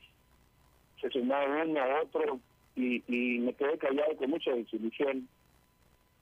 [1.00, 2.40] se sumaron uno a otro,
[2.74, 5.28] y, y me quedé callado con mucha desilusión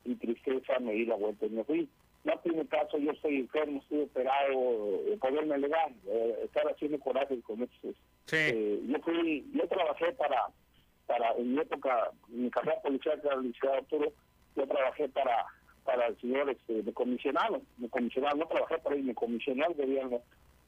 [0.07, 1.89] y tristeza, me di la vuelta y me fui.
[2.24, 7.41] No tiene caso, yo estoy enfermo, estoy operado, eh, poderme legal, eh, estar haciendo coraje
[7.43, 7.95] con eso.
[8.33, 10.47] Eh, yo fui, yo trabajé para,
[11.07, 14.12] para en mi época, en mi carrera policial que era el liceo Arturo,
[14.57, 15.47] yo trabajé para
[15.87, 19.74] para el señor este, de comisionado, de comisionado, no trabajé para él, me comisionó el
[19.74, 20.20] gobierno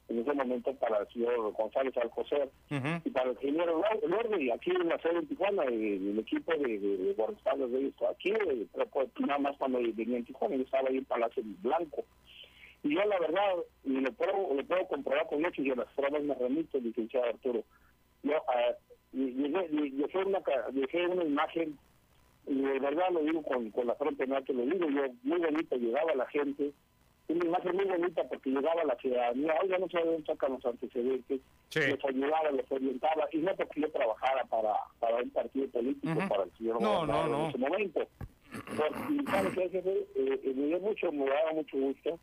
[0.08, 4.70] en ese momento para el señor González Alcocer y para el ingeniero Verde, y aquí
[4.70, 5.74] en la sede de Tijuana, el,
[6.10, 10.16] el equipo de, de, de guardaespaldas de ellos, aquí, eh, pues, nada más cuando venía
[10.16, 12.04] en Tijuana, yo estaba ahí en Palacio Blanco.
[12.82, 15.92] Y yo, la verdad, y lo puedo, lo puedo comprobar con hechos y a las
[15.92, 17.64] pruebas me remito, licenciado Arturo.
[18.22, 18.74] Yo ah,
[19.12, 20.40] dejé, dejé, una,
[20.72, 21.78] dejé una imagen,
[22.46, 25.38] y de verdad lo digo con, con la frente en alto, lo digo yo, muy
[25.38, 26.72] bonito, llegaba la gente,
[27.28, 31.40] una imagen muy bonita porque llegaba la ciudadanía, oiga, no dónde sacan los antecedentes,
[31.74, 36.44] les ayudaba, les orientaba, y no porque yo trabajara para, para un partido político, para
[36.44, 37.44] el señor No, no, no.
[37.44, 38.08] en ese momento.
[38.50, 42.18] Porque, y sabe qué, jefe, eh, eh, me dio mucho, me daba mucho gusto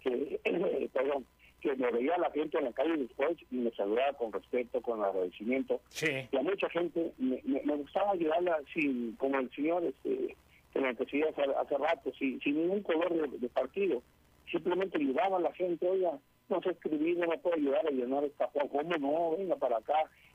[0.00, 0.40] que,
[0.92, 1.26] perdón,
[1.60, 5.02] que me veía la gente en la calle después y me saludaba con respeto, con
[5.02, 5.80] agradecimiento.
[6.00, 10.36] Y a mucha gente me, me, me gustaba ayudarla sin, como el señor este,
[10.72, 14.02] que me decía hace, hace rato, sin, sin ningún color de, de partido.
[14.50, 16.18] Simplemente ayudaba a la gente, oiga,
[16.48, 19.36] no sé escribir, no me puedo ayudar a llenar esta hoja, ¿cómo no?
[19.36, 19.94] Venga para acá.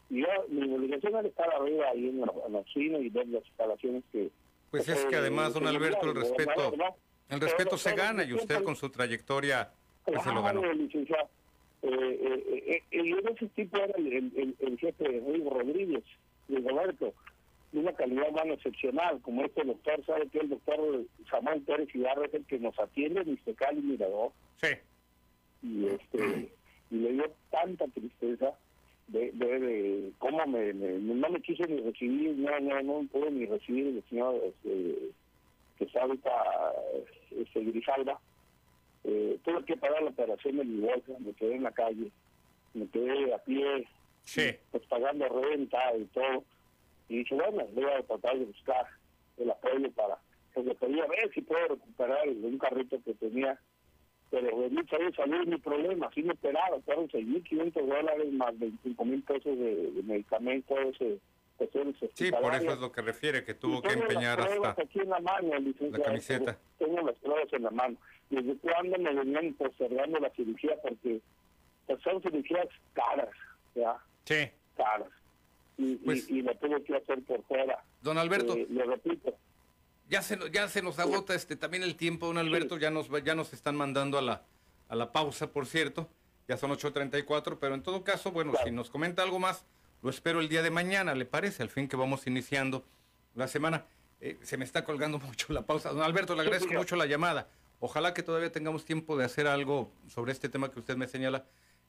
[0.10, 3.28] Y yo, mi obligación era estar arriba ahí en la, en la oficina y ver
[3.28, 4.30] las instalaciones que...
[4.72, 6.74] Pues es que además, don Alberto, el respeto,
[7.30, 9.72] el respeto se gana y usted con su trayectoria
[10.04, 10.62] pues, se lo ganó.
[10.66, 10.80] Eh,
[11.84, 16.04] eh, eh, eh, ese tipo era el, jefe de Rodríguez,
[16.48, 17.14] de Roberto.
[17.72, 22.26] De una calidad humana excepcional, como este doctor, sabe que el doctor Samuel Pérez Ibarra
[22.26, 24.32] es el que nos atiende en Iztecal y Mirador.
[24.62, 24.68] Sí.
[25.64, 26.52] Y este
[26.90, 28.54] y le dio tanta tristeza
[29.08, 33.32] de, de, de cómo me, me- no me quiso ni recibir, no, no, no pude
[33.32, 35.10] ni recibir el señor este,
[35.78, 36.32] que está ahorita
[37.32, 38.20] este, Grijalva.
[39.04, 42.12] Eh, tuve que pagar la operación de mi bolsa, me quedé en la calle,
[42.74, 43.86] me quedé a pie,
[44.72, 46.44] pues pagando renta y todo.
[47.10, 48.86] Y dije, bueno, voy a tratar de buscar
[49.38, 50.18] el apoyo para,
[50.54, 53.60] porque quería ver si puedo recuperar el- un carrito que tenía.
[54.30, 59.24] Pero de mucha vez salió mi problema, sí me operaron, fueron 6.500 dólares más 25.000
[59.24, 61.18] pesos de, de medicamentos, eh,
[62.14, 64.84] Sí, por eso es lo que refiere, que tuvo que tengo las empeñar pruebas hasta
[64.84, 66.58] aquí en la mano, la camiseta.
[66.78, 67.98] Tengo las pruebas en la mano.
[68.30, 70.76] ¿Desde cuándo me venían postergando la cirugía?
[70.82, 71.20] Porque
[71.88, 73.30] pues, son cirugías caras,
[73.76, 73.98] ¿ya?
[74.26, 74.50] Sí.
[74.76, 75.10] Caras.
[75.78, 77.84] Y, Pues- y, y lo tuve que hacer por fuera.
[78.02, 78.54] Don Alberto.
[78.56, 79.36] Eh, le repito.
[80.10, 83.36] Ya se, ya se nos agota este también el tiempo, don Alberto, ya nos ya
[83.36, 84.42] nos están mandando a la,
[84.88, 86.10] a la pausa, por cierto.
[86.48, 89.66] Ya son 8.34, pero en todo caso, bueno, si nos comenta algo más,
[90.02, 91.62] lo espero el día de mañana, ¿le parece?
[91.62, 92.86] Al fin que vamos iniciando
[93.36, 93.84] la semana.
[94.22, 95.90] Eh, se me está colgando mucho la pausa.
[95.90, 97.50] Don Alberto, le agradezco mucho la llamada.
[97.82, 101.46] Ojalá que todavía tengamos tiempo de hacer algo sobre este tema que usted me señala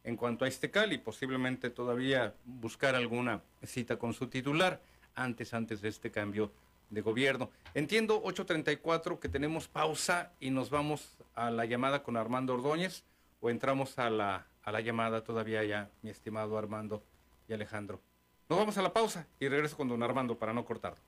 [0.09, 4.81] en cuanto a este cal y posiblemente todavía buscar alguna cita con su titular
[5.15, 6.51] antes, antes de este cambio
[6.89, 7.51] de gobierno.
[7.75, 13.05] Entiendo 8.34 que tenemos pausa y nos vamos a la llamada con Armando Ordóñez
[13.41, 17.03] o entramos a la, a la llamada todavía ya, mi estimado Armando
[17.47, 18.01] y Alejandro.
[18.49, 21.03] Nos vamos a la pausa y regreso con don Armando para no cortarlo.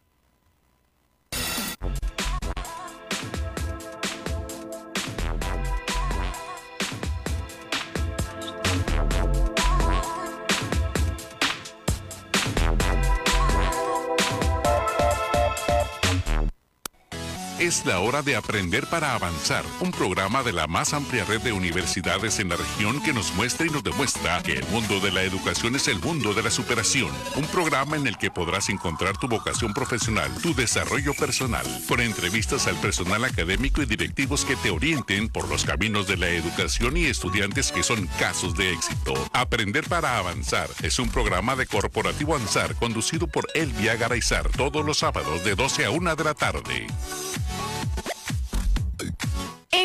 [17.60, 21.52] Es la hora de aprender para avanzar, un programa de la más amplia red de
[21.52, 25.24] universidades en la región que nos muestra y nos demuestra que el mundo de la
[25.24, 27.10] educación es el mundo de la superación.
[27.36, 32.66] Un programa en el que podrás encontrar tu vocación profesional, tu desarrollo personal, con entrevistas
[32.66, 37.04] al personal académico y directivos que te orienten por los caminos de la educación y
[37.04, 39.12] estudiantes que son casos de éxito.
[39.34, 44.96] Aprender para avanzar es un programa de Corporativo Ansar conducido por Elvia Garaizar todos los
[44.96, 46.86] sábados de 12 a 1 de la tarde.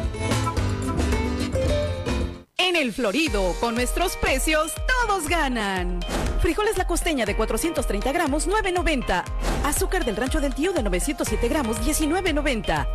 [2.57, 5.99] En el Florido, con nuestros precios, todos ganan.
[6.41, 9.25] Frijoles la costeña de 430 gramos, 9.90.
[9.63, 12.87] Azúcar del rancho del tío de 907 gramos, 19.90.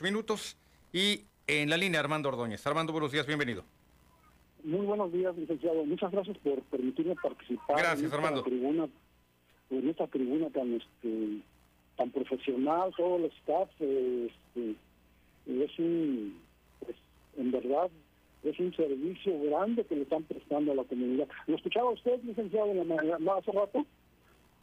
[0.00, 0.56] Con 38 minutos.
[0.92, 2.66] Y en la línea Armando Ordóñez.
[2.66, 3.64] Armando, buenos días, bienvenido.
[4.64, 5.84] Muy buenos días, licenciado.
[5.84, 8.42] Muchas gracias por permitirme participar Gracias, en esta Armando.
[8.42, 8.88] tribuna,
[9.70, 11.40] en esta tribuna tan este,
[11.96, 14.74] tan profesional, todo el staff, este,
[15.46, 16.38] es un,
[16.80, 16.96] pues,
[17.38, 17.90] en verdad,
[18.42, 21.28] es un servicio grande que le están prestando a la comunidad.
[21.46, 23.86] Lo escuchaba usted, licenciado, en la mañana, hace rato,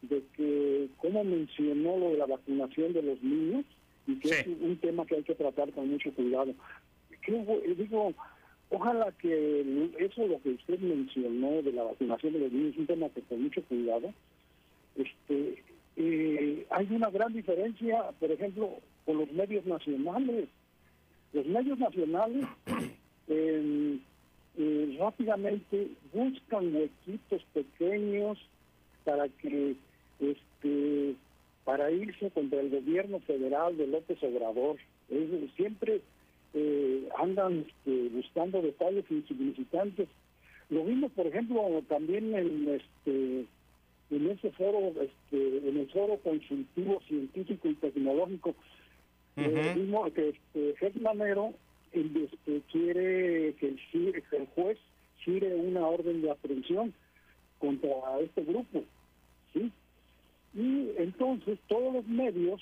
[0.04, 3.66] de que cómo mencionó lo de la vacunación de los niños
[4.08, 6.54] y que es un tema que hay que tratar con mucho cuidado.
[7.22, 8.14] Creo, eh, digo,
[8.70, 12.88] ojalá que eso lo que usted mencionó de la vacunación de los niños es un
[12.88, 14.14] tema que con mucho cuidado.
[14.96, 15.64] Este,
[15.98, 20.48] eh, hay una gran diferencia, por ejemplo, con los medios nacionales.
[21.34, 22.46] Los medios nacionales
[23.28, 23.98] eh,
[24.58, 28.40] eh, rápidamente buscan huequitos pequeños
[29.04, 29.76] para que
[30.20, 31.16] este
[31.68, 34.78] para irse contra el gobierno federal de López Obrador.
[35.10, 36.00] Es- siempre
[36.54, 40.08] eh, andan este, buscando detalles insignificantes.
[40.70, 43.46] Lo vimos, por ejemplo, también en este
[44.10, 48.56] en ese foro, este, en el foro consultivo científico y tecnológico,
[49.36, 51.54] eh, vimos que este, Manero
[51.92, 54.78] este, quiere que el, ci- que el juez
[55.26, 56.94] gire una orden de aprehensión
[57.60, 57.90] contra
[58.22, 58.84] este grupo,
[59.54, 59.70] ¿sí?
[60.54, 62.62] Y entonces todos los medios,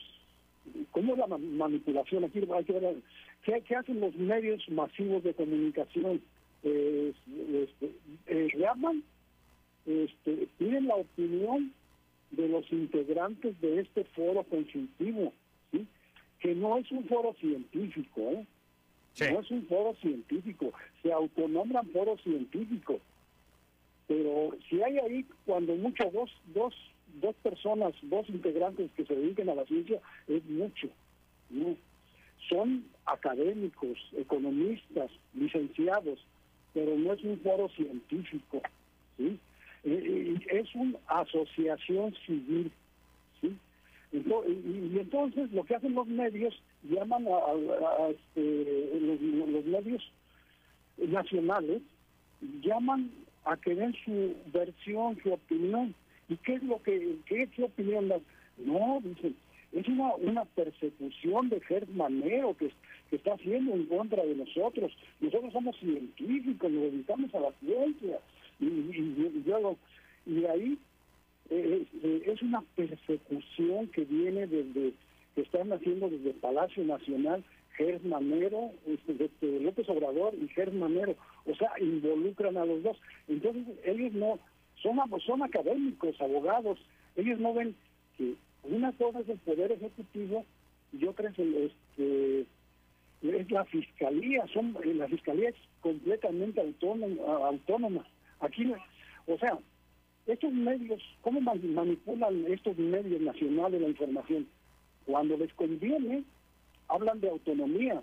[0.92, 2.24] ¿cómo es la ma- manipulación?
[2.26, 2.96] Aquí hay que ver,
[3.44, 6.22] ¿qué, qué hacen los medios masivos de comunicación?
[6.64, 7.14] Eh,
[7.54, 7.92] este,
[8.28, 9.04] eh, llaman,
[9.86, 11.72] este, piden la opinión
[12.32, 15.32] de los integrantes de este foro consultivo,
[15.72, 15.86] ¿sí?
[16.40, 18.46] que no es un foro científico, ¿eh?
[19.32, 23.00] no es un foro científico, se autonombran foro científico,
[24.08, 26.74] pero si hay ahí cuando mucho dos, dos,
[27.22, 30.88] dos personas, dos integrantes que se dediquen a la ciencia, es mucho,
[31.50, 31.76] ¿no?
[32.50, 36.20] Son académicos, economistas, licenciados,
[36.74, 38.62] pero no es un foro científico,
[39.18, 39.40] ¿sí?
[39.84, 42.72] Eh, eh, es una asociación civil,
[43.42, 43.56] ¿sí?
[44.14, 50.12] Ento- y, entonces lo que hacen los medios, llaman a, este, los, los medios
[50.98, 51.82] nacionales,
[52.62, 53.12] llaman
[53.46, 55.94] a que den su versión, su opinión.
[56.30, 58.08] ¿Y qué es lo que, qué opinión?
[58.10, 58.22] dan?
[58.58, 59.36] No, dicen,
[59.74, 62.72] es una, una persecución de Gerd Manero que,
[63.10, 64.96] que está haciendo en contra de nosotros.
[65.20, 68.20] Nosotros somos científicos, nos dedicamos a la ciencia.
[68.60, 69.78] Y, y, y yo
[70.26, 70.78] y ahí
[71.50, 74.94] eh, eh, es una persecución que viene desde,
[75.36, 77.44] que están haciendo desde el Palacio Nacional,
[77.78, 81.16] Gers Manero, este, este, López Obrador y Gers Manero,
[81.46, 82.98] o sea, involucran a los dos.
[83.28, 84.40] Entonces, ellos no,
[84.86, 86.78] son, son académicos, abogados,
[87.16, 87.76] ellos no ven
[88.18, 90.46] que una cosa es el Poder Ejecutivo
[90.94, 92.46] y otra es, este,
[93.24, 98.06] es la Fiscalía, son, eh, la Fiscalía es completamente autónoma, autónoma.
[98.40, 98.72] Aquí,
[99.28, 99.58] o sea,
[100.28, 104.48] estos medios, ¿cómo man- manipulan estos medios nacionales la información?
[105.06, 106.24] Cuando les conviene,
[106.88, 108.02] hablan de autonomía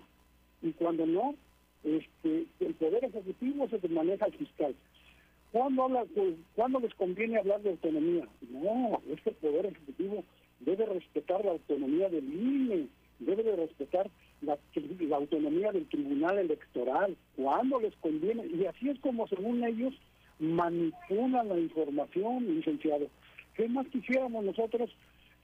[0.61, 1.35] y cuando no,
[1.83, 4.75] este, el Poder Ejecutivo se maneja el fiscal.
[5.53, 8.27] ¿Cuándo, habla, pues, ¿Cuándo les conviene hablar de autonomía?
[8.49, 10.23] No, es que el Poder Ejecutivo
[10.61, 12.87] debe respetar la autonomía del INE,
[13.19, 14.09] debe de respetar
[14.41, 18.47] la, la autonomía del Tribunal Electoral, cuando les conviene.
[18.47, 19.93] Y así es como, según ellos,
[20.39, 23.05] manipulan la información, licenciado.
[23.55, 24.89] ¿Qué más quisiéramos nosotros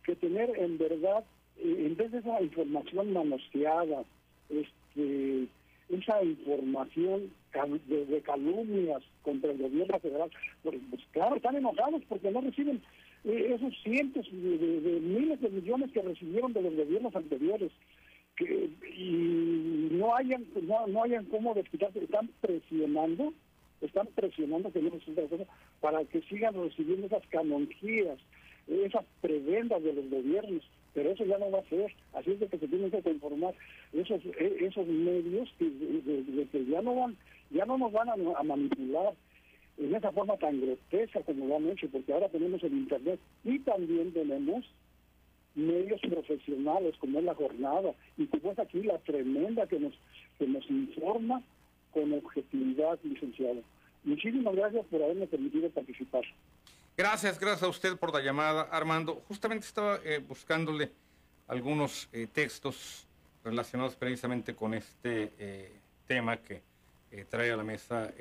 [0.03, 1.23] que tener en verdad,
[1.59, 4.03] eh, en vez de esa información manoseada,
[4.49, 5.47] este,
[5.89, 7.31] esa información
[7.87, 10.29] de, calumnias contra el gobierno federal?
[10.63, 12.81] Pues, pues, claro, están enojados porque no reciben
[13.25, 17.71] eh, esos cientos de, de- miles de millones que recibieron de los gobiernos anteriores
[18.35, 23.33] que, y no hayan no, no hayan cómo desquitarse, están presionando
[23.81, 24.81] están presionando que
[25.79, 28.19] para que sigan recibiendo esas canonjías,
[28.67, 30.63] esas prebendas de los gobiernos,
[30.93, 33.53] pero eso ya no va a ser, así es de que se tienen que conformar
[33.93, 37.17] esos eh, esos medios que, de- que ya no van
[37.51, 39.13] ya no nos van a, a manipular
[39.77, 43.59] en esa forma tan grotesca como lo han hecho, porque ahora tenemos el internet y
[43.59, 44.65] también tenemos
[45.55, 49.93] medios profesionales como es la jornada y como es aquí la tremenda que nos
[50.37, 51.41] que nos informa
[51.91, 53.61] con objetividad, licenciado.
[54.03, 56.23] Muchísimas gracias por haberme permitido participar.
[56.99, 59.23] Gracias, gracias a usted por la llamada, Armando.
[59.25, 60.91] Justamente estaba eh, buscándole
[61.47, 63.07] algunos eh, textos
[63.41, 66.61] relacionados precisamente con este eh, tema que
[67.29, 68.11] trae a la mesa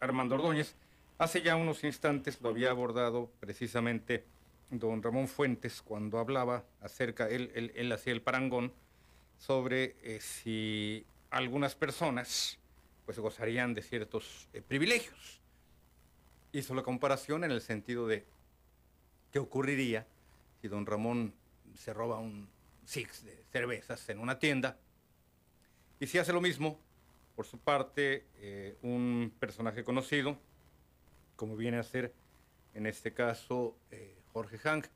[0.00, 0.74] Armando Ordóñez.
[1.18, 4.24] Hace ya unos instantes lo había abordado precisamente
[4.70, 8.72] don Ramón Fuentes cuando hablaba acerca, él, él, hacía el parangón
[9.36, 12.58] sobre si algunas personas
[13.04, 15.37] pues gozarían de ciertos privilegios.
[16.52, 18.24] Hizo la comparación en el sentido de
[19.32, 20.06] qué ocurriría
[20.60, 21.34] si don Ramón
[21.74, 22.48] se roba un
[22.84, 24.78] six de cervezas en una tienda
[26.00, 26.78] y si hace lo mismo,
[27.34, 30.38] por su parte, eh, un personaje conocido,
[31.34, 32.12] como viene a ser
[32.74, 34.86] en este caso eh, Jorge Hank.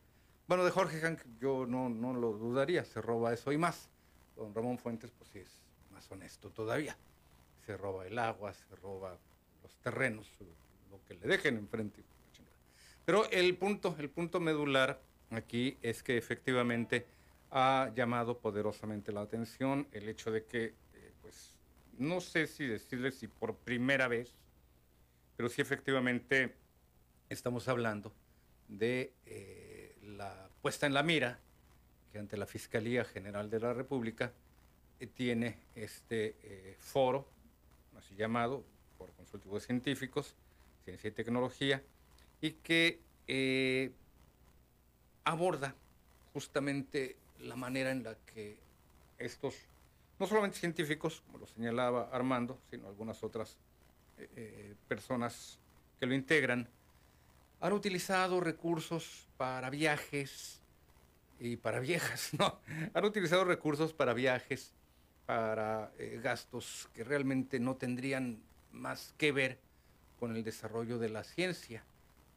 [0.47, 3.89] Bueno, de Jorge Hank yo no, no lo dudaría, se roba eso y más.
[4.37, 5.61] Don Ramón Fuentes, pues sí es
[5.91, 6.97] más honesto todavía.
[7.67, 9.19] Se roba el agua, se roba
[9.63, 10.31] los terrenos,
[10.93, 12.03] lo que le dejen enfrente.
[13.05, 15.01] Pero el punto, el punto medular
[15.31, 17.07] aquí es que efectivamente
[17.51, 20.65] ha llamado poderosamente la atención el hecho de que,
[20.95, 21.55] eh, pues,
[21.99, 24.35] no sé si decirle si por primera vez,
[25.37, 26.55] pero sí efectivamente
[27.29, 28.13] estamos hablando
[28.69, 31.41] de eh, la puesta en la mira
[32.13, 34.33] que ante la Fiscalía General de la República
[35.01, 37.27] eh, tiene este foro,
[37.99, 38.65] así llamado,
[38.97, 40.37] Foro Consultivo de Científicos,
[40.85, 41.83] Ciencia y Tecnología,
[42.41, 43.01] y que
[45.25, 45.75] aborda
[46.33, 48.59] justamente la manera en la que
[49.19, 49.55] estos,
[50.19, 53.57] no solamente científicos, como lo señalaba Armando, sino algunas otras
[54.89, 55.59] personas
[56.01, 56.69] que lo integran,
[57.61, 60.61] han utilizado recursos para viajes
[61.39, 62.59] y para viejas, ¿no?
[62.93, 64.73] Han utilizado recursos para viajes,
[65.27, 68.43] para eh, gastos que realmente no tendrían
[68.73, 69.59] más que ver
[70.23, 71.83] con el desarrollo de la ciencia,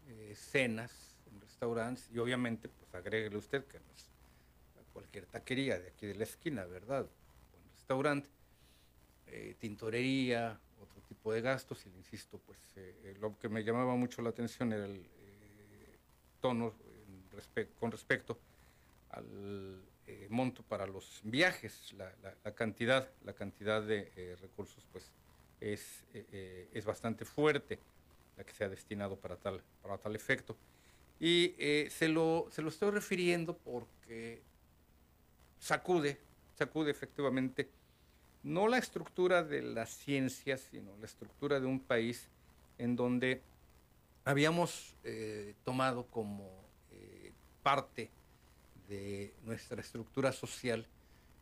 [0.07, 0.91] eh, cenas
[1.31, 4.09] en restaurantes y obviamente, pues agréguele usted que no es
[4.91, 7.01] cualquier taquería de aquí de la esquina, ¿verdad?
[7.01, 8.27] Un restaurante,
[9.27, 12.57] eh, tintorería, otro tipo de gastos y le insisto, pues
[13.19, 15.05] lo que me llamaba mucho la atención era el,
[16.41, 16.73] tono
[17.79, 18.39] con respecto
[19.11, 22.11] al eh, monto para los viajes, la,
[22.55, 25.11] cantidad, la cantidad de eh, recursos pues
[25.73, 27.79] es, eh, es bastante fuerte
[28.37, 30.55] la que se ha destinado para tal, para tal efecto.
[31.19, 31.55] Y
[31.89, 34.41] se, lo, se lo estoy refiriendo porque
[35.59, 36.19] sacude,
[36.57, 37.69] sacude efectivamente
[38.43, 42.27] no la estructura de la ciencia, sino la estructura de un país
[42.77, 43.41] en donde
[44.23, 46.51] habíamos eh, tomado como
[46.91, 47.33] eh,
[47.63, 48.11] parte
[48.87, 50.85] de nuestra estructura social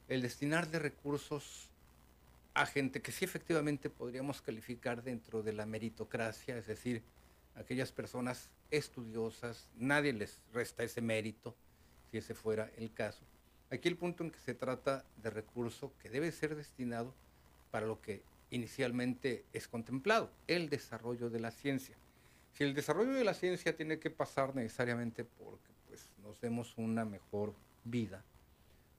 [0.07, 1.69] el destinar de recursos
[2.53, 7.03] a gente que sí efectivamente podríamos calificar dentro de la meritocracia, es decir,
[7.55, 11.55] aquellas personas estudiosas, nadie les resta ese mérito,
[12.11, 13.23] si ese fuera el caso.
[13.71, 17.13] Aquí el punto en que se trata de recurso que debe ser destinado
[17.71, 18.21] para lo que
[18.51, 21.97] inicialmente es contemplado, el desarrollo de la ciencia.
[22.51, 27.03] Si el desarrollo de la ciencia tiene que pasar necesariamente porque pues, nos demos una
[27.03, 28.23] mejor vida,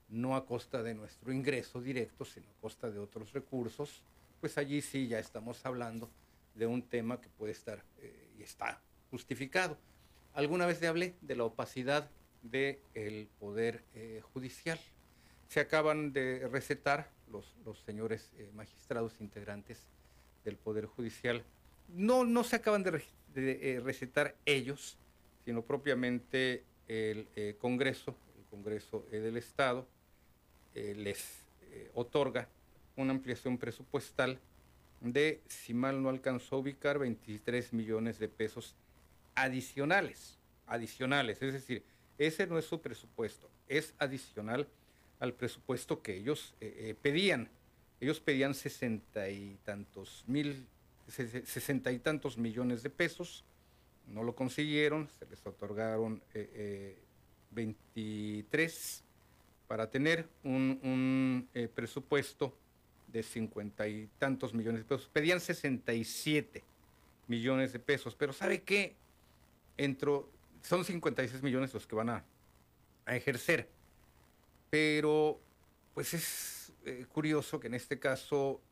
[0.09, 4.03] no a costa de nuestro ingreso directo, sino a costa de otros recursos,
[4.41, 6.11] pues allí sí ya estamos hablando
[6.55, 9.79] de un tema que puede estar eh, y está justificado.
[10.35, 12.11] Alguna vez le hablé de la opacidad
[12.43, 14.79] del poder eh, judicial.
[15.49, 19.87] Se acaban de recetar los, los señores eh, magistrados integrantes
[20.45, 21.43] del Poder Judicial.
[21.89, 23.03] No, no se acaban de
[23.35, 24.97] de recetar ellos,
[25.45, 27.27] sino propiamente el
[27.59, 28.15] Congreso,
[28.55, 29.87] Congreso eh, del Estado,
[30.75, 31.45] les
[31.95, 32.49] otorga
[32.97, 34.41] una ampliación presupuestal
[35.01, 38.75] de, si mal no alcanzó a ubicar, 23 millones de pesos
[39.37, 40.37] adicionales,
[40.67, 41.85] adicionales, es decir,
[42.19, 44.67] ese no es su presupuesto, es adicional
[45.21, 46.55] al presupuesto que ellos
[47.03, 47.49] pedían.
[48.01, 50.67] Ellos pedían sesenta y tantos mil
[51.09, 53.45] sesenta y tantos millones de pesos,
[54.09, 56.99] no lo consiguieron, se les otorgaron 23 eh,
[57.57, 58.45] eh,
[59.67, 62.57] para tener un, eh, presupuesto
[63.09, 65.09] de cincuenta y tantos millones de pesos.
[65.13, 66.63] Pedían 67
[67.29, 68.95] millones de pesos, pero ¿sabe qué?
[69.77, 70.29] Entro,
[70.63, 72.25] son 56 millones los que van a,
[73.07, 73.69] ejercer,
[74.71, 75.39] pero
[75.93, 76.73] pues es
[77.13, 78.63] curioso que en este caso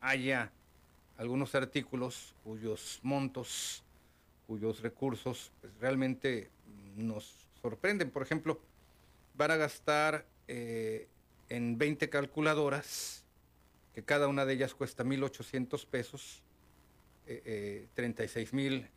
[0.00, 0.50] haya
[1.16, 3.84] algunos artículos cuyos montos,
[4.48, 6.50] cuyos recursos pues, realmente
[6.96, 8.10] nos sorprenden.
[8.10, 8.60] Por ejemplo,
[9.34, 11.08] van a gastar eh,
[11.48, 13.24] en 20 calculadoras,
[13.94, 16.42] que cada una de ellas cuesta 1.800 pesos,
[17.94, 18.88] 36 eh, eh, mil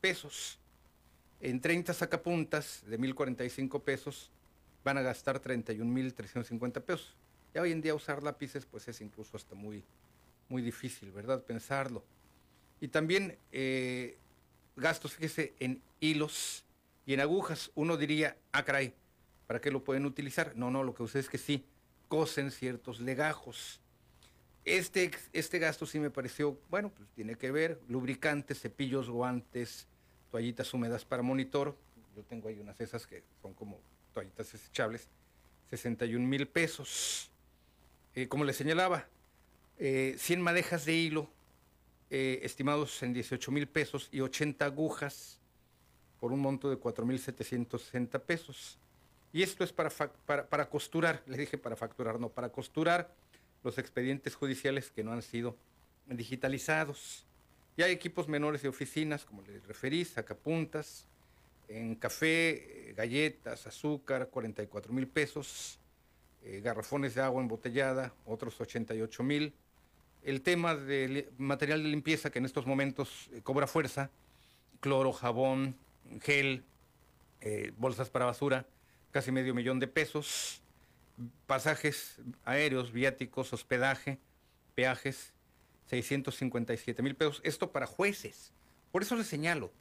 [0.00, 0.58] pesos.
[1.40, 4.30] En 30 sacapuntas de 1.045 pesos
[4.84, 7.16] van a gastar 31.350 pesos.
[7.54, 9.84] Ya hoy en día usar lápices pues es incluso hasta muy,
[10.48, 11.42] muy difícil, ¿verdad?
[11.42, 12.04] Pensarlo.
[12.80, 14.18] Y también eh,
[14.76, 16.64] gastos, fíjese, en hilos
[17.08, 17.70] y en agujas.
[17.74, 18.92] Uno diría, ah, caray,
[19.46, 20.54] ¿para qué lo pueden utilizar?
[20.54, 21.64] No, no, lo que usted es que sí,
[22.06, 23.80] cosen ciertos legajos.
[24.66, 29.88] Este, este gasto sí me pareció, bueno, pues tiene que ver, lubricantes, cepillos, guantes,
[30.30, 31.74] toallitas húmedas para monitor.
[32.14, 33.80] Yo tengo ahí unas esas que son como
[34.12, 35.08] toallitas desechables,
[35.70, 37.30] 61 mil pesos.
[38.14, 39.08] Eh, como les señalaba,
[39.78, 41.30] eh, 100 madejas de hilo,
[42.10, 45.37] eh, estimados en 18 mil pesos, y 80 agujas
[46.20, 48.78] por un monto de 4.760 pesos.
[49.32, 53.14] Y esto es para, para, para costurar, le dije para facturar, no, para costurar
[53.62, 55.56] los expedientes judiciales que no han sido
[56.06, 57.24] digitalizados.
[57.76, 61.06] Y hay equipos menores de oficinas, como les referí, sacapuntas,
[61.68, 65.78] en café, eh, galletas, azúcar, 44 mil pesos,
[66.42, 69.52] eh, garrafones de agua embotellada, otros 88 mil.
[70.24, 74.10] El tema del material de limpieza que en estos momentos eh, cobra fuerza,
[74.80, 75.76] cloro, jabón,
[76.20, 76.64] gel,
[77.76, 78.66] bolsas para basura,
[79.10, 80.62] casi medio millón de pesos,
[81.46, 84.18] pasajes aéreos, viáticos, hospedaje,
[84.74, 85.32] peajes,
[85.86, 87.40] 657 mil pesos.
[87.44, 88.52] Esto para jueces.
[88.92, 89.72] Por eso les señalo,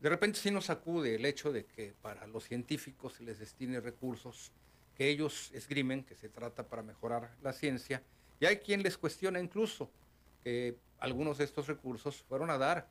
[0.00, 3.80] de repente sí nos acude el hecho de que para los científicos se les destine
[3.80, 4.52] recursos
[4.96, 8.02] que ellos esgrimen, que se trata para mejorar la ciencia,
[8.38, 9.90] y hay quien les cuestiona incluso
[10.42, 12.88] que algunos de estos recursos fueron a dar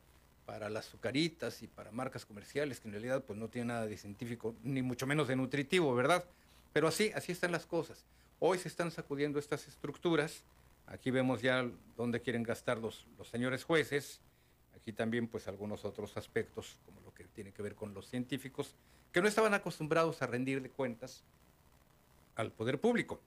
[0.49, 3.95] para las azucaritas y para marcas comerciales, que en realidad pues no tienen nada de
[3.95, 6.25] científico, ni mucho menos de nutritivo, ¿verdad?
[6.73, 8.03] Pero así, así están las cosas.
[8.39, 10.41] Hoy se están sacudiendo estas estructuras.
[10.87, 14.21] Aquí vemos ya dónde quieren gastar los, los señores jueces.
[14.75, 18.73] Aquí también pues algunos otros aspectos, como lo que tiene que ver con los científicos,
[19.11, 21.23] que no estaban acostumbrados a rendir de cuentas
[22.33, 23.21] al poder público.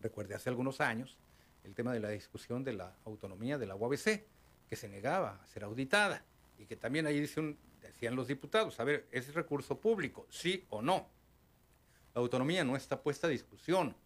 [0.00, 1.18] Recuerde hace algunos años
[1.64, 4.24] el tema de la discusión de la autonomía de la UABC,
[4.70, 6.24] que se negaba a ser auditada
[6.60, 7.56] y que también ahí decían
[8.14, 10.26] los diputados, a ver, ¿es recurso público?
[10.28, 11.06] ¿Sí o no?
[12.14, 13.96] La autonomía no está puesta a discusión,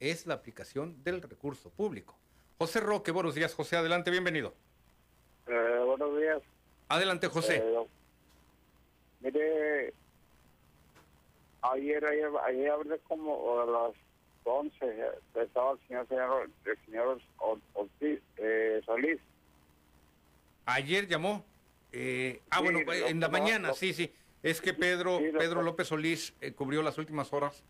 [0.00, 2.16] es la aplicación del recurso público.
[2.58, 4.54] José Roque, buenos días, José, adelante, bienvenido.
[5.46, 6.42] Eh, buenos días.
[6.88, 7.58] Adelante, José.
[7.58, 7.86] Eh,
[9.20, 9.94] mire,
[11.62, 13.94] ayer, ayer, ayer hablé como a las
[14.42, 15.00] 11,
[15.36, 17.20] estaba el señor, señor, el señor
[17.74, 19.20] Ortiz, eh, Solís.
[20.66, 21.44] Ayer llamó.
[21.92, 24.12] Eh, ah, bueno, en la mañana, sí, sí.
[24.42, 27.62] Es que Pedro, Pedro López Solís eh, cubrió las últimas horas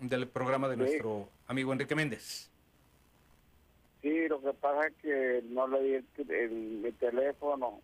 [0.00, 2.50] del programa de nuestro amigo Enrique Méndez.
[4.02, 7.80] Sí, lo que pasa es que no le di el, teléfono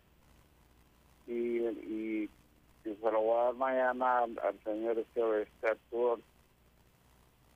[1.27, 2.29] y, y,
[2.83, 5.77] se lo voy a dar mañana al, señor este, este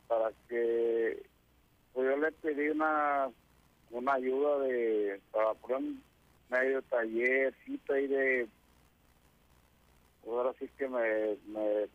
[0.07, 1.21] para que
[1.93, 3.29] pues yo le pedí una
[3.91, 6.03] una ayuda de para poner un
[6.49, 8.47] medio tallercito ahí de
[10.25, 11.87] ahora sí que me, me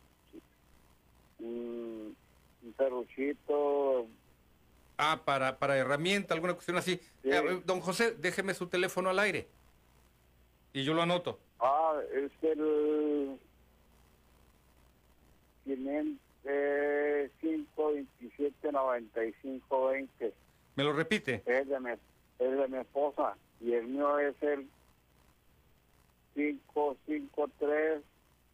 [1.39, 2.17] un,
[2.63, 4.09] un
[4.97, 7.01] Ah, para, para herramienta, alguna cuestión así.
[7.65, 9.49] don José, déjeme su teléfono al aire.
[10.73, 11.39] Y yo lo anoto.
[11.59, 13.39] Ah, es el
[17.41, 20.33] 527 95 20.
[20.77, 21.43] ¿Me lo repite?
[21.47, 21.91] Es de, mi,
[22.39, 24.69] es de mi esposa y el mío es el
[26.35, 28.03] 553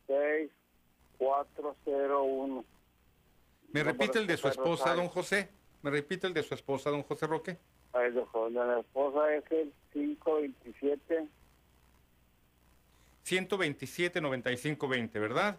[0.09, 2.65] 6401.
[3.73, 5.49] ¿Me repite el de su esposa, don José?
[5.83, 7.59] ¿Me repite el de su esposa, don José Roque?
[7.95, 11.29] El de la esposa es el 527.
[13.23, 15.59] 127 9520, ¿verdad?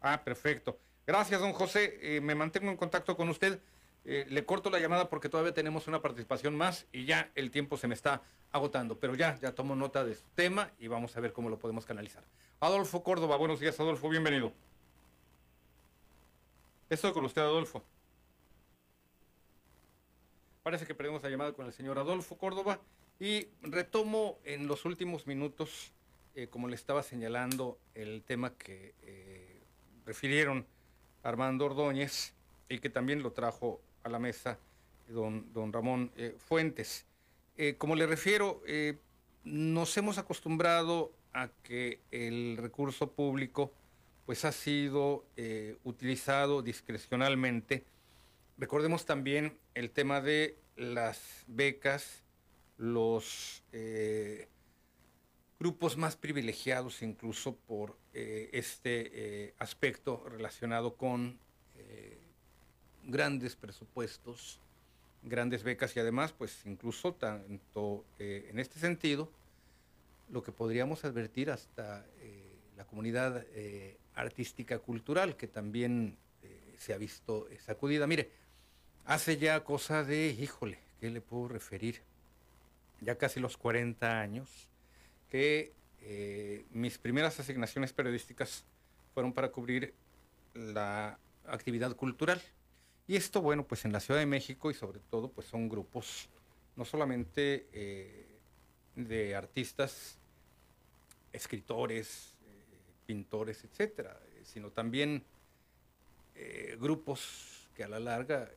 [0.00, 0.78] Ah, perfecto.
[1.06, 1.98] Gracias, don José.
[2.00, 3.60] Eh, me mantengo en contacto con usted.
[4.04, 7.76] Eh, le corto la llamada porque todavía tenemos una participación más y ya el tiempo
[7.76, 8.98] se me está agotando.
[8.98, 11.84] Pero ya, ya tomo nota de su tema y vamos a ver cómo lo podemos
[11.84, 12.24] canalizar.
[12.60, 14.52] Adolfo Córdoba, buenos días Adolfo, bienvenido.
[16.88, 17.84] Estoy con usted Adolfo.
[20.62, 22.80] Parece que perdemos la llamada con el señor Adolfo Córdoba
[23.18, 25.92] y retomo en los últimos minutos,
[26.34, 29.62] eh, como le estaba señalando, el tema que eh,
[30.04, 30.66] refirieron
[31.22, 32.34] Armando Ordóñez
[32.68, 34.58] y que también lo trajo a la mesa
[35.08, 37.06] don, don Ramón eh, Fuentes.
[37.78, 38.62] como le refiero,
[39.44, 43.72] nos hemos acostumbrado a que el recurso público
[44.26, 47.84] pues ha sido eh, utilizado discrecionalmente.
[48.58, 52.22] Recordemos también el tema de las becas,
[52.76, 54.48] los eh,
[55.58, 61.38] grupos más privilegiados incluso por eh, este aspecto relacionado con
[63.10, 64.60] grandes presupuestos,
[65.22, 69.30] grandes becas y además pues incluso tanto en este sentido
[70.30, 76.94] lo que podríamos advertir hasta eh, la comunidad eh, artística cultural, que también eh, se
[76.94, 78.06] ha visto sacudida.
[78.06, 78.30] Mire,
[79.04, 82.00] hace ya cosa de, híjole, ¿qué le puedo referir?
[83.00, 84.48] Ya casi los 40 años
[85.30, 85.72] que
[86.02, 88.64] eh, mis primeras asignaciones periodísticas
[89.14, 89.94] fueron para cubrir
[90.54, 92.40] la actividad cultural.
[93.10, 96.28] Y esto, bueno, pues en la Ciudad de México y sobre todo, pues son grupos
[96.76, 98.38] no solamente eh,
[98.94, 100.16] de artistas,
[101.32, 102.64] escritores, eh,
[103.06, 105.24] pintores, etcétera, sino también
[106.78, 108.48] grupos que a la larga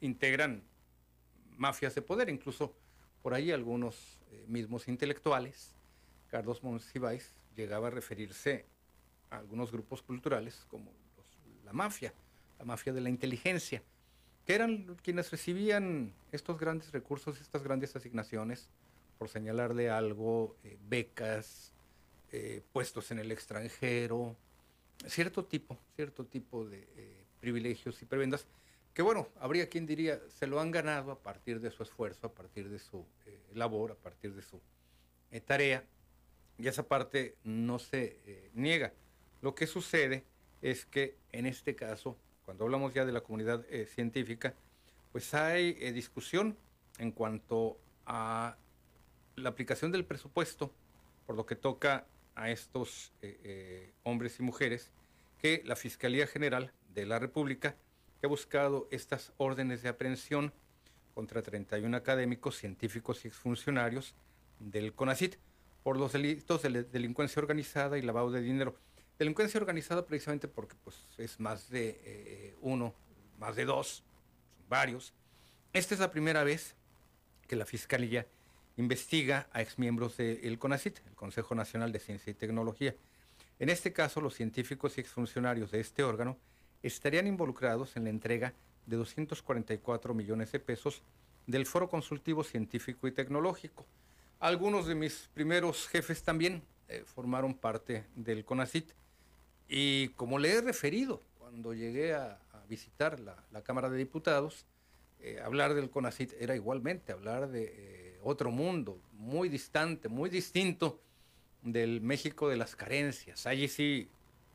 [0.00, 0.62] integran
[1.58, 2.72] mafias de poder, incluso
[3.22, 5.72] por ahí algunos mismos intelectuales.
[6.28, 8.66] Carlos Monsiváis llegaba a referirse
[9.30, 10.92] a algunos grupos culturales como
[11.64, 12.14] la mafia,
[12.60, 13.82] la mafia de la inteligencia,
[14.46, 18.68] que eran quienes recibían estos grandes recursos, estas grandes asignaciones,
[19.18, 21.72] por señalarle algo, eh, becas,
[22.32, 24.36] eh, puestos en el extranjero,
[25.06, 28.46] cierto tipo, cierto tipo de eh, privilegios y prebendas,
[28.92, 32.32] que bueno, habría quien diría, se lo han ganado a partir de su esfuerzo, a
[32.32, 33.06] partir de su
[33.54, 34.60] labor, a partir de su
[35.46, 35.82] tarea,
[36.58, 38.92] y esa parte no se niega.
[39.40, 40.24] Lo que sucede
[40.60, 42.18] es que en este caso,
[42.50, 44.54] cuando hablamos ya de la comunidad eh, científica,
[45.12, 46.56] pues hay eh, discusión
[46.98, 48.56] en cuanto a
[49.36, 50.72] la aplicación del presupuesto,
[51.28, 53.12] por lo que toca a estos
[54.02, 54.90] hombres y mujeres,
[55.38, 57.76] que la Fiscalía General de la República
[58.20, 60.52] ha buscado estas órdenes de aprehensión
[61.14, 64.16] contra 31 académicos, científicos y exfuncionarios
[64.58, 65.36] del CONACIT
[65.84, 68.74] por los delitos de delincuencia organizada y lavado de dinero.
[69.20, 72.94] Delincuencia organizada precisamente porque pues, es más de eh, uno,
[73.38, 74.02] más de dos,
[74.66, 75.12] varios.
[75.74, 76.74] Esta es la primera vez
[77.46, 78.26] que la Fiscalía
[78.78, 82.94] investiga a exmiembros del CONACIT, el Consejo Nacional de Ciencia y Tecnología.
[83.58, 86.38] En este caso, los científicos y exfuncionarios de este órgano
[86.82, 88.54] estarían involucrados en la entrega
[88.86, 91.02] de 244 millones de pesos
[91.46, 93.84] del Foro Consultivo Científico y Tecnológico,
[94.38, 98.92] algunos de mis primeros jefes también eh, formaron parte del CONACIT
[99.72, 102.38] y como le he referido cuando llegué a,
[102.68, 104.64] visitar la, Cámara de Diputados,
[105.18, 111.00] eh, hablar del CONACIT era igualmente hablar de eh, otro mundo, muy distante, muy distinto
[111.62, 113.46] del México de las carencias.
[113.46, 114.08] Allí sí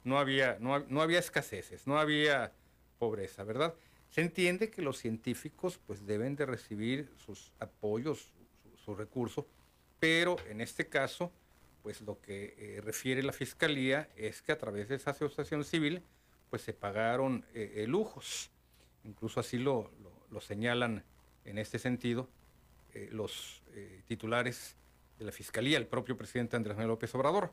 [0.06, 2.54] no había, no, había escaseces, no había
[3.00, 3.74] pobreza, ¿verdad?
[4.12, 8.34] Se entiende que los científicos pues deben de recibir sus apoyos,
[8.78, 9.46] sus recursos,
[10.00, 11.34] pero en este caso,
[11.86, 16.02] pues lo que eh, refiere la Fiscalía es que a través de esa asociación civil,
[16.50, 18.50] pues se pagaron eh, eh, lujos.
[19.04, 19.92] Incluso así lo,
[20.42, 21.04] señalan
[21.46, 22.28] en este sentido
[23.12, 23.62] los
[24.08, 24.76] titulares
[25.20, 27.52] de la Fiscalía, el propio presidente Andrés Manuel López Obrador.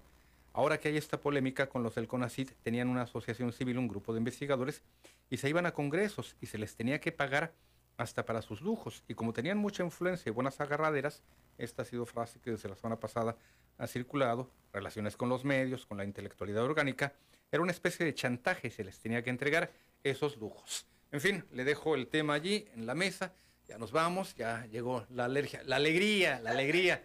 [0.55, 4.15] Ahora que hay esta polémica con los del CONACIT, tenían una asociación civil, un grupo
[4.15, 4.83] de investigadores,
[5.29, 7.53] y se iban a congresos y se les tenía que pagar
[7.99, 9.05] hasta para sus lujos.
[9.09, 11.23] Y como tenían mucha influencia y buenas agarraderas,
[11.59, 13.37] esta ha sido frase que desde la semana pasada
[13.78, 17.12] ha circulado, relaciones con los medios, con la intelectualidad orgánica,
[17.51, 19.70] era una especie de chantaje, se les tenía que entregar
[20.03, 20.86] esos lujos.
[21.11, 23.35] En fin, le dejo el tema allí en la mesa,
[23.69, 27.03] ya nos vamos, ya llegó la alergia, la alegría, la alegría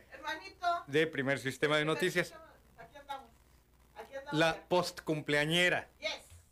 [0.88, 2.34] de primer sistema de noticias.
[4.32, 5.88] La post cumpleañera.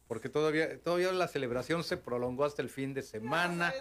[0.08, 3.74] Porque todavía, todavía la celebración se prolongó hasta el fin de semana.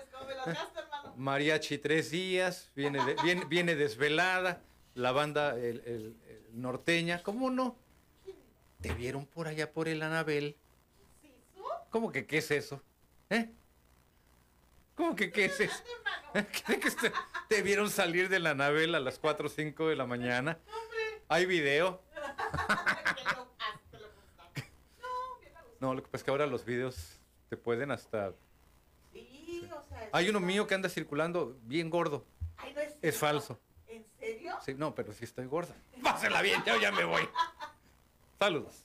[1.16, 4.62] Mariachi tres días, viene, viene, viene, desvelada,
[4.94, 6.16] la banda el,
[6.54, 7.76] norteña, ¿cómo no?
[8.80, 10.56] ¿Te vieron por allá por el Anabel?
[11.90, 12.82] ¿Cómo que qué es eso?
[13.30, 13.50] ¿Eh?
[14.94, 15.82] ¿Cómo que qué es eso?
[17.48, 20.58] ¿Te vieron salir del Anabel a las 4 o 5 de la mañana?
[21.28, 22.02] ¿Hay video?
[25.80, 27.20] No, lo que pasa es que ahora los videos
[27.50, 28.32] te pueden hasta
[30.14, 32.24] hay uno mío que anda circulando bien gordo.
[33.02, 33.58] es, falso.
[34.64, 35.74] Sí, no, pero sí estoy gorda.
[36.02, 37.28] Pásela bien, yo ya me voy.
[38.38, 38.84] Saludos.